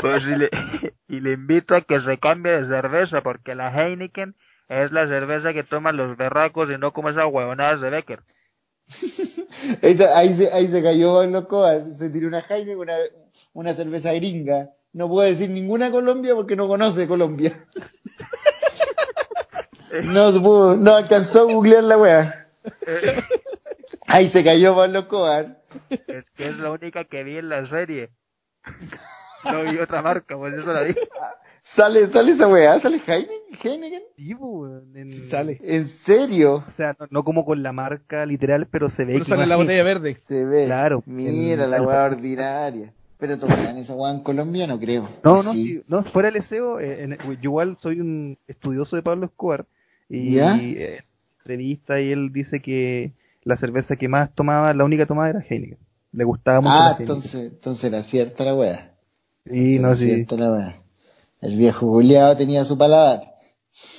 [0.01, 0.49] Pues y le,
[1.07, 4.35] y le invito a que se cambie de cerveza, porque la Heineken
[4.67, 8.23] es la cerveza que toman los berracos y no como esas huevonadas de Becker.
[9.81, 12.95] Esa- ahí, se, ahí se cayó coas, se tiró una Jaime una,
[13.53, 14.71] una cerveza gringa.
[14.93, 17.51] No puedo decir ninguna Colombia porque no conoce Colombia.
[20.03, 22.47] No pudo, no alcanzó a googlear la wea.
[24.07, 25.61] Ahí se cayó Pablo Escobar.
[25.89, 28.09] Es que es la única que vi en la serie.
[29.45, 30.95] No vi otra marca, pues eso la vi.
[31.69, 33.27] Sale, sale esa wea, sale Jaime,
[33.61, 34.01] Heineken.
[34.15, 35.59] Sí, weón, en- Sí sale.
[35.61, 36.63] ¿En serio?
[36.67, 39.45] O sea, no, no como con la marca literal, pero se ve Pero que sale
[39.45, 40.17] la botella verde.
[40.23, 40.65] Se ve.
[40.65, 42.93] Claro, Mira en- la wea ordinaria.
[43.19, 45.09] Pero tomarán esa wea en Colombia, no creo.
[45.23, 45.63] No, no, Sí.
[45.65, 49.65] sí, no, fuera el SEO, eh, en- yo igual soy un estudioso de Pablo Escobar
[50.09, 50.55] y ¿Ya?
[50.55, 51.03] eh, en
[51.39, 53.11] entrevista y él dice que
[53.43, 55.79] la cerveza que más tomaba, la única tomada era Heineken.
[56.13, 57.01] Le gustaba mucho Ah, Heineken.
[57.07, 58.93] entonces, entonces era cierta la wea.
[59.45, 60.05] Sí, Entonces no, era sí.
[60.05, 60.81] cierta la wea.
[61.41, 63.35] El viejo Juliado tenía su paladar.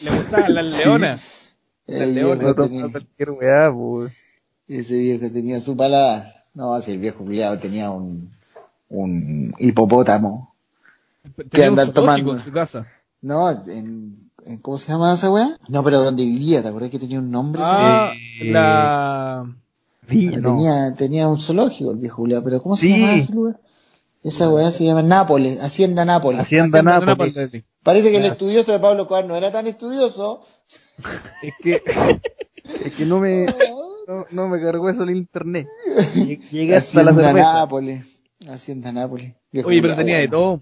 [0.02, 1.20] Le gustaban las leonas.
[1.86, 2.86] El Las leonas, tenía-
[3.32, 4.12] weá, pues.
[4.66, 6.32] ese viejo tenía su paladar.
[6.54, 8.32] No, si el viejo Juliado tenía un,
[8.88, 10.54] un hipopótamo.
[11.50, 12.32] Tenía un andan tomando?
[12.32, 12.86] en su casa.
[13.20, 15.56] No, en, en- ¿cómo se llama esa wea?
[15.68, 17.62] No, pero donde vivía, ¿te acuerdas que tenía un nombre?
[17.62, 19.44] ese Ah, Eh, la...
[20.08, 20.40] Wea?
[20.40, 20.48] no.
[20.48, 22.92] tenía, tenía un zoológico el viejo Juliado, pero ¿cómo se Sí.
[22.92, 23.60] llama ese lugar?
[24.22, 26.40] Esa weá se llama Nápoles, Hacienda Nápoles.
[26.40, 27.36] Hacienda Hacienda Nápoles.
[27.36, 27.64] Nápoles.
[27.82, 30.42] Parece que el estudioso de Pablo Cobar no era tan estudioso.
[31.42, 31.80] Es que,
[32.84, 33.46] es que no me,
[34.06, 35.66] no, no me cargó eso el internet.
[36.14, 37.52] Lleg- Llegué hasta la Hacienda cerveza.
[37.54, 38.06] Nápoles.
[38.48, 39.34] Hacienda Nápoles.
[39.52, 40.60] Viejo Oye, pero tenía de todo.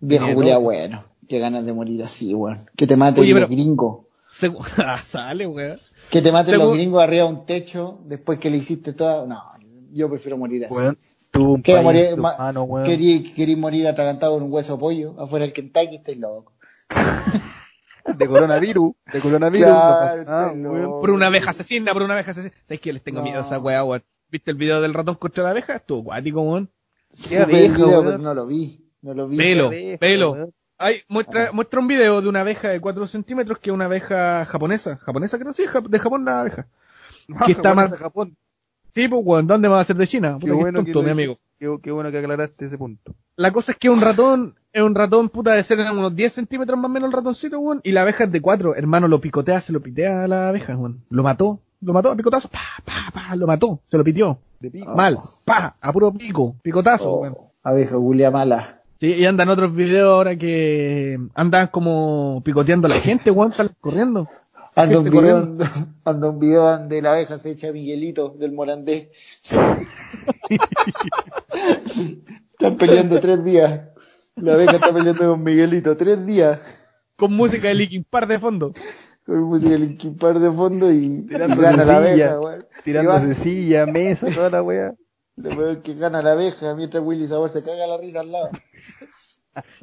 [0.00, 0.62] Viejo tenía Julia, todo.
[0.62, 1.04] bueno.
[1.28, 2.70] Qué ganas de morir así, weón.
[2.76, 4.06] Que te maten Oye, los pero- gringos.
[4.32, 5.78] Segu- Ah, sale, weón.
[6.10, 9.26] Que te maten Según- los gringos arriba de un techo después que le hiciste toda.
[9.26, 9.42] No,
[9.92, 10.74] yo prefiero morir así.
[11.38, 12.02] Tuvo un ¿Qué país morir?
[12.04, 12.86] en sus ma- manos, weón.
[12.86, 16.52] querí, querí morir atragantado con un hueso de pollo afuera del Kentucky, estáis loco.
[18.18, 18.92] De coronavirus.
[19.12, 19.66] De coronavirus.
[19.68, 21.00] Claro, no weón.
[21.00, 22.54] Por una abeja asesina, por una abeja asesina.
[22.64, 22.92] ¿Sabes qué?
[22.92, 23.24] Les tengo No.
[23.24, 24.02] miedo a esa weá, weón.
[24.30, 25.76] ¿Viste el video del ratón contra la abeja?
[25.76, 26.70] Estuvo cuático, weón.
[27.28, 28.82] Qué abeja, video, pero no lo vi.
[29.02, 29.36] No lo vi.
[29.36, 30.30] Pelo, abeja, pelo.
[30.32, 30.54] weón.
[30.78, 34.44] Ay, muestra, muestra un video de una abeja de 4 centímetros que es una abeja
[34.46, 34.96] japonesa.
[34.96, 35.52] ¿Japonesa creo?
[35.52, 36.66] Sí, Jap- de Japón la abeja.
[37.44, 38.36] Que está Japón.
[38.92, 40.34] Sí, pues, weón, ¿dónde va a ser de China?
[40.40, 41.38] Qué Puta, qué bueno, tonto, que mi amigo.
[41.58, 43.14] Qué, qué bueno que aclaraste ese punto.
[43.36, 46.78] La cosa es que un ratón, es un ratón, puta, de ser unos 10 centímetros
[46.78, 48.74] más o menos el ratoncito, weón, y la abeja es de 4.
[48.76, 51.04] Hermano, lo picotea, se lo pitea a la abeja, weón.
[51.10, 54.38] Lo mató, lo mató a picotazo, pa, pa, pa, lo mató, se lo pitió.
[54.60, 54.94] De pico.
[54.96, 57.36] Mal, pa, a puro pico, picotazo, Oh, weón.
[57.62, 58.82] abeja Julia mala.
[59.00, 63.70] Sí, y andan otros videos ahora que andan como picoteando a la gente, weón, están
[63.80, 64.28] corriendo.
[64.78, 65.56] Anda un, video,
[66.04, 69.10] anda un video donde la abeja se echa a Miguelito del Morandé.
[72.52, 73.88] Están peleando tres días.
[74.36, 76.60] La abeja está peleando con Miguelito tres días.
[77.16, 78.72] Con música de Linkin Park de fondo.
[79.26, 82.64] Con música de Linkin Park de fondo y, y Tirándose gana la abeja, weón.
[82.84, 84.94] Tirándose Y silla, mesa, toda la weá.
[85.34, 88.50] Lo peor que gana la abeja mientras Willy Sabor se caga la risa al lado.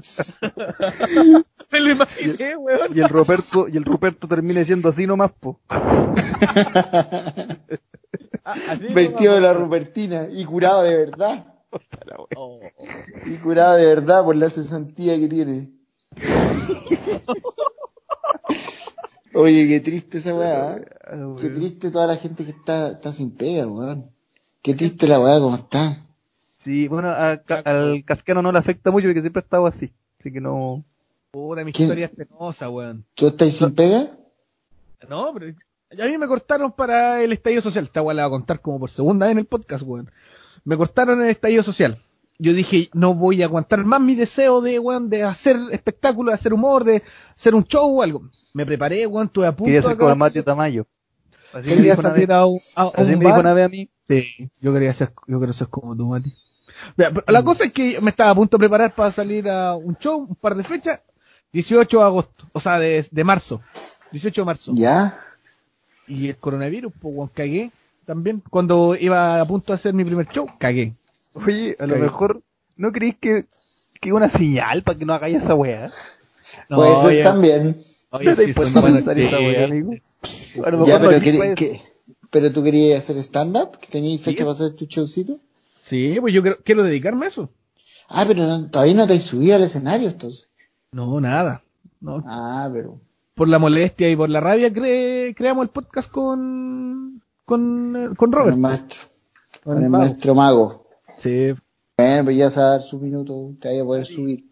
[1.71, 2.95] Me lo imaginé, weón.
[2.95, 5.59] Y el Ruperto, y el Ruperto termina siendo así nomás, po.
[8.93, 11.45] Vestido de la Rupertina y curado de verdad.
[12.35, 12.59] Oh.
[13.25, 15.71] Y curado de verdad por la cesantía que tiene.
[19.33, 20.77] Oye, qué triste esa weá.
[20.77, 20.85] ¿eh?
[21.05, 24.09] Ah, Qué triste toda la gente que está, está sin pega, weón.
[24.61, 26.04] Qué triste la weá como está.
[26.65, 29.93] Sí, bueno, a Ca- al Cascano no le afecta mucho porque siempre ha estado así.
[30.19, 30.83] Así que no.
[31.31, 31.83] Puta, mi ¿Qué?
[31.83, 33.05] historia es penosa, weón.
[33.13, 34.09] ¿Tú estás sin pega?
[35.07, 35.53] No, pero
[36.03, 37.85] a mí me cortaron para el estallido social.
[37.85, 40.09] Esta weá la voy a contar como por segunda vez en el podcast, weón.
[40.63, 42.01] Me cortaron el estallido social.
[42.39, 46.35] Yo dije, no voy a aguantar más mi deseo de, weón, de hacer espectáculo, de
[46.35, 47.03] hacer humor, de
[47.35, 48.27] hacer un show o algo.
[48.55, 50.87] Me preparé, weón, estuve a punto Quería ser como Mateo Tamayo.
[51.53, 53.29] Así me Quería dijo una vez, salir a un, a- a así un me dijo
[53.29, 53.39] bar.
[53.41, 53.89] una vez a mí.
[54.07, 56.33] Sí, yo quería ser, yo quiero ser como tú, Mati.
[56.97, 59.95] Mira, la cosa es que me estaba a punto de preparar para salir a un
[59.97, 61.01] show, un par de fechas,
[61.53, 63.61] 18 de agosto, o sea, de, de marzo,
[64.11, 64.71] 18 de marzo.
[64.75, 65.19] ¿Ya?
[66.07, 67.71] Y el coronavirus, pues, cagué
[68.05, 68.41] también.
[68.49, 70.93] Cuando iba a punto de hacer mi primer show, cagué.
[71.33, 72.41] Oye, a lo mejor,
[72.77, 73.45] ¿no creéis que,
[73.99, 75.89] que una señal para que no hagáis esa weá?
[76.69, 77.77] No, Puede ser oye, también.
[78.11, 79.93] oye, ¿No te sí, puedes son buenas pensar esa weá, amigo?
[80.85, 84.43] Ya, no pero, que- tú querías hacer stand-up, que tenías fecha Sí.
[84.43, 85.39] para hacer tu showcito.
[85.87, 87.51] Sí, pues yo quiero, quiero dedicarme a eso.
[88.09, 90.49] Ah, pero no- todavía no te has subido al escenario, entonces.
[90.91, 91.61] No, nada.
[92.01, 92.99] No, Ah, pero.
[93.35, 98.15] por la molestia y por la rabia cre- creamos el podcast con, con, eh, con
[98.15, 98.57] Con el Robert.
[98.57, 98.99] maestro.
[99.63, 100.87] Con Con el maestro mago.
[101.19, 101.53] Sí,
[101.97, 104.45] Bueno, pues ya se va a dar su minuto, te vaya a poder subir.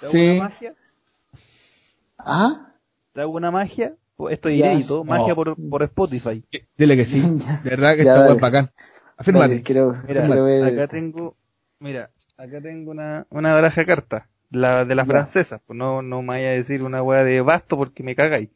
[0.00, 0.28] ¿Te hago Sí.
[0.30, 0.74] una magia?
[2.18, 2.72] ¿Ah?
[3.12, 3.94] ¿Te hago una magia?
[4.16, 4.72] Pues Esto es Ya.
[4.72, 5.34] inédito, magia No.
[5.36, 6.44] por, por Spotify.
[6.76, 7.20] dile que sí.
[7.64, 8.70] De verdad que Ya, está buen bacán.
[9.20, 9.62] Afírmate.
[9.62, 10.64] Quiero, Mira, quiero ver.
[10.80, 11.36] acá tengo,
[11.78, 15.12] mira, acá tengo una, una baraja de cartas, la de las Ya.
[15.12, 18.48] francesas, pues no, no me vaya a decir una weá de basto porque me cagáis.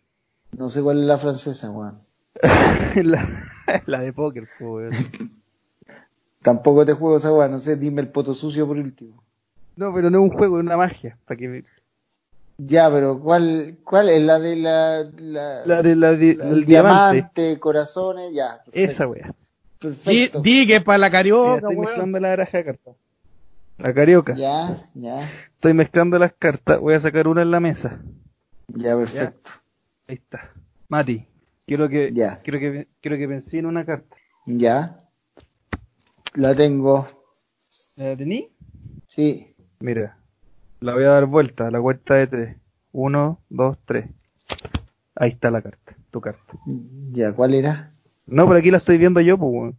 [0.57, 1.99] No sé cuál es la francesa, weón.
[3.05, 4.91] la, la de póker, weón.
[6.41, 9.23] Tampoco te juego esa weón, no sé, dime el poto sucio por último.
[9.77, 11.65] No, pero no es un juego, es una magia, para que me-
[12.57, 16.53] Ya, pero ¿cuál, cuál es la de la, la, la de la de- la- el
[16.61, 18.63] el diamante, diamante, corazones, ya.
[18.65, 19.35] perfecto, esa weá.
[19.91, 20.41] Di, Perfecto.
[20.41, 21.85] di que para la carioca, estoy weón.
[21.87, 22.97] mezclando la baraja de cartas.
[23.79, 24.35] La carioca.
[24.35, 25.23] Ya, ya,
[25.55, 28.01] Estoy mezclando las cartas, voy a sacar una en la mesa.
[28.69, 29.51] ya, perfecto.
[30.07, 30.53] Ahí está.
[30.89, 31.27] Mati,
[31.67, 32.41] quiero que, Ya.
[32.43, 34.15] quiero que, quiero que pensé en una carta.
[34.47, 34.99] Ya.
[36.35, 37.09] La tengo.
[37.97, 38.51] ¿La tení?
[39.09, 39.55] Sí.
[39.81, 40.19] Mira,
[40.81, 42.57] la voy a dar vuelta a la cuenta de tres.
[42.93, 44.09] Uno, dos, tres.
[45.17, 46.55] Ahí está la carta, tu carta.
[47.13, 47.91] Ya, ¿cuál era?
[48.27, 49.79] No, pero aquí la estoy viendo yo, pues, weón.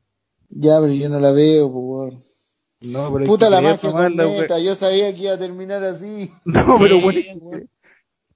[0.49, 2.19] Ya, pero yo no la veo, pues, weón.
[2.81, 4.65] No, pero Puta la magia tomarla, completa, weón.
[4.65, 6.31] yo sabía que iba a terminar así.
[6.45, 7.69] No, pero Sí, weón, es que- weón.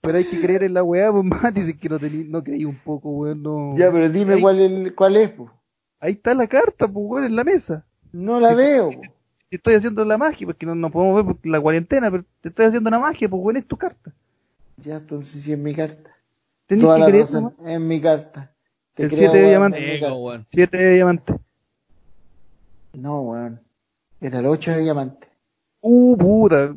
[0.02, 2.42] Pero hay que creer en la weá, pues, Mati, si es que no, tení, no
[2.44, 3.74] creí un poco, weón, no.
[3.76, 5.50] Ya, pero dime Ahí- cuál es, cuál es, pues.
[6.00, 7.86] Ahí está la carta, pues, weón, en la mesa.
[8.14, 9.02] No la veo, po.
[9.50, 12.50] Te estoy haciendo la magia, porque no, no podemos ver por la cuarentena, pero te
[12.50, 14.14] estoy haciendo una magia, pues, weón, es tu carta.
[14.78, 16.10] Ya, entonces sí es mi carta.
[16.68, 17.70] Tenés Toda que la creer, razón, nomás.
[17.72, 18.56] es mi carta.
[19.00, 19.96] Te El creo, siete de weón, diamante.
[19.96, 20.16] Ego, carta.
[20.20, 20.48] weón.
[20.52, 21.34] Siete de diamante.
[22.94, 23.62] No, weón.
[24.22, 25.28] Era el 8 de diamante.
[25.82, 26.76] Uh, puta.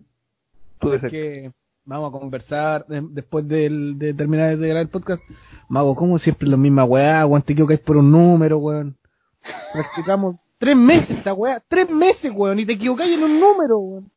[0.81, 1.09] Cerca.
[1.09, 1.51] que
[1.85, 5.23] vamos a conversar de- después del- de terminar de grabar el podcast.
[5.69, 8.97] Mago, como siempre la misma weá, weón, te equivocáis por un número, weón.
[9.73, 14.11] Practicamos tres meses esta weá, tres meses, weón, y te equivocáis en un número, weón.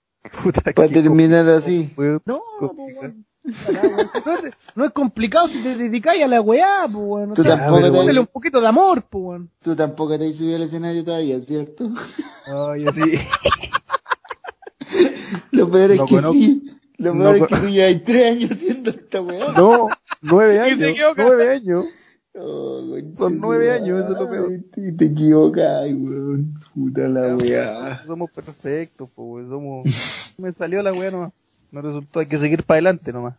[0.43, 1.91] Puta, Para terminar así.
[1.97, 2.21] weón.
[2.25, 3.25] No, weón.
[3.45, 7.33] No es, no es complicado si te dedicáis a la weá, po, weón.
[7.35, 9.49] Tú sea, tampoco pero te, un poquito de amor, weón.
[9.61, 11.89] tú tampoco te has subido al escenario todavía, ¿cierto?
[12.47, 13.01] Ay, así.
[15.51, 16.71] Lo peor es No que sí.
[16.97, 19.51] Lo no peor es que tú llevas tres años haciendo esta weá.
[19.57, 19.87] No,
[20.21, 20.97] nueve Y se años.
[20.97, 21.23] equivoca.
[21.23, 21.85] Nueve años.
[22.37, 22.81] Oh,
[23.17, 24.49] Son nueve años, eso es lo peor.
[24.73, 26.53] Te, te equivocas, weón.
[26.73, 28.03] Puta la weá.
[28.05, 29.49] Somos perfectos, pues, weón.
[29.49, 30.35] Somos.
[30.37, 31.31] Me salió la weá nomás.
[31.75, 33.35] No resultó, hay que seguir para adelante nomás.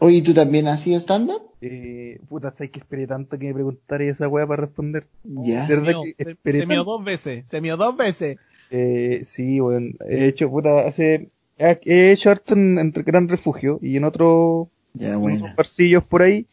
[0.00, 1.40] Oye, ¿tú también hacías stand-up?
[1.60, 5.06] Eh, puta, sabes que esperé tanto que me preguntara esa weá para responder.
[5.22, 5.68] Ya.
[5.68, 5.76] Que
[6.18, 6.82] se, se tanto.
[6.82, 8.38] dos veces, se mió dos veces.
[8.72, 11.28] Eh, sí, bueno, he hecho, puta, hace,
[11.58, 15.38] he he hecho harto en, en Gran Refugio y en otro, Ya, en bueno.
[15.38, 16.44] otros barcillos por ahí.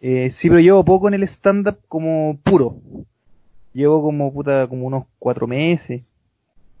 [0.00, 2.76] Eh, sí, pero llevo poco en el stand-up como puro.
[3.74, 6.00] Llevo como, puta, como unos cuatro meses.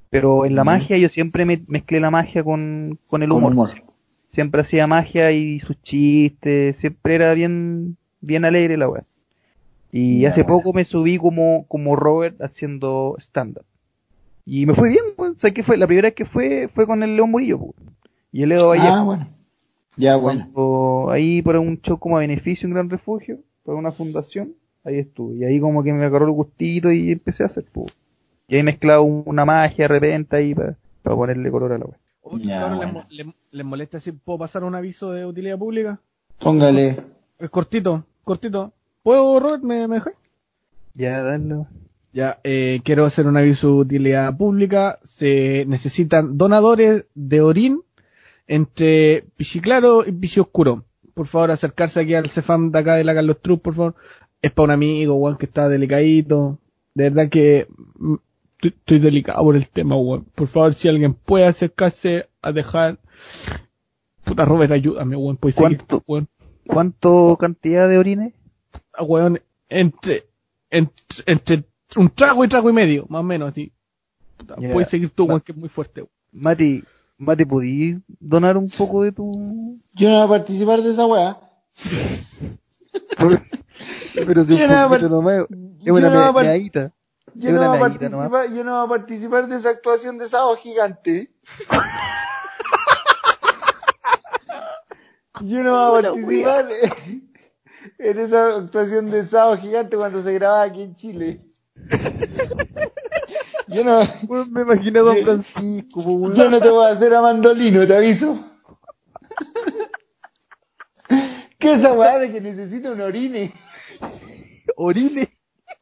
[0.08, 3.68] Pero en la magia yo siempre me mezclé la magia con, con el Con humor.
[4.38, 9.02] Siempre hacía magia y sus chistes, siempre era bien, bien alegre la weá.
[9.90, 10.58] Y Ya, hace bueno.
[10.58, 13.64] poco me subí como, como Robert haciendo stand-up.
[14.46, 15.32] Y me fue bien, pues.
[15.32, 17.72] O sea, que fue, la primera vez que fue, fue con el León Murillo, pues.
[18.30, 18.94] Y el Edo Vallejo.
[18.94, 19.28] Ah, bueno.
[19.96, 21.10] Ya, bueno.
[21.10, 24.52] Ahí para un show como a beneficio en Gran Refugio, para una fundación,
[24.84, 25.38] ahí estuve.
[25.38, 27.92] Y ahí como que me agarró el gustito y empecé a hacer, pues.
[28.46, 31.96] Y ahí mezclado un- una magia de repente ahí para ponerle color a la web.
[32.30, 33.00] Oye, Ya, cabrón, ¿les, bueno.
[33.00, 36.00] mo- les- les molesta si puedo pasar un aviso de utilidad pública?
[36.38, 36.96] Póngale.
[37.38, 38.72] Es cortito, cortito.
[39.02, 39.62] ¿Puedo, Robert?
[39.62, 40.16] ¿Me, me dejáis?
[40.94, 41.66] Ya, dale.
[42.12, 44.98] Ya, eh, quiero hacer un aviso de utilidad pública.
[45.02, 47.82] Se necesitan donadores de orín
[48.46, 50.84] entre Pichiclaro y Pichioscuro.
[51.14, 53.94] Por favor, acercarse aquí al Cefam de acá de la Carlos Truz, por favor.
[54.40, 56.58] Es para un amigo, weón, que está delicadito.
[56.94, 57.66] De verdad que
[57.98, 58.14] mm,
[58.58, 60.24] estoy, estoy delicado por el tema, weón.
[60.34, 62.98] Por favor, si alguien puede acercarse a dejar...
[64.24, 65.36] Puta, Robert, ayúdame, weón.
[65.36, 66.04] Puedes seguir, ¿Cuánto?
[66.06, 66.28] weón.
[66.66, 68.34] ¿Cuánto cantidad de orines?
[68.92, 70.24] Ah, weón, entre,
[70.70, 70.92] entre,
[71.26, 71.64] entre
[71.96, 73.72] un trago y trago y medio, más o menos, así.
[74.36, 74.56] Puta.
[74.56, 76.02] Puedes seguir tú, weón, que es muy fuerte.
[76.02, 76.10] weón.
[76.32, 76.84] Mati,
[77.16, 79.80] Mati, ¿podí donar un poco de tu...
[79.94, 81.38] Yo no voy a participar de esa weá.
[84.14, 86.46] Pero si un Yo no voy a poquito par- nomás, es yo una no voy
[86.46, 86.90] a me-.
[87.34, 90.56] Yo no, voy a participar, yo no voy a participar de esa actuación de sábado
[90.56, 91.32] gigante.
[95.40, 96.68] Yo no voy a participar
[97.98, 101.40] en esa actuación de sábado gigante cuando se grababa aquí en Chile.
[103.68, 104.00] Yo no,
[104.50, 108.38] me imaginé a Don Francisco, yo no te voy a hacer a mandolino, te aviso.
[111.58, 113.52] ¿Qué es esa weá de que necesita un orine?
[114.74, 115.37] Orine.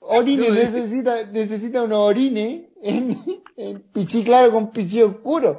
[0.09, 3.19] Orine necesita, necesita un orine en,
[3.57, 5.57] en pichí claro con pichí oscuro.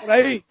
[0.00, 0.44] Por ahí.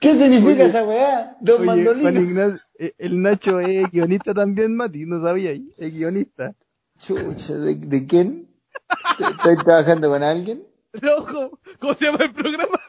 [0.00, 1.36] ¿Qué significa Oye, esa weá?
[1.40, 2.20] Don Oye, Juan Mandolino.
[2.20, 6.54] Ignacio, eh, el Nacho es guionista también, Mati, no sabía ahí, es guionista.
[6.98, 8.48] Chucha, ¿de, de quién?
[9.18, 10.64] ¿Estás trabajando con alguien?
[11.02, 12.80] No, ¿cómo, cómo se llama el programa?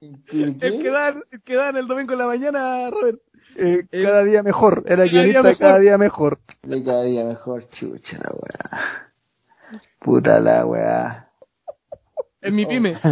[0.00, 0.90] ¿De El que qué?
[0.90, 3.20] dan, el que dan el domingo en la mañana, Robert.
[3.56, 5.58] Eh, cada día mejor, era Cada día guionista mejor.
[5.58, 6.38] cada día mejor.
[6.62, 9.12] De cada día mejor, chucha la weá.
[10.00, 11.30] Puta la weá.
[12.42, 12.96] En mi pyme.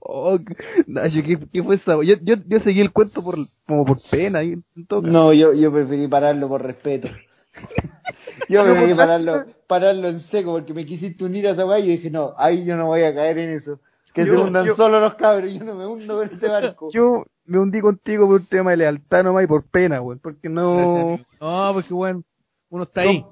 [0.00, 0.38] Oh,
[0.86, 1.94] Nacho, ¿qué, qué fue esa?
[2.02, 4.62] Yo, yo, yo seguí el cuento por, como por pena y.
[5.02, 7.08] No, yo, yo preferí pararlo por respeto.
[8.48, 12.10] Yo preferí pararlo, pararlo en seco porque me quisiste unir a esa weá y dije,
[12.10, 13.78] no, ahí yo no voy a caer en eso.
[14.12, 16.90] Que se hundan yo- solo los cabros, yo no me hundo con ese barco.
[16.92, 20.48] Yo me hundí contigo por un tema de lealtad nomás y por pena, güey, porque
[20.48, 21.18] no...
[21.40, 22.22] No, porque bueno,
[22.70, 23.24] uno está ahí.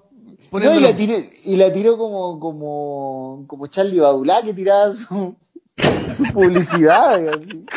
[0.50, 5.36] No, y la tiré, y la tiró como, como, como Charlie Badulá que tiraba su,
[6.16, 7.64] su publicidad, así.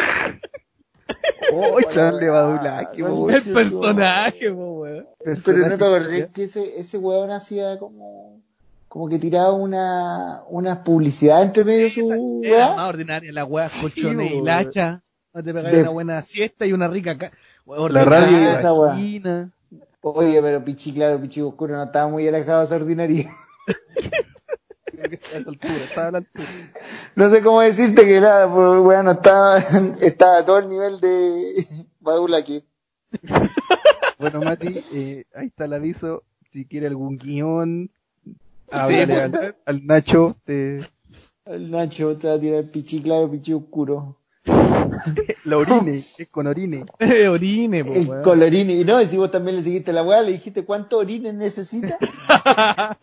[1.53, 3.29] Oh, Charlie Badulá, qué weón.
[3.29, 5.07] el personaje, weón.
[5.23, 8.41] Pero no te acordás que ese, ese weón hacía como,
[8.87, 12.75] como que tiraba una, una publicidad entre medio de su weá.
[12.75, 14.45] más ordinaria la weá, colchones y weón.
[14.45, 15.03] lacha.
[15.43, 17.31] Te pegáis De- una buena siesta y una rica ca...
[17.89, 19.49] La radio de esa weá.
[20.01, 23.35] Oye, pero Pichi, claro, Pichi Oscuro no estaba muy alejado de esa ordinaria.
[24.85, 26.47] Creo que está a esa altura, está a la altura.
[27.15, 29.57] No sé cómo decirte que la pues, weá no estaba,
[30.01, 31.65] estaba a todo el nivel de
[31.99, 32.63] Badula aquí.
[34.17, 36.23] Bueno, Mati, eh, ahí está el aviso.
[36.53, 37.91] Si quiere algún guion,
[38.71, 39.43] háblale pues.
[39.43, 40.37] al, al Nacho.
[40.45, 40.79] Te...
[41.45, 44.15] El Nacho te va a tirar Pichi claro, Pichi oscuro.
[45.45, 46.85] La orine, es con orine.
[46.99, 48.23] Eh, Orine, po, El weón.
[48.23, 48.81] colorini.
[48.81, 51.97] Y no, y si vos también le seguiste la weá, le dijiste cuánto orines necesita.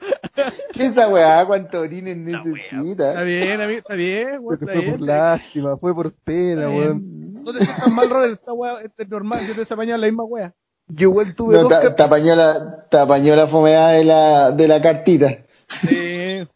[0.72, 1.44] ¿Qué es esa weá?
[1.46, 3.22] ¿Cuánto orines Está necesita?
[3.22, 5.06] bien, amigo, está bien, weón, Pero está fue por bien.
[5.06, 7.42] lástima, fue por pena, Está weón.
[7.44, 10.24] No te sientas mal, Robert, esta weá, este es normal, yo te apañado la misma
[10.24, 10.54] weá.
[10.88, 14.68] Yo igual tuve No, dos te, apañó la, te apañó la fomedad de la, de
[14.68, 15.38] la cartita.
[15.68, 16.46] Sí,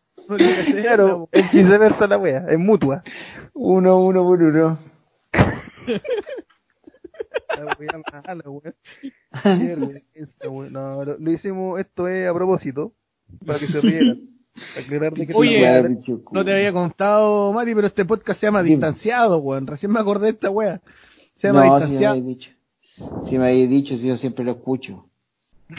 [0.83, 3.03] Claro, es viceversa la wea, es mutua.
[3.55, 4.79] Uno, uno por uno.
[5.87, 8.75] La wea mala, weón.
[10.45, 10.73] Weón.
[10.73, 12.93] No, lo, lo hicimos, esto es a propósito,
[13.45, 14.29] para que se rieran.
[15.15, 16.23] Que Oye, oscuro.
[16.33, 18.77] No te había contado, Mati, pero este podcast se llama Dime.
[18.77, 19.67] Distanciado, weón.
[19.67, 20.81] Recién me acordé de esta weá.
[21.37, 22.13] Se llama No, si me Distanciado.
[22.15, 22.51] habéis dicho.
[23.29, 25.09] Si me habéis dicho, si yo siempre lo escucho.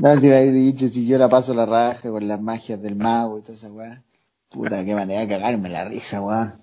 [0.00, 2.96] No, si me habéis dicho, si yo la paso la raja con las magias del
[2.96, 4.02] mago y toda esa weá.
[4.50, 6.58] Puta, qué manera de cagarme la risa, weá.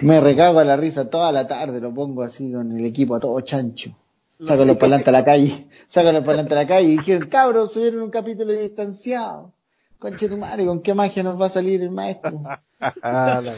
[0.00, 3.20] Me recago a la risa toda la tarde, lo pongo así con el equipo a
[3.20, 3.96] todo chancho.
[4.46, 7.72] Saco los palantes a la calle, saco los palantes a la calle y dijeron, cabros,
[7.72, 9.52] subieron un capítulo distanciado.
[9.98, 12.42] Conche tu madre, ¿con qué magia nos va a salir el maestro?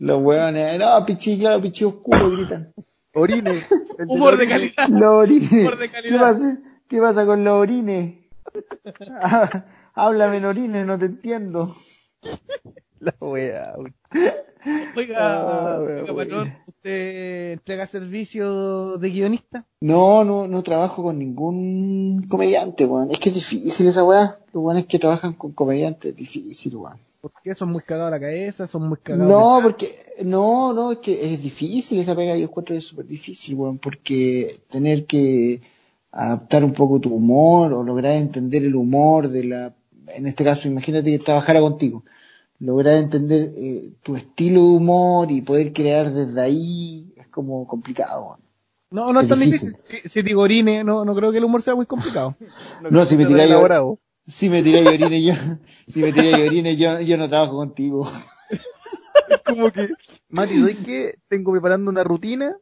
[0.00, 2.72] Los weones, no, pichi claro, pichi oscuro, gritan.
[3.14, 3.50] Orine.
[3.98, 5.02] el del Humor de calidad.
[5.02, 5.52] Orines.
[5.52, 6.12] Humor de calidad.
[6.12, 6.58] ¿Qué pasa?
[6.86, 8.18] ¿Qué pasa con los orines?
[9.94, 11.74] Háblame en orines, no te entiendo.
[13.00, 13.74] La wea.
[14.96, 16.16] Oiga, Ah, oiga, weón.
[16.16, 19.64] patrón, ¿usted entrega servicio de guionista?
[19.80, 23.10] No, no, no trabajo con ningún comediante, weón.
[23.10, 24.38] Es que es difícil esa weá.
[24.52, 26.98] Los weones que trabajan con comediantes es difícil, weón.
[27.20, 29.28] Porque son muy cagados a la cabeza, son muy cagados.
[29.28, 33.06] No, porque, no, no, es que es difícil esa pega, yo encuentro que es súper
[33.06, 35.60] difícil, weón, porque tener que
[36.12, 39.74] adaptar un poco tu humor o lograr entender el humor de la,
[40.14, 42.04] en este caso, imagínate que trabajara contigo,
[42.60, 48.38] lograr entender eh, tu estilo de humor y poder crear desde ahí es como complicado.
[48.90, 49.72] No, no es tan difícil.
[49.72, 50.00] difícil.
[50.02, 52.34] Si, si digo orine, no, no creo que el humor sea muy complicado.
[52.90, 53.98] No, si me tiráis elaborado.
[54.26, 55.34] si me tiráis orines yo,
[55.88, 58.08] si me tiráis orines yo, yo no trabajo contigo.
[59.28, 59.90] Es como que,
[60.30, 61.18] Mati, ¿sabes qué?
[61.28, 62.56] Tengo preparando una rutina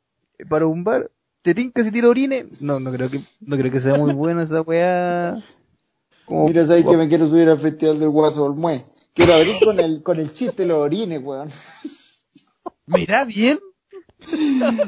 [0.49, 1.11] para un bar.
[1.43, 2.61] ¿Te tinca si tiro orines?
[2.61, 5.39] No, no creo que, no creo que sea muy buena esa weá.
[6.25, 8.83] Como- Mira, sabes que me quiero subir al festival del Guaso Olmué.
[9.17, 11.49] Quiero abrir con el, con el chiste de los orines, weón.
[12.87, 13.59] Mira bien.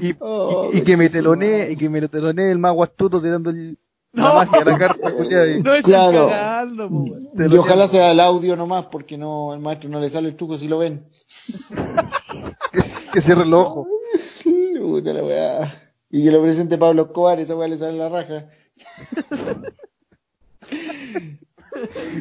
[0.00, 3.50] y, Oh, y- y que me telonee, y que me telonee el mago astuto tirando
[3.50, 3.78] el,
[4.12, 4.24] No.
[4.28, 5.08] la magia, la carta,
[5.56, 6.28] y- No es Claro.
[6.28, 6.90] cagando,
[7.34, 10.58] Y ojalá sea el audio nomás, porque no, el maestro no le sale el truco
[10.58, 11.08] si lo ven.
[12.72, 13.88] que, que cierre el ojo.
[14.78, 15.92] Puta la weá.
[16.10, 18.46] Y que lo presente Pablo Escobar, esa weá le sale en la raja.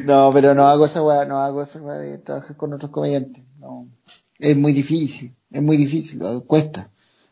[0.04, 3.44] No, pero no hago esa weá, no hago esa weá de trabajar con otros comediantes.
[3.58, 3.86] No.
[4.38, 6.40] Es muy difícil, es muy difícil, ¿no?
[6.42, 6.90] cuesta.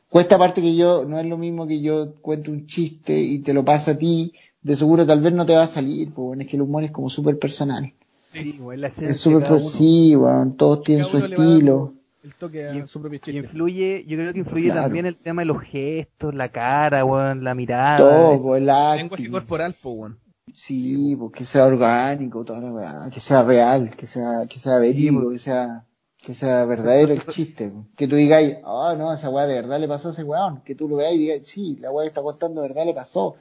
[0.09, 3.53] Cuesta aparte que yo, no es lo mismo que yo cuento un chiste y te
[3.53, 6.43] lo pasa a ti, de seguro tal vez no te va a salir, pues bueno,
[6.43, 7.93] es que el humor es como súper personal.
[8.33, 11.93] Sí, weón, la esencia Es súper sí, weón, todos tienen Cada su estilo.
[12.23, 13.39] El toque a Y- su propio Y chiste.
[13.39, 14.83] influye, yo creo que influye Claro.
[14.83, 17.99] también el tema de los gestos, la cara, weón, la mirada.
[17.99, 19.31] Todo, pues, el Lenguaje acting.
[19.31, 20.19] corporal, po, weón.
[20.57, 24.79] Sí, pues que sea orgánico, toda la weá, que sea real, que sea, que sea
[24.79, 25.85] verídico, que sea,
[26.17, 27.69] que sea verdadero el chiste.
[27.69, 27.85] pues.
[27.95, 30.63] Que tú digas, ah, no, esa weá de verdad le pasó a ese weón.
[30.65, 32.95] Que tú lo veas y digas, sí, la weá que está contando de verdad le
[32.95, 33.37] pasó.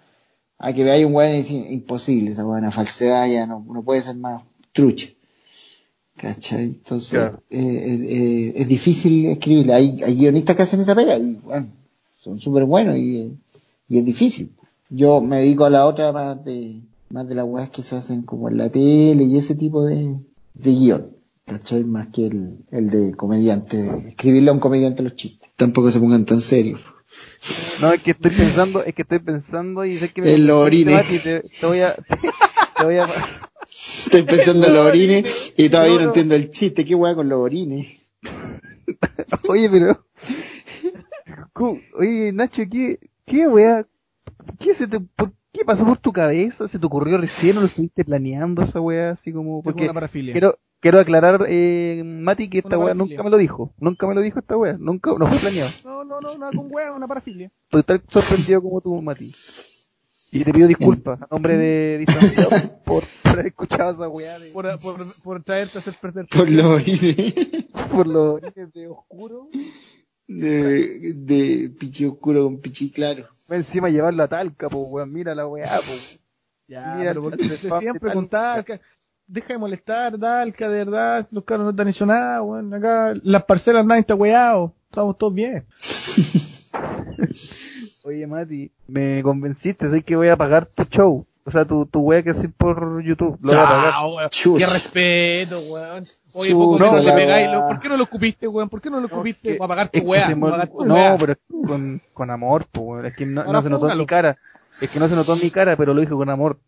[0.57, 3.81] A que veáis un weón y decís, imposible, esa weá, una falsedad ya no, no
[3.81, 4.43] puede ser más
[4.73, 5.07] trucha.
[6.17, 6.65] ¿Cachai?
[6.65, 7.43] Entonces, Claro.
[7.49, 9.73] eh, eh, eh, es difícil escribirle.
[9.73, 11.67] Hay, hay guionistas que hacen esa pega y, bueno,
[12.17, 13.37] son súper buenos y,
[13.87, 14.53] y es difícil.
[14.89, 16.81] Yo me dedico a la otra más de,
[17.15, 20.19] más de las weas que se hacen como en la tele y ese tipo de,
[20.53, 21.15] de guion.
[21.45, 21.83] ¿Cachai?
[21.85, 25.49] Más que el, el de comediante, escribirle a un comediante los chistes.
[25.55, 26.81] Tampoco se pongan tan serios.
[27.81, 30.63] No, es que estoy pensando, es que estoy pensando y sé que me En los
[30.63, 31.05] convenciste, orines.
[31.05, 31.93] Mati, te, te voy a,
[32.77, 33.05] te, voy a,
[33.69, 36.07] Estoy pensando en los orines y todavía No, no no.
[36.09, 36.83] entiendo el chiste.
[36.83, 37.87] ¿Qué wea con los orines?
[39.47, 40.05] oye, pero,
[41.97, 43.87] oye, Nacho, ¿qué, qué weá,
[44.59, 46.67] qué se te, por, qué pasó por tu cabeza?
[46.67, 50.33] ¿Se te ocurrió recién o lo estuviste planeando esa weá así como, porque una parafilia.
[50.33, 54.21] quiero, quiero aclarar, eh, Mati, que esta weá nunca me lo dijo, nunca me lo
[54.21, 55.69] dijo esta weá, nunca, no fue planeado.
[55.85, 57.51] No, no, no, nada con weón, una parafilia.
[57.71, 59.31] Estoy tan sorprendido como tú, Mati.
[60.31, 62.49] Y te pido disculpas a nombre de distanciado
[62.83, 66.49] por, por haber escuchado esa weá de, Por, por, por traerte a hacer perder Por
[66.49, 67.15] los orines
[67.91, 69.49] por los orígenes de oscuro.
[70.27, 73.34] de, de pichi oscuro con pichi claro.
[73.49, 76.21] Encima llevarlo a Talca, po, weón, mira la weá, po.
[76.67, 78.79] Ya, Mira, pero siempre con Talca.
[79.27, 81.27] Deja de molestar, Talca, de verdad.
[81.31, 82.73] Los carros no están hecho nada, weón.
[82.73, 84.73] Acá las parcelas nadie está weado.
[84.89, 85.65] Estamos todos bien.
[88.03, 91.25] Oye, Mati, me convenciste, sé que voy a pagar tu show.
[91.47, 93.37] O sea, tu, tu weá que haces por YouTube.
[93.41, 93.91] Lo voy a pagar.
[94.31, 94.57] Chao.
[94.57, 96.07] Qué respeto, weón.
[96.33, 96.53] Oye, Chucha,
[96.85, 97.51] poco la le pegáis.
[97.51, 98.67] lo- ¿Por qué no lo escupiste, weón?
[98.69, 101.37] ¿Por qué no lo No, que- Para pagar tu se pagar tu no, pero es
[101.67, 103.05] con, con amor, po, weón.
[103.05, 104.37] Es que no, Ahora no se notó en mi cara.
[104.81, 106.59] Es que no se notó en mi cara, pero lo dijo con amor.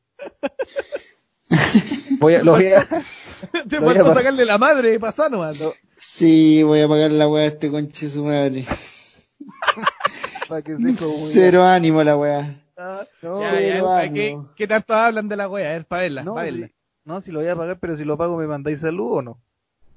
[2.19, 2.87] Voy a, lo voy a,
[3.69, 5.57] Te voy a sacarle la madre, pasá nomás.
[5.97, 8.63] Sí, voy a pagar la weá a este conche su madre.
[10.49, 12.61] para que se como Cero ánimo la weá.
[12.77, 14.13] No, Ya, ya.
[14.13, 15.69] ¿qué, ¿Qué tanto hablan de la weá?
[15.69, 16.67] A ver, para verla, no, pa' verla.
[16.67, 16.73] si,
[17.05, 19.39] no, si lo voy a pagar, pero si lo pago, ¿me mandáis salud o no?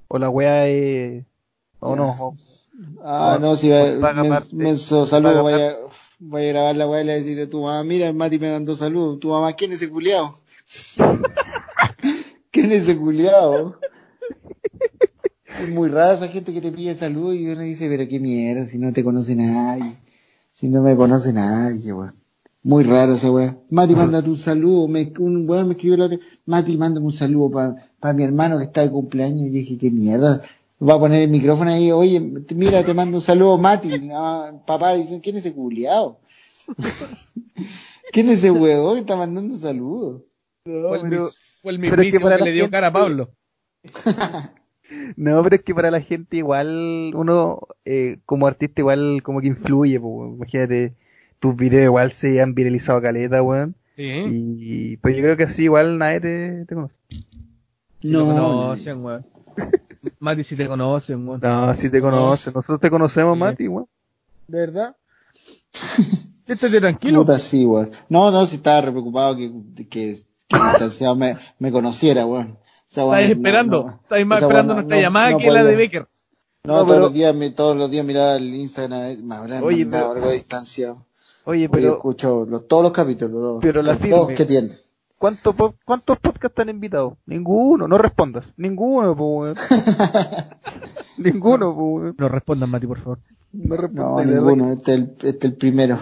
[0.07, 1.23] O la weá es...
[1.79, 2.35] O no, o-
[3.03, 4.55] Ah, No, no, si va, pues paga men- parte.
[4.55, 5.75] menso, Paga saludo, vaya,
[6.19, 8.15] vaya a grabar la weá y le voy a decir a tu mamá, mira, el
[8.15, 9.19] Mati me mandó saludos.
[9.19, 10.37] Tu mamá, ¿quién es ese culiao?
[12.51, 13.75] ¿Quién es ese culiao?
[15.59, 18.65] Es muy rara esa gente que te pide saludos y uno dice, pero qué mierda,
[18.65, 19.95] si no te conoce nadie.
[20.53, 22.15] Si no me conoce nadie, weón.
[22.63, 23.57] Muy rara esa weá.
[23.69, 24.87] Mati, manda tu saludo.
[24.87, 27.49] Me, un weón me escribió la otra, Mati, mándame un saludo
[27.99, 29.41] para mi hermano que está de cumpleaños.
[29.41, 30.41] Y yo dije, qué mierda.
[30.87, 32.19] Va a poner el micrófono ahí, oye,
[32.55, 34.09] mira, te mando un saludo, Mati.
[34.13, 36.19] Ah, papá dice, ¿quién es ese culiao?
[38.11, 40.23] ¿Quién es ese huevón que está mandando saludos?
[40.63, 43.29] Fue el, pero- mis- fue el pero es que le dio gente- cara a Pablo.
[45.15, 49.47] No, pero es que para la gente igual, uno eh, como artista igual como que
[49.47, 50.95] influye, pues, imagínate,
[51.41, 53.75] tus videos igual se han viralizado caleta, weón.
[53.97, 54.03] Sí.
[54.05, 56.95] Y, pero yo creo que así igual nadie te, te conoce.
[58.01, 59.25] Si te conocen, weón.
[60.19, 61.41] Mati, si te conocen, weón.
[61.43, 63.39] No, si te conocen, nosotros te conocemos, Sí.
[63.39, 63.87] Mati, weón.
[64.47, 64.95] ¿De verdad?
[66.45, 67.19] ¿Qué estés tranquilo?
[67.21, 67.91] Puta, sí, weón.
[68.09, 70.03] No, no, si estaba re preocupado que, que, que
[70.55, 72.57] el distanciado me, me conociera, weón.
[72.89, 73.83] Estáis no- esperando.
[73.85, 75.75] no- Estáis más esperando nuestra no- llamada no que la de.
[75.75, 76.07] Becker.
[76.63, 79.35] No, No, todos pero- los días, me, todos los días miraba el Instagram, eh, me
[79.35, 81.05] habrán Oye, mandado pero- algo distanciado.
[81.45, 84.15] Oye, Oye, pero escucho los, todos los capítulos, los, Pero la firme.
[84.17, 84.69] dos que tiene.
[85.17, 87.17] ¿cuántos po- ¿cuántos podcasts han invitado?
[87.25, 88.45] Ninguno, no respondas.
[88.57, 89.55] Ninguno, weón.
[91.17, 92.15] Ninguno, weón.
[92.17, 93.19] No respondan, Mati, por favor.
[93.53, 95.99] No No, ninguno, este es el, este es el primero.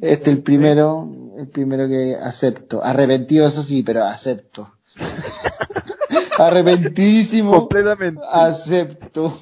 [0.00, 1.08] Este es el primero,
[1.38, 2.82] el primero que acepto.
[2.84, 4.70] Arrepentido, eso sí, pero acepto.
[6.38, 8.20] Arrepentidísimo, Completamente.
[8.30, 9.36] acepto.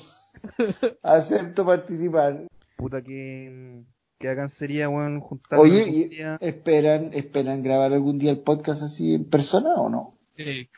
[1.03, 2.47] Acepto participar.
[2.77, 3.83] Puta que,
[4.23, 6.39] que hagan sería, weón, juntarnos Oye, algún y- día.
[6.41, 10.15] ¿esperan, ¿esperan grabar algún día el podcast así en persona o no?
[10.37, 10.69] Sí.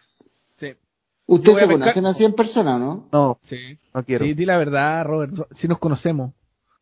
[1.27, 3.09] ¿Ustedes se conocen así en persona o no?
[3.11, 3.79] No, Sí.
[3.95, 4.25] no quiero.
[4.27, 5.33] Sí, di la verdad, Robert.
[5.53, 6.33] Si nos conocemos.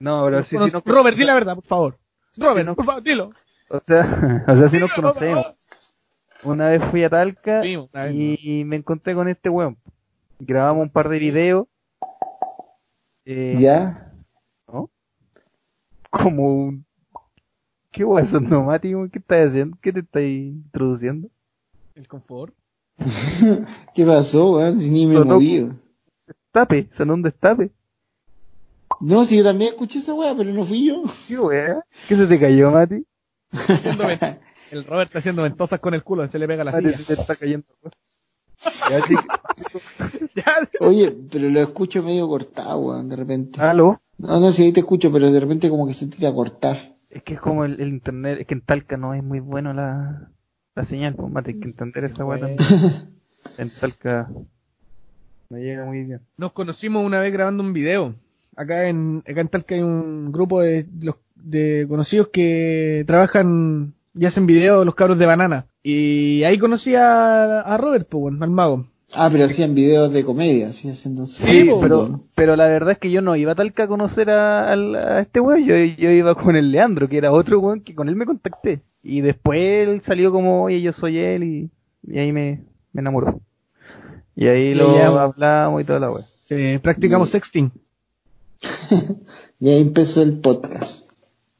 [0.01, 1.99] No, pero Si si, nos si nos- cono- Robert, di la verdad, por favor.
[2.37, 3.31] Robert, no- por favor, dilo.
[3.69, 4.01] O sea,
[4.49, 5.55] o sea, si nos conocemos.
[6.43, 9.77] Una vez fui a Talca Sí, una vez, y me encontré con este weón.
[10.41, 11.67] Grabamos un par de videos.
[13.25, 14.12] Eh, ¿Ya?
[16.13, 16.85] Como un...
[17.91, 19.09] ¿Qué weón es neumático?
[19.11, 19.77] ¿Qué estás haciendo?
[19.83, 21.29] ¿Qué te estás introduciendo?
[21.95, 22.55] El confort.
[23.95, 24.79] ¿Qué pasó, weón?
[24.79, 25.75] Si ni me he movido.
[26.27, 27.71] Destape, sonó un destape.
[29.01, 31.03] No, si yo también escuché esa weá, pero no fui yo.
[31.27, 31.83] ¿Qué weón?
[32.09, 33.05] ¿Qué se te cayó, Mati?
[34.71, 36.99] El Robert está haciendo ventosas con el culo, se le pega la Mati, silla.
[36.99, 37.67] se te está cayendo.
[37.83, 37.93] weón.
[40.81, 43.61] Oye, pero lo escucho medio cortado, weón, de repente.
[43.61, 44.01] ¿Aló?
[44.19, 46.77] No, no, si ahí te escucho, pero de repente como que se tira a cortar.
[47.11, 49.73] Es que es como el, el internet, es que en Talca no es muy bueno
[49.73, 50.31] la,
[50.75, 52.59] la señal, pues Mati, hay que entender esa weá también.
[53.59, 54.31] En Talca
[55.51, 56.21] no llega muy bien.
[56.37, 58.15] Nos conocimos una vez grabando un video.
[58.57, 64.27] Acá en, acá en Talca hay un grupo de, los, de conocidos que trabajan y
[64.27, 65.67] hacen videos los cabros de banana.
[65.83, 68.87] Y ahí conocí a, a Robert, pues, bueno, al mago.
[69.15, 72.99] Ah, pero hacían videos de comedia, así haciendo su- Sí, pero, pero la verdad es
[72.99, 76.11] que yo no iba a Talca a conocer a, al- a este weón, yo, yo
[76.11, 78.81] iba con el Leandro, que era otro weón que con él me contacté.
[79.03, 79.59] Y después
[79.89, 81.71] él salió como, oye, yo soy él, y,
[82.07, 82.63] y ahí me,
[82.93, 83.41] me enamoró.
[84.35, 86.23] Y ahí Y lo ya- hablamos y toda la weá.
[86.23, 87.71] Sí, practicamos sexting.
[89.61, 91.11] Y ahí empezó el podcast.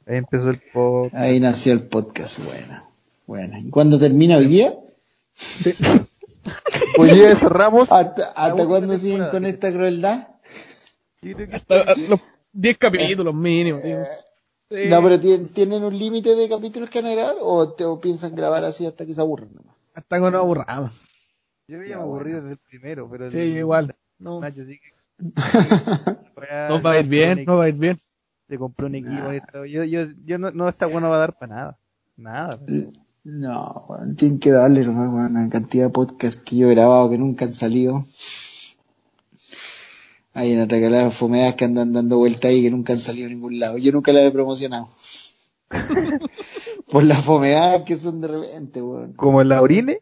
[0.07, 1.15] Ahí empezó el podcast.
[1.15, 2.85] Ahí nació el podcast, buena.
[3.33, 3.59] Buena.
[3.61, 4.75] ¿Y cuándo termina hoy día?
[6.99, 7.91] Hoy día cerramos.
[7.91, 8.31] ¿Hasta,
[8.67, 9.31] cuándo siguen temporada.
[9.31, 10.29] con esta crueldad?
[11.51, 12.21] Hasta, los
[12.53, 13.83] 10 capítulos mínimos.
[13.83, 14.01] digo.
[14.69, 14.89] Sí.
[14.91, 17.01] No, pero ¿tien- ¿tienen un límite de capítulos que
[17.41, 19.49] o, te, o piensan grabar así hasta que se aburran?
[19.55, 19.77] nomás?
[19.95, 20.93] Hasta que nos aburramos.
[21.69, 23.97] Yo me había aburrido desde el primero, pero Sí, el- igual.
[24.19, 24.93] No, Nacho sí que.
[26.69, 27.99] nos va a ir bien, nos va a ir bien.
[28.47, 29.65] Se compró un equipo y todo.
[29.65, 31.79] Yo, yo, yo no, no está bueno va a dar para nada.
[32.15, 32.61] Nada.
[33.25, 37.09] No, weón, tienen que darle nomás, weón, la cantidad de podcasts que yo he grabado
[37.11, 38.05] que nunca han salido.
[40.35, 43.31] Hay una regalada de fomedas que andan dando vuelta ahí que nunca han salido a
[43.31, 43.79] ningún lado.
[43.79, 44.89] Yo nunca las he promocionado.
[46.91, 49.13] Por las fomeadas que son de repente, weón.
[49.13, 50.01] Como el Laurine,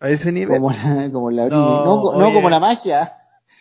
[0.00, 0.60] a ese nivel.
[0.60, 1.60] Como la, como la orina.
[1.60, 2.34] No, No, co- no oye.
[2.34, 3.12] como la magia.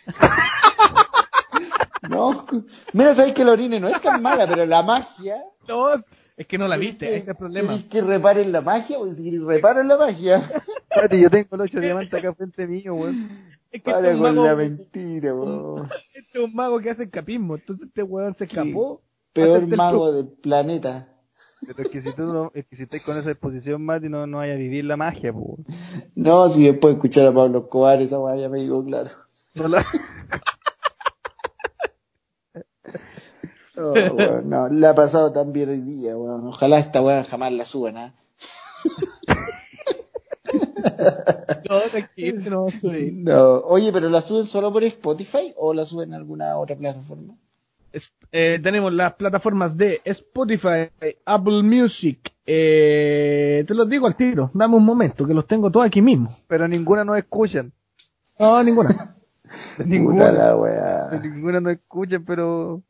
[2.09, 2.45] no,
[2.93, 5.43] mira, sabes que la orina no es tan mala, pero la magia.
[5.67, 5.87] No,
[6.37, 7.69] es que no la viste, ese es el problema.
[7.73, 8.97] ¿Querés que reparen la magia?
[8.99, 10.37] Pues si reparen la magia.
[10.89, 13.29] Espérate, yo tengo el 8 diamantes acá frente mío, weón.
[13.71, 15.87] Es que este Para es, un con mago, la mentira, weón.
[16.13, 17.55] este es un mago que hace escapismo.
[17.55, 19.01] Entonces este weón se escapó.
[19.33, 21.09] Peor mago del planeta.
[21.65, 24.27] Pero es que si tú no, es que si estás con esa exposición, Mati, no,
[24.27, 25.65] no vaya a vivir la magia, weón.
[26.15, 29.09] No, si después de escuchar a Pablo Escobar, esa weá ya me digo claro.
[29.55, 29.85] No la-
[33.77, 36.47] No, weón, no, le ha pasado tan bien hoy día, weón.
[36.47, 38.13] Ojalá esta weá jamás la suban, ¿ah?
[41.69, 43.13] No, tranquilo, no va a subir.
[43.13, 47.33] No, oye, pero la suben solo por Spotify o la suben en alguna otra plataforma?
[47.91, 50.89] Es- eh, tenemos las plataformas de Spotify,
[51.25, 52.31] Apple Music.
[52.45, 54.51] Eh, te los digo al tiro.
[54.53, 56.29] Dame un momento, que los tengo todos aquí mismo.
[56.47, 57.73] Pero ninguna nos escuchan.
[58.39, 58.89] No, ninguna.
[59.77, 60.31] Puta Ninguna.
[60.31, 61.19] la weá.
[61.21, 62.81] Ninguna nos escuchan, pero.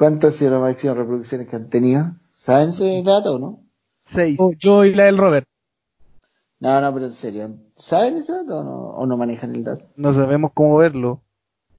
[0.00, 2.12] ¿Cuántas han sido las máximas reproducciones que han tenido?
[2.32, 3.60] ¿Saben ese dato o no?
[4.02, 4.38] Seis.
[4.40, 5.46] Oh, yo y la del Robert.
[6.58, 7.54] No, no, pero en serio.
[7.76, 9.84] ¿Saben ese dato o no, o no manejan el dato?
[9.96, 11.20] No sabemos cómo verlo.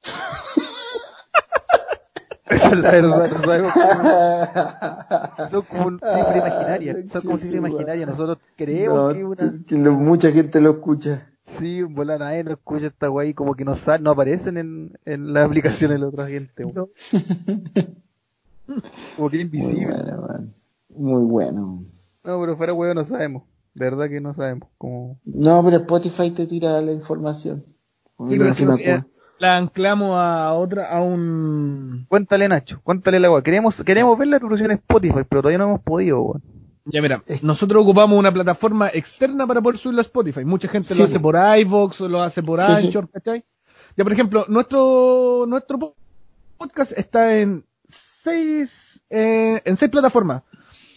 [2.46, 4.04] Esa es la verdad, no sabemos cómo-
[5.50, 6.96] Son como un cifra imaginaria.
[7.12, 8.06] Son como cifra imaginaria.
[8.06, 9.52] Nosotros creemos No, que una.
[9.66, 11.28] que lo- mucha gente lo escucha.
[11.44, 15.34] Sí, volar nadie no escucha esta wey como que no sal, no aparecen en, en
[15.34, 16.66] las aplicaciones de la otra gente.
[16.66, 16.92] weón.
[19.18, 19.86] Como que es Muy invisible.
[19.96, 20.48] bueno.
[20.90, 21.84] Muy bueno.
[22.24, 23.44] No, pero fuera huevo no sabemos.
[23.74, 24.70] De verdad que no sabemos.
[24.78, 25.20] Como...
[25.26, 27.64] No, pero Spotify te tira la información.
[28.28, 29.08] Sí, pero si acuerda.
[29.40, 32.06] La anclamos a otra, a un...
[32.10, 32.80] Cuéntale, Nacho.
[32.84, 33.42] Cuéntale la weá.
[33.42, 36.44] Queremos, queremos ver la reproducción en Spotify, pero todavía no hemos podido, weón.
[36.86, 40.44] Ya mira, nosotros ocupamos una plataforma externa para poder subirlo a Spotify.
[40.46, 41.32] Mucha gente Sí, lo hace po.
[41.32, 42.88] por iVoox o lo hace por Sí, sí.
[42.88, 43.46] Anchor, ¿cachai?
[43.96, 45.96] Ya, por ejemplo, nuestro nuestro po-
[46.58, 47.64] podcast está en
[48.24, 50.44] seis eh, en seis plataformas.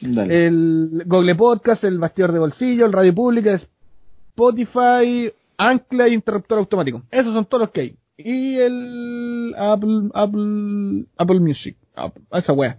[0.01, 0.47] Dale.
[0.47, 7.03] El Google Podcast, el Bastidor de Bolsillo, el Radio Pública, Spotify, Ancla y Interruptor Automático.
[7.11, 7.97] Esos son todos los que hay.
[8.17, 11.77] Y el Apple, Apple, Apple Music.
[11.97, 12.79] Apple- esa wea.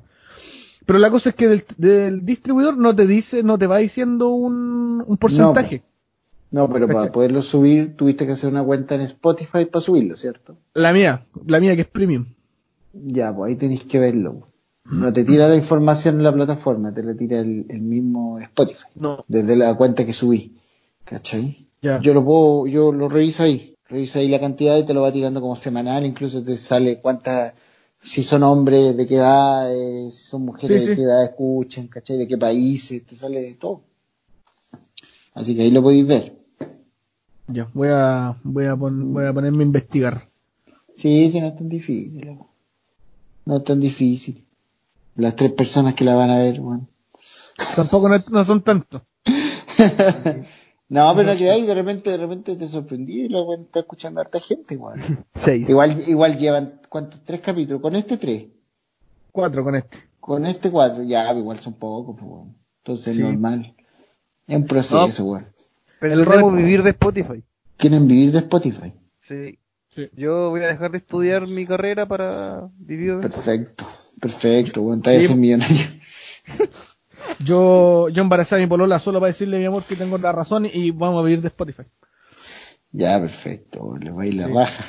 [0.86, 4.30] Pero la cosa es que del, del distribuidor no te dice, no te va diciendo
[4.30, 5.84] un, un porcentaje.
[6.52, 10.56] No, pero para poderlo subir tuviste que hacer una cuenta en Spotify para subirlo, ¿cierto?
[10.74, 12.35] La mía, la mía que es premium.
[13.04, 14.48] Ya, pues ahí tenéis que verlo.
[14.86, 18.86] No te tira la información en la plataforma, te la tira el, el mismo Spotify.
[18.96, 19.26] No.
[19.28, 20.56] Desde la cuenta que subí.
[21.04, 21.68] ¿Cachai?
[21.82, 22.00] Ya.
[22.02, 23.76] Yo lo puedo, yo lo reviso ahí.
[23.90, 27.54] Reviso ahí la cantidad y te lo va tirando como semanal, incluso te sale cuántas,
[28.02, 31.88] si son hombres, de qué edad, eh, si son mujeres, Sí, de qué edad escuchan,
[31.88, 32.18] ¿cachai?
[32.18, 33.82] De qué países, te sale de todo.
[35.34, 36.34] Así que ahí lo podéis ver.
[37.48, 40.30] Ya, voy a, voy a, pon- voy a ponerme a investigar.
[40.96, 42.38] Sí, sí, no es tan difícil.
[43.46, 44.46] No es tan difícil.
[45.16, 46.88] Las tres personas que la van a ver, bueno.
[47.76, 49.02] Tampoco no, no son tantos.
[50.88, 54.24] No, pero que hay, de repente, de repente te sorprendí y luego está escuchando a
[54.24, 55.02] harta gente, igual.
[55.34, 55.68] Seis.
[55.68, 57.22] Igual, igual llevan, ¿cuántos?
[57.26, 57.82] Tres capítulos.
[57.82, 58.46] Con este tres.
[59.32, 59.98] Cuatro con este.
[60.20, 61.02] Con este cuatro.
[61.02, 62.54] Ya, igual son pocos, pues, bueno.
[62.84, 63.24] Entonces es Sí.
[63.24, 63.74] normal.
[64.48, 65.48] Es un proceso, weón.
[66.00, 67.44] Pero el Red- vivir de Spotify.
[67.78, 68.94] Quieren vivir de Spotify.
[69.28, 69.58] Sí.
[69.96, 70.10] Sí.
[70.16, 73.86] Yo voy a dejar de estudiar mi carrera para vivir Perfecto.
[74.20, 75.36] Perfecto, vas a Sí.
[75.36, 75.78] millonario.
[77.40, 80.68] Yo, yo embaracé a mi polola solo para decirle, mi amor, que tengo la razón
[80.72, 81.84] y vamos a vivir de Spotify.
[82.92, 83.98] Ya, perfecto.
[84.00, 84.54] Le va a ir la Sí.
[84.54, 84.84] raja.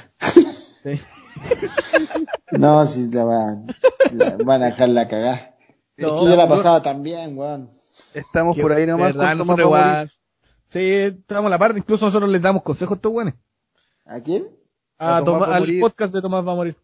[0.82, 1.00] Sí.
[2.52, 3.66] No, si la van,
[4.12, 5.56] la van a dejar la cagada.
[5.98, 6.54] No, es que yo la no.
[6.54, 7.70] pasaba también, weón.
[8.12, 9.14] Estamos por ahí nomás.
[9.16, 10.12] verdad, igual.
[10.68, 13.34] Sí, estamos a la par, incluso nosotros les damos consejos a estos güeyes.
[14.04, 14.46] ¿A quién?
[14.98, 16.76] A A Tomás Tomás- va a al podcast de Tomás va a morir.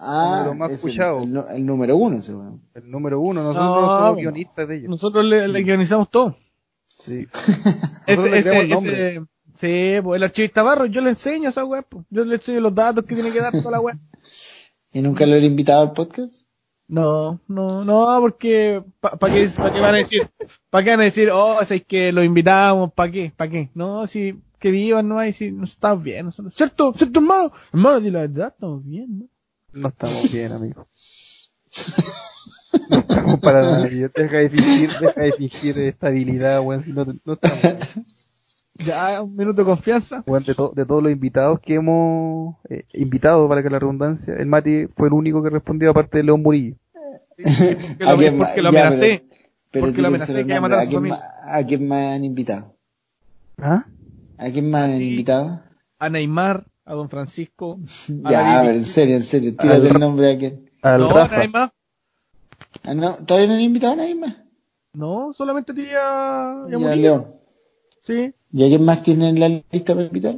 [0.00, 1.22] Ah, Número más es el, escuchado.
[1.22, 2.62] el nu- el número uno ese, weón.
[2.74, 3.42] El número uno.
[3.42, 4.14] Nosotros No, somos bueno.
[4.16, 4.90] guionistas de ellos.
[4.90, 6.36] Nosotros le, le guionizamos todo.
[6.86, 7.26] Sí.
[8.06, 9.16] Ese, ese, el nombre.
[9.16, 9.24] ese-
[9.56, 12.74] sí, pues el archivista Barro, yo le enseño a esa web, yo le enseño los
[12.74, 13.96] datos que tiene que dar toda la web.
[14.92, 16.44] ¿Y nunca lo he invitado al podcast?
[16.88, 20.28] No, no, no, porque ¿para pa qué, pa qué van a decir?
[20.68, 22.92] ¿Para qué van a decir, oh, es que lo invitamos?
[22.92, 23.32] ¿Para qué?
[23.34, 23.70] ¿Para qué?
[23.74, 26.26] No, si que vivan, no hay, si no estamos bien.
[26.26, 26.94] nosotros- ¿Cierto?
[26.96, 27.50] ¿Cierto, hermano?
[27.72, 29.26] Hermano, di la verdad, estamos bien, ¿no?
[29.74, 30.86] No estamos bien, amigo.
[32.90, 34.10] No estamos para nada bien.
[34.14, 36.84] Deja de fingir, deja de fingir estabilidad, weón.
[36.84, 37.78] Si no, no estamos bien.
[38.86, 40.22] Ya, un minuto de confianza.
[40.26, 44.34] Weón, de, to- de todos los invitados que hemos eh, invitado, para que la redundancia,
[44.34, 46.76] el Mati fue el único que respondió aparte de León Murillo.
[47.36, 49.24] Porque lo, ¿A quién porque lo Ya, amenacé.
[49.70, 51.20] Pero Porque lo amenacé los que iba a a ¿A su familia.
[51.44, 52.76] ¿A quién más han invitado?
[53.58, 53.86] ¿Ah?
[54.46, 55.62] ¿A quién más han invitado?
[55.98, 57.78] A Neymar, a Don Francisco.
[58.24, 59.56] a Ya, a ver, en serio, en serio.
[59.56, 60.70] Tírate el nombre a quién.
[60.82, 61.38] Al no, Rafa.
[61.38, 61.72] Neymar.
[62.84, 64.36] Ah, no, ¿Todavía no han invitado a nadie más?
[64.94, 67.26] No, solamente te ya, Ya, ya León.
[68.02, 70.36] Sí, ¿Y a quién más tienen en la lista para invitar?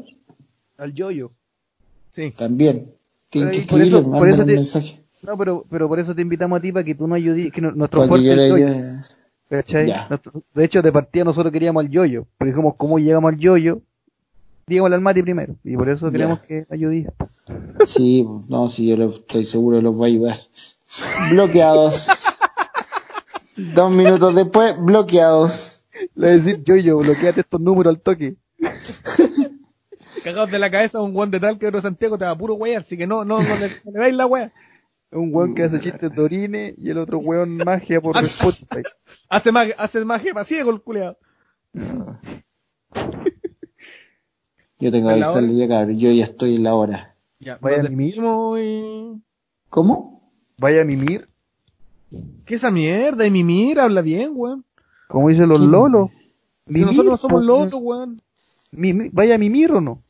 [0.77, 1.33] Al Yoyo.
[2.13, 2.33] sí.
[2.37, 2.93] También.
[3.31, 5.05] Tienen que y por escribirle, eso- por eso un te- mensaje.
[5.23, 7.61] No, pero, pero por eso te invitamos a ti para que tú nos ayudes, que
[7.63, 9.05] no- nuestro Para que fuerte.
[9.49, 9.93] ¿Cachai?
[10.55, 12.27] De hecho, de partida nosotros queríamos al Yoyo.
[12.39, 13.81] Pero dijimos, ¿cómo llegamos al Yoyo?
[14.67, 15.57] Digámosle al Mati primero.
[15.65, 16.13] Y por eso Ya.
[16.13, 17.13] queremos que ayude.
[17.87, 20.37] Sí, pues, no, sí, yo lo- estoy seguro que los va a ayudar.
[21.31, 22.07] Bloqueados.
[23.57, 25.83] Dos minutos después, bloqueados.
[26.15, 28.37] Le voy a decir, Yoyo, bloqueate estos números al toque.
[30.23, 32.55] Cagados de la cabeza, un guante de tal que otro Santiago te va a puro
[32.55, 34.53] weyar, así que no, no, no le, no le veis la wea.
[35.13, 38.83] Un weón que hace chistes de orine y el otro weón magia por Spotify.
[39.29, 41.19] Hace más, hace más jefa ciego el culeado.
[41.73, 42.19] No.
[44.81, 45.99] Yo tengo ¿En que avisarle ya, cabrón.
[45.99, 47.15] Yo ya estoy en la hora.
[47.41, 48.07] Ya, Vaya a mimir.
[48.15, 49.23] despedimos y...
[49.71, 50.31] ¿Cómo?
[50.59, 51.29] Vaya a mimir,
[52.45, 53.27] ¿Qué esa mierda?
[53.27, 54.65] Y mimir, habla bien, weón.
[55.09, 55.71] como dicen los ¿Quién?
[55.73, 56.11] lolos.
[56.67, 57.47] Si Mimir, nosotros no somos po.
[57.47, 58.23] lotos, weón.
[59.13, 60.03] ¿Vaya a mimir o no?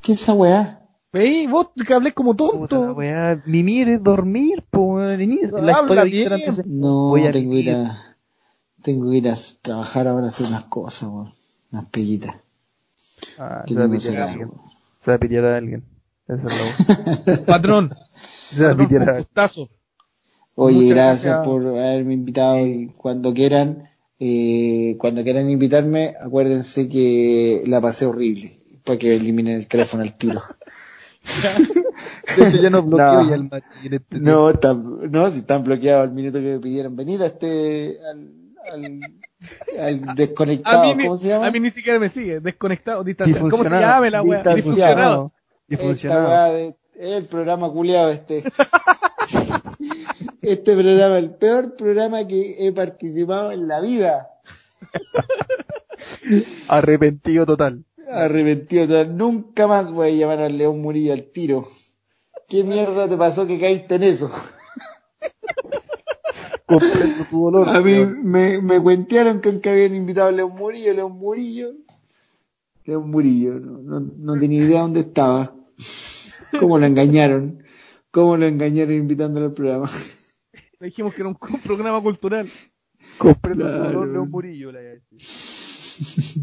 [0.00, 0.80] ¿Qué es esa weá?
[1.12, 2.92] Veí, vos que hablés como Puta la tonto.
[2.94, 6.30] weá, mimir es dormir, po, La Habla historia de bien.
[6.46, 8.16] Dice, No, voy a tengo que ir a,
[8.82, 11.34] tengo que ir a trabajar ahora a hacer unas cosas, weón.
[11.70, 12.36] Unas peguitas.
[13.42, 14.48] Ah, se va a tengo que pitear a alguien.
[14.48, 14.60] weón.
[15.00, 15.84] Se va a pitear a alguien.
[16.28, 16.64] Esa es la
[17.26, 17.46] weá.
[17.46, 17.90] Patrón.
[18.14, 19.70] Se va a Patrón, fue pitear a un gustazo.
[20.54, 21.44] Oye, Muchas gracias, gracias.
[21.46, 23.88] por haberme invitado y cuando quieran,
[24.18, 30.16] eh, cuando quieran invitarme, acuérdense que la pasé horrible, para que eliminen el teléfono al
[30.16, 30.42] tiro.
[32.36, 33.20] Ya No.
[33.82, 37.98] este No, están, no, si están bloqueados al minuto que me pidieron venir a este,
[38.10, 38.30] al,
[38.72, 39.00] al,
[39.78, 41.46] al A desconectado, mí, ¿cómo se llama?
[41.46, 43.48] a mí ni siquiera me sigue, desconectado, distanciado.
[43.48, 44.22] ¿Cómo se llama la?
[44.22, 44.52] Distanciado.
[44.54, 45.32] Disfuncionado.
[45.68, 46.28] Esta Disfuncionado.
[46.28, 48.44] weá el programa culiado este.
[50.42, 54.28] este programa, el peor programa que he participado en la vida.
[56.68, 57.84] Arrepentido total.
[58.10, 59.16] Arrepentido total.
[59.16, 61.68] Nunca más voy a llamar al León Murillo al tiro.
[62.48, 64.30] ¿Qué mierda te pasó que caíste en eso?
[66.78, 67.68] Comprendo tu dolor.
[67.68, 71.72] A mí me, me cuentearon que habían invitado a León Murillo, León Murillo.
[72.84, 75.54] León Murillo, no, no, no tenía idea dónde estaba.
[76.58, 77.62] ¿Cómo lo engañaron?
[78.10, 79.90] ¿Cómo lo engañaron invitándolo al programa?
[80.80, 82.48] Le dijimos que era un, un programa cultural.
[83.18, 84.72] Comprendo tu dolor, León Murillo.
[84.72, 86.42] le iba a decir.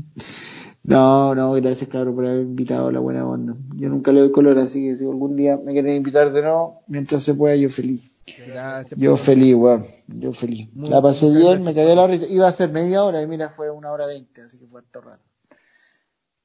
[0.83, 3.55] No, no, gracias cabrón por haber invitado a la buena onda.
[3.75, 6.81] Yo nunca le doy color, así que si algún día me quieren invitar de nuevo,
[6.87, 8.08] mientras se pueda, yo feliz.
[8.47, 8.99] Gracias.
[8.99, 9.85] Yo feliz, weón.
[10.07, 10.69] Yo feliz.
[10.73, 11.61] Muy- la pasé bien, gracias.
[11.61, 12.25] me cagué la risa.
[12.27, 15.01] Iba a ser media hora y mira, fue una hora veinte, así que fue harto
[15.01, 15.23] rato.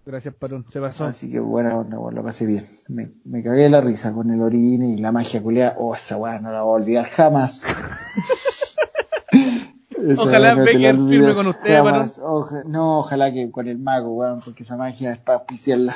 [0.07, 0.67] Gracias, Parón.
[0.71, 1.05] Se pasó.
[1.05, 2.67] Así que buena onda, weón, lo pasé bien.
[2.89, 5.77] Me, me cagué la risa con el orine y la magia culeada.
[5.79, 7.63] Oh, esa weá no la voy a olvidar jamás.
[10.19, 11.81] Ojalá no la Becker firme con usted.
[12.21, 15.95] Oja- no, ojalá que con el mago, weón, porque esa magia es para auspiciarla.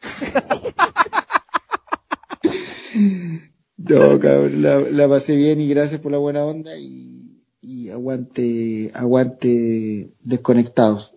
[3.88, 8.90] No, cabrón, la, la pasé bien y gracias por la buena onda y, y aguante,
[8.94, 11.14] aguante desconectados.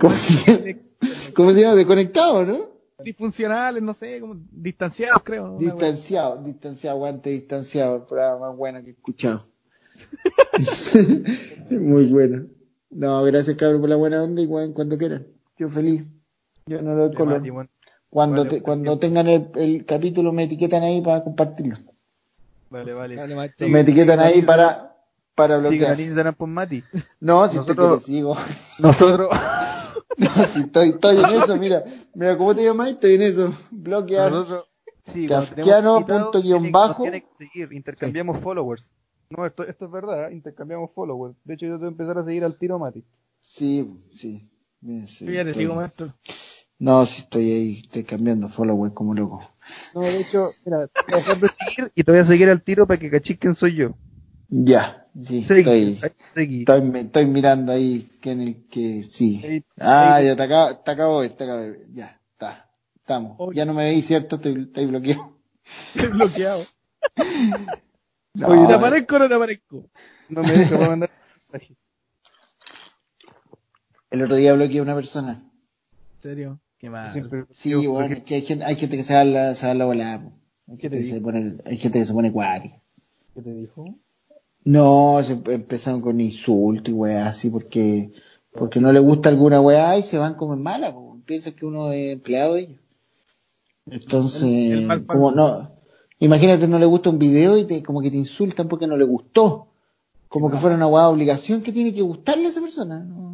[0.00, 0.80] ¿Cómo se llama?
[1.34, 1.74] ¿Cómo se llama?
[1.74, 2.76] Desconectados, ¿no?
[3.04, 5.56] Disfuncionales, no sé, como distanciados, creo.
[5.56, 5.58] wea.
[5.58, 9.42] Distanciado, distanciado, aguante distanciado, el programa más bueno que he escuchado.
[11.70, 12.46] Muy bueno.
[12.90, 15.26] No, gracias cabrón por la buena onda y cuando quieran.
[15.58, 16.04] Yo feliz.
[16.66, 17.16] Yo no lo doy
[18.10, 21.76] Cuando, Vale, te- cuando tengan el, el capítulo me etiquetan ahí para compartirlo.
[22.70, 23.16] Vale, vale.
[23.58, 23.64] Sí.
[23.66, 24.96] me etiquetan ahí para,
[25.34, 25.96] para Sigan bloquear.
[25.98, 26.82] a Instagram por Mati.
[27.20, 28.36] No, si Nosotros- te sigo.
[28.78, 29.30] Nosotros,
[30.18, 31.84] No, si estoy, estoy en eso, mira.
[32.14, 32.88] Mira, ¿cómo te llamas?
[32.90, 33.52] Estoy en eso.
[33.70, 34.30] Bloquear.
[34.32, 34.66] nosotros,
[35.04, 36.88] sí, Kafkiano punto guion bajo.
[37.04, 38.82] nos tienen que seguir, intercambiamos followers.
[39.28, 40.34] No, esto, esto es verdad, ¿eh?
[40.34, 41.36] intercambiamos followers.
[41.44, 43.04] De hecho, yo tengo que empezar a seguir al tiro a Mati.
[43.40, 44.48] Sí, sí.
[44.80, 46.14] Bien, sí, Yo ya te sigo, maestro.
[46.78, 49.42] No, si estoy ahí, estoy cambiando follower como loco.
[49.94, 52.86] No, de hecho, mira, te voy a seguir y te voy a seguir al tiro
[52.86, 53.94] para que cachis quién soy yo.
[54.48, 55.98] Ya, sí, Seguí, estoy,
[56.34, 56.58] seguí.
[56.60, 59.64] estoy, me- estoy mirando ahí que en el que sí.
[59.78, 61.62] Ah, ya te acabo, te acabo te acabo.
[61.92, 63.36] Ya, está, estamos.
[63.38, 63.56] Oye.
[63.56, 64.36] Ya no me veis, ¿cierto?
[64.36, 65.36] Estoy, estoy bloqueado.
[65.94, 66.62] Estoy bloqueado.
[68.34, 69.84] No, Oye, ¿Te aparezco o no te aparezco?
[70.28, 71.10] No me para mandar
[71.50, 71.74] mensaje.
[74.10, 75.30] el otro día bloqueé a una persona.
[75.32, 76.60] ¿En serio?
[76.78, 77.12] Qué mal.
[77.12, 79.54] Siempre- Sí, yo- bueno, porque- es que hay gente, hay gente que se da la,
[79.54, 80.22] se da la volada.
[80.24, 80.32] po.
[80.68, 82.72] Hay ¿Qué gente, te que se pone, hay gente que se pone cuari.
[83.34, 83.84] ¿Qué te dijo?
[84.64, 88.10] No, se empezaron con insultos y weá así porque,
[88.52, 91.18] porque no le gusta alguna weá y se van como en mala, po.
[91.24, 92.80] piensan que uno es empleado de ellos.
[93.90, 95.70] Entonces, El- el mal como no,
[96.18, 99.04] imagínate no le gusta un video y te, como que te insultan porque no le
[99.04, 99.68] gustó.
[100.28, 102.98] Como que fuera una weá de obligación que tiene que gustarle a esa persona.
[103.00, 103.25] No,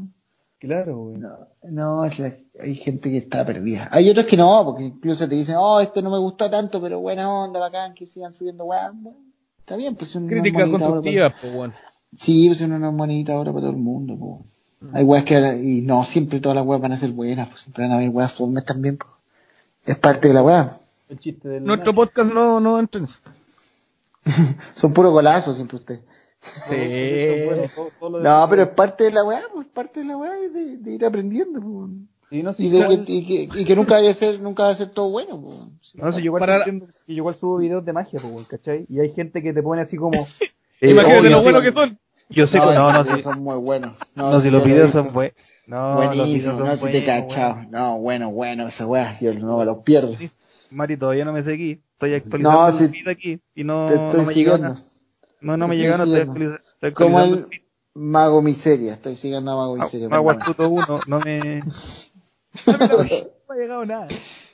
[0.63, 1.17] Claro, güey.
[1.17, 1.31] no,
[1.65, 3.89] no, es la- hay gente que está perdida.
[3.91, 7.01] Hay otros que no, porque incluso te dicen, oh, este no me gustó tanto, pero
[7.01, 8.65] buena onda, bacán, que sigan subiendo.
[8.65, 9.17] Bueno,
[9.59, 11.75] está bien, pues son unas Crítica para- constructiva, pues, bueno.
[12.15, 14.45] Sí, pues son unas monitas ahora para todo el mundo, po.
[14.93, 15.35] Hay weas que,
[15.65, 18.11] y no, siempre todas las weas van a ser buenas, pues siempre van a haber
[18.11, 19.07] weas fomes también, po.
[19.85, 20.77] Es parte de la wea.
[21.09, 21.65] El chiste del.
[21.65, 23.09] Nuestro podcast no, no entra en.
[24.77, 26.01] Son puros golazos siempre usted.
[26.69, 27.45] Sí.
[27.47, 30.33] Bueno, todo- todo No, pero es parte de la wea, pues parte de la wea
[30.45, 31.61] y de, de ir aprendiendo.
[32.31, 34.41] Sí, no, sí, Y, de igual- que, y, que, y que nunca vaya a ser,
[34.41, 35.69] nunca va a ser todo bueno, po.
[35.95, 36.73] No, si yo igual, Para- yo
[37.07, 38.87] igual subo videos de magia, pues, ¿cachai?
[38.89, 40.13] Y hay gente que te pone así como...
[40.81, 41.99] Imagínate oh, yo lo sé- bueno que son.
[42.29, 42.75] Yo sé no, que...
[42.75, 43.21] No, no, sí.
[43.23, 43.93] son muy buenos.
[44.17, 45.35] No, si los videos son buenos.
[45.67, 47.55] No, Buenísimo, no, si te he buenos, cachado.
[47.55, 47.67] güey.
[47.71, 50.17] No, bueno, bueno, esa wea, yo no me los pierdo.
[50.71, 51.81] Mari, todavía no me seguí.
[51.93, 54.69] Estoy actualizando No, el sí, feed aquí y no, Te no estoy me llegó siguiendo.
[54.75, 54.81] nada.
[55.43, 56.21] No, no me Te llegó estoy nada.
[56.23, 56.55] Estoy, siguiendo.
[56.57, 57.47] actualiz- estoy Como el.
[57.95, 60.09] Mago Miseria, estoy siguiendo a Mago Miseria.
[60.09, 60.43] Mago perdón.
[60.43, 61.61] Astuto 1, no me...
[62.67, 64.09] No me ha llegado nada.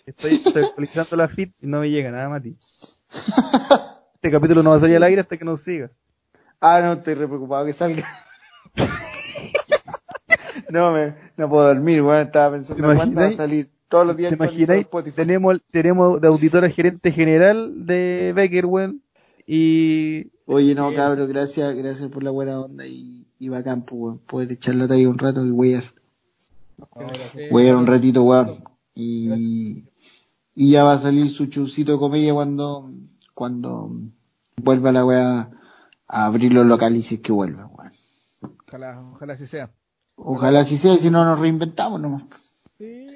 [0.07, 2.57] Estoy, estoy actualizando la feed y no me llega nada, Mati.
[4.15, 5.93] Este capítulo no va a salir al aire hasta que nos sigas.
[6.61, 8.05] Ah, no, estoy re preocupado que salga.
[10.71, 12.23] no, me, no puedo dormir, weón.
[12.27, 14.81] Estaba pensando ¿Te cuándo va a salir todos los días ¿Te imagináis?
[14.83, 15.15] Spotify.
[15.17, 19.03] Tenemos, tenemos de auditora gerente general de Becker, weón.
[19.47, 24.51] Y Oye, no, cabrón, gracias, gracias por la buena onda y, y bacán, pues, poder
[24.51, 25.85] echar la talla un rato y wear.
[27.51, 28.65] Wear un ratito, weón.
[28.95, 29.85] Y,
[30.55, 32.91] y ya va a salir su chucito de comedia cuando,
[33.35, 33.91] cuando
[34.57, 35.51] vuelva la weá
[36.07, 37.93] a abrir los locales y si es que vuelva, weón.
[38.67, 39.71] Ojalá, ojalá así sea.
[40.17, 42.23] Ojalá así sea, si no nos reinventamos nomás.
[42.79, 43.07] Sí.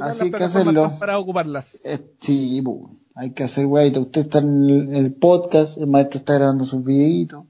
[0.00, 0.92] Así que hacerlo.
[1.00, 1.80] Para ocuparlas.
[1.82, 2.78] Eh, sí, pues,
[3.14, 3.86] hay que hacer weá.
[3.98, 7.44] Usted está en el, en el podcast, el maestro está grabando sus videitos.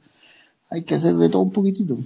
[0.71, 1.99] Hay que hacer de todo un poquitito.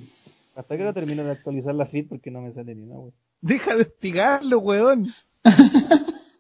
[0.56, 3.12] hasta que no termino de actualizar la feed porque no me sale ni nada, weón.
[3.40, 5.08] Deja de hostigarlo, weón.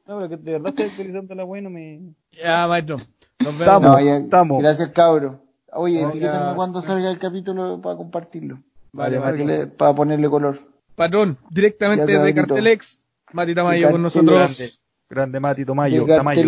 [0.06, 2.00] No, pero que de verdad estoy actualizando la weá no me...
[2.32, 2.96] Ya, maestro.
[3.40, 3.60] Nos vemos.
[3.60, 4.62] Estamos, No, ya- estamos.
[4.62, 5.40] Gracias, cabro.
[5.72, 8.58] Oye, etiquétame cuando salga el capítulo para compartirlo.
[8.92, 9.44] Vale, para, vale.
[9.44, 10.58] le- para ponerle color.
[10.94, 12.34] Patrón, directamente de.
[12.34, 13.02] Cartelex.
[13.32, 14.24] Mati Tamayo con Cartelex.
[14.24, 14.82] nosotros.
[15.10, 16.42] Grande Mati, Tomayo, de Tamayo.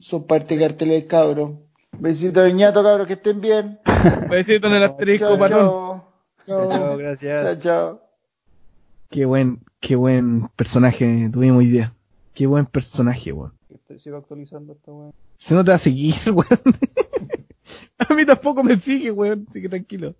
[0.00, 1.62] Son parte de Cartelex, cabro.
[1.98, 3.80] Besito del ñato, cabro, que estén bien.
[4.30, 5.60] Besito en el asterisco, Chao, patrón.
[5.60, 6.12] chao.
[6.46, 7.60] Chao, Chao, gracias.
[7.60, 8.02] chao.
[9.08, 11.94] Qué buen, qué buen personaje tuvimos hoy día.
[12.34, 13.52] Qué buen personaje, weón.
[13.98, 15.10] Sigo actualizando esta weá.
[15.38, 16.46] Se no te va a seguir, weón.
[17.98, 19.46] a mí tampoco me sigue, weón.
[19.48, 20.14] Así que tranquilo.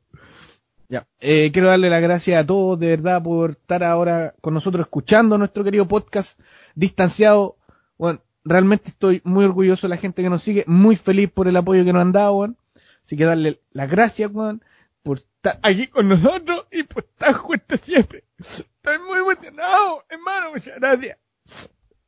[0.88, 1.06] Ya.
[1.20, 5.36] Eh, quiero darle las gracias a todos, de verdad, por estar ahora con nosotros escuchando
[5.36, 6.38] nuestro querido podcast
[6.74, 7.56] distanciado.
[7.98, 11.56] Bueno, realmente estoy muy orgulloso de la gente que nos sigue, muy feliz por el
[11.56, 12.56] apoyo que nos han dado, weón.
[13.04, 14.62] Así que darle las gracias, weón,
[15.02, 18.24] por estar aquí con nosotros y por estar juntos siempre.
[18.38, 21.18] Estoy muy emocionado, hermano, muchas gracias.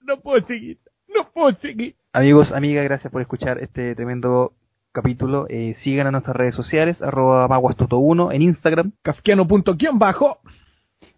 [0.01, 0.78] No puedo seguir,
[1.15, 1.97] no puedo seguir.
[2.12, 4.55] Amigos, amigas, gracias por escuchar este tremendo
[4.93, 5.47] capítulo.
[5.48, 8.93] Eh, sigan a nuestras redes sociales, arroba maguastoto1 en Instagram.
[9.02, 10.40] Kafkiano.guión bajo.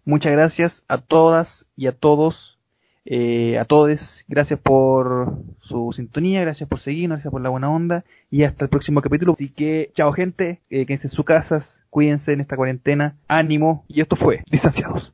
[0.03, 2.59] Muchas gracias a todas y a todos,
[3.05, 4.23] eh, a todos.
[4.27, 8.03] Gracias por su sintonía, gracias por seguirnos, gracias por la buena onda.
[8.29, 9.33] Y hasta el próximo capítulo.
[9.33, 13.85] Así que, chao gente, eh, quédense en sus casas, cuídense en esta cuarentena, ánimo.
[13.87, 15.13] Y esto fue Distanciados.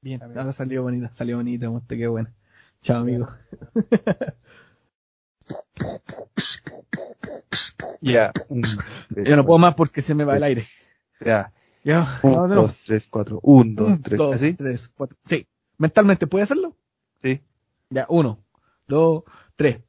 [0.00, 2.32] Bien, ahora salió bonita, salió bonita, monte, qué buena.
[2.82, 3.28] Chao, amigo.
[8.00, 8.32] Ya.
[9.10, 10.68] Yo no puedo más porque se me va el aire.
[11.20, 11.52] Ya.
[11.88, 13.40] Ya, Un, no, dos, tres, cuatro.
[13.42, 14.18] Un, dos, Un, tres.
[14.18, 14.52] dos, ¿Así?
[14.52, 15.16] tres, cuatro.
[15.24, 15.46] Sí.
[15.78, 16.76] Mentalmente, ¿puede hacerlo?
[17.22, 17.40] Sí.
[17.88, 18.44] Ya, uno,
[18.86, 19.22] dos,
[19.56, 19.80] tres.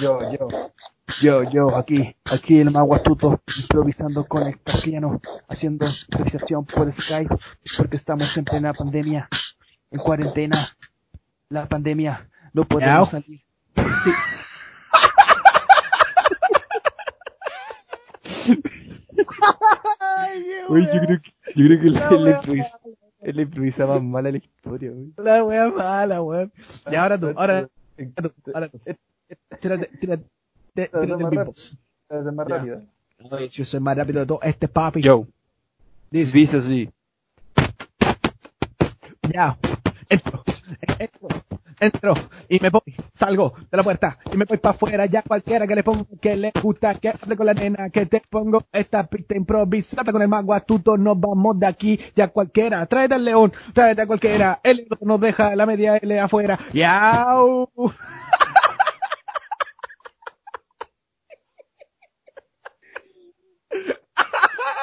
[0.00, 0.48] Yo, yo,
[1.20, 7.36] yo, yo, aquí, aquí el Maguastuto, improvisando con el castellano, haciendo improvisación por Skype,
[7.76, 9.28] porque estamos en plena pandemia,
[9.90, 10.56] en cuarentena,
[11.50, 13.42] la pandemia, no podemos salir.
[20.68, 25.12] Uy, yo creo que, yo creo que La improvis- improvisaba mal la historia, güey.
[25.16, 26.52] La wea mala, weón.
[26.90, 28.80] Y ahora tú, ahora, tú, ahora tú.
[29.60, 30.24] Tírate, tírate,
[30.74, 31.76] tírate el beatbox.
[32.08, 32.82] Es más rápido.
[33.30, 35.02] Oye, si yo soy más rápido de todo, este es papi.
[35.02, 35.26] Yo,
[36.10, 36.90] Dice, dice así.
[39.32, 39.56] ya,
[40.08, 40.42] entro,
[40.98, 41.28] entro,
[41.78, 42.14] entro,
[42.50, 42.82] y me voy,
[43.14, 46.34] salgo de la puerta, y me voy para afuera, ya cualquiera que le ponga que
[46.34, 50.28] le gusta, que hable con la nena, que te pongo esta pista improvisada con el
[50.28, 55.20] maguatuto, nos vamos de aquí, ya cualquiera, tráete al león, tráete a cualquiera, el nos
[55.20, 57.70] deja la media L afuera, yau.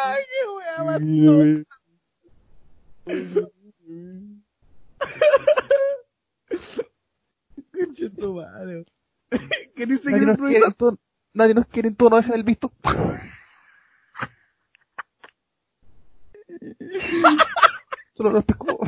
[0.05, 1.65] Ay, qué wea
[7.85, 8.85] Conchetumare.
[9.75, 10.97] ¿Qué dice que nos quiere, tú,
[11.33, 12.71] Nadie nos quiere, tú no dejan el visto.
[18.13, 18.79] Solo los pescó.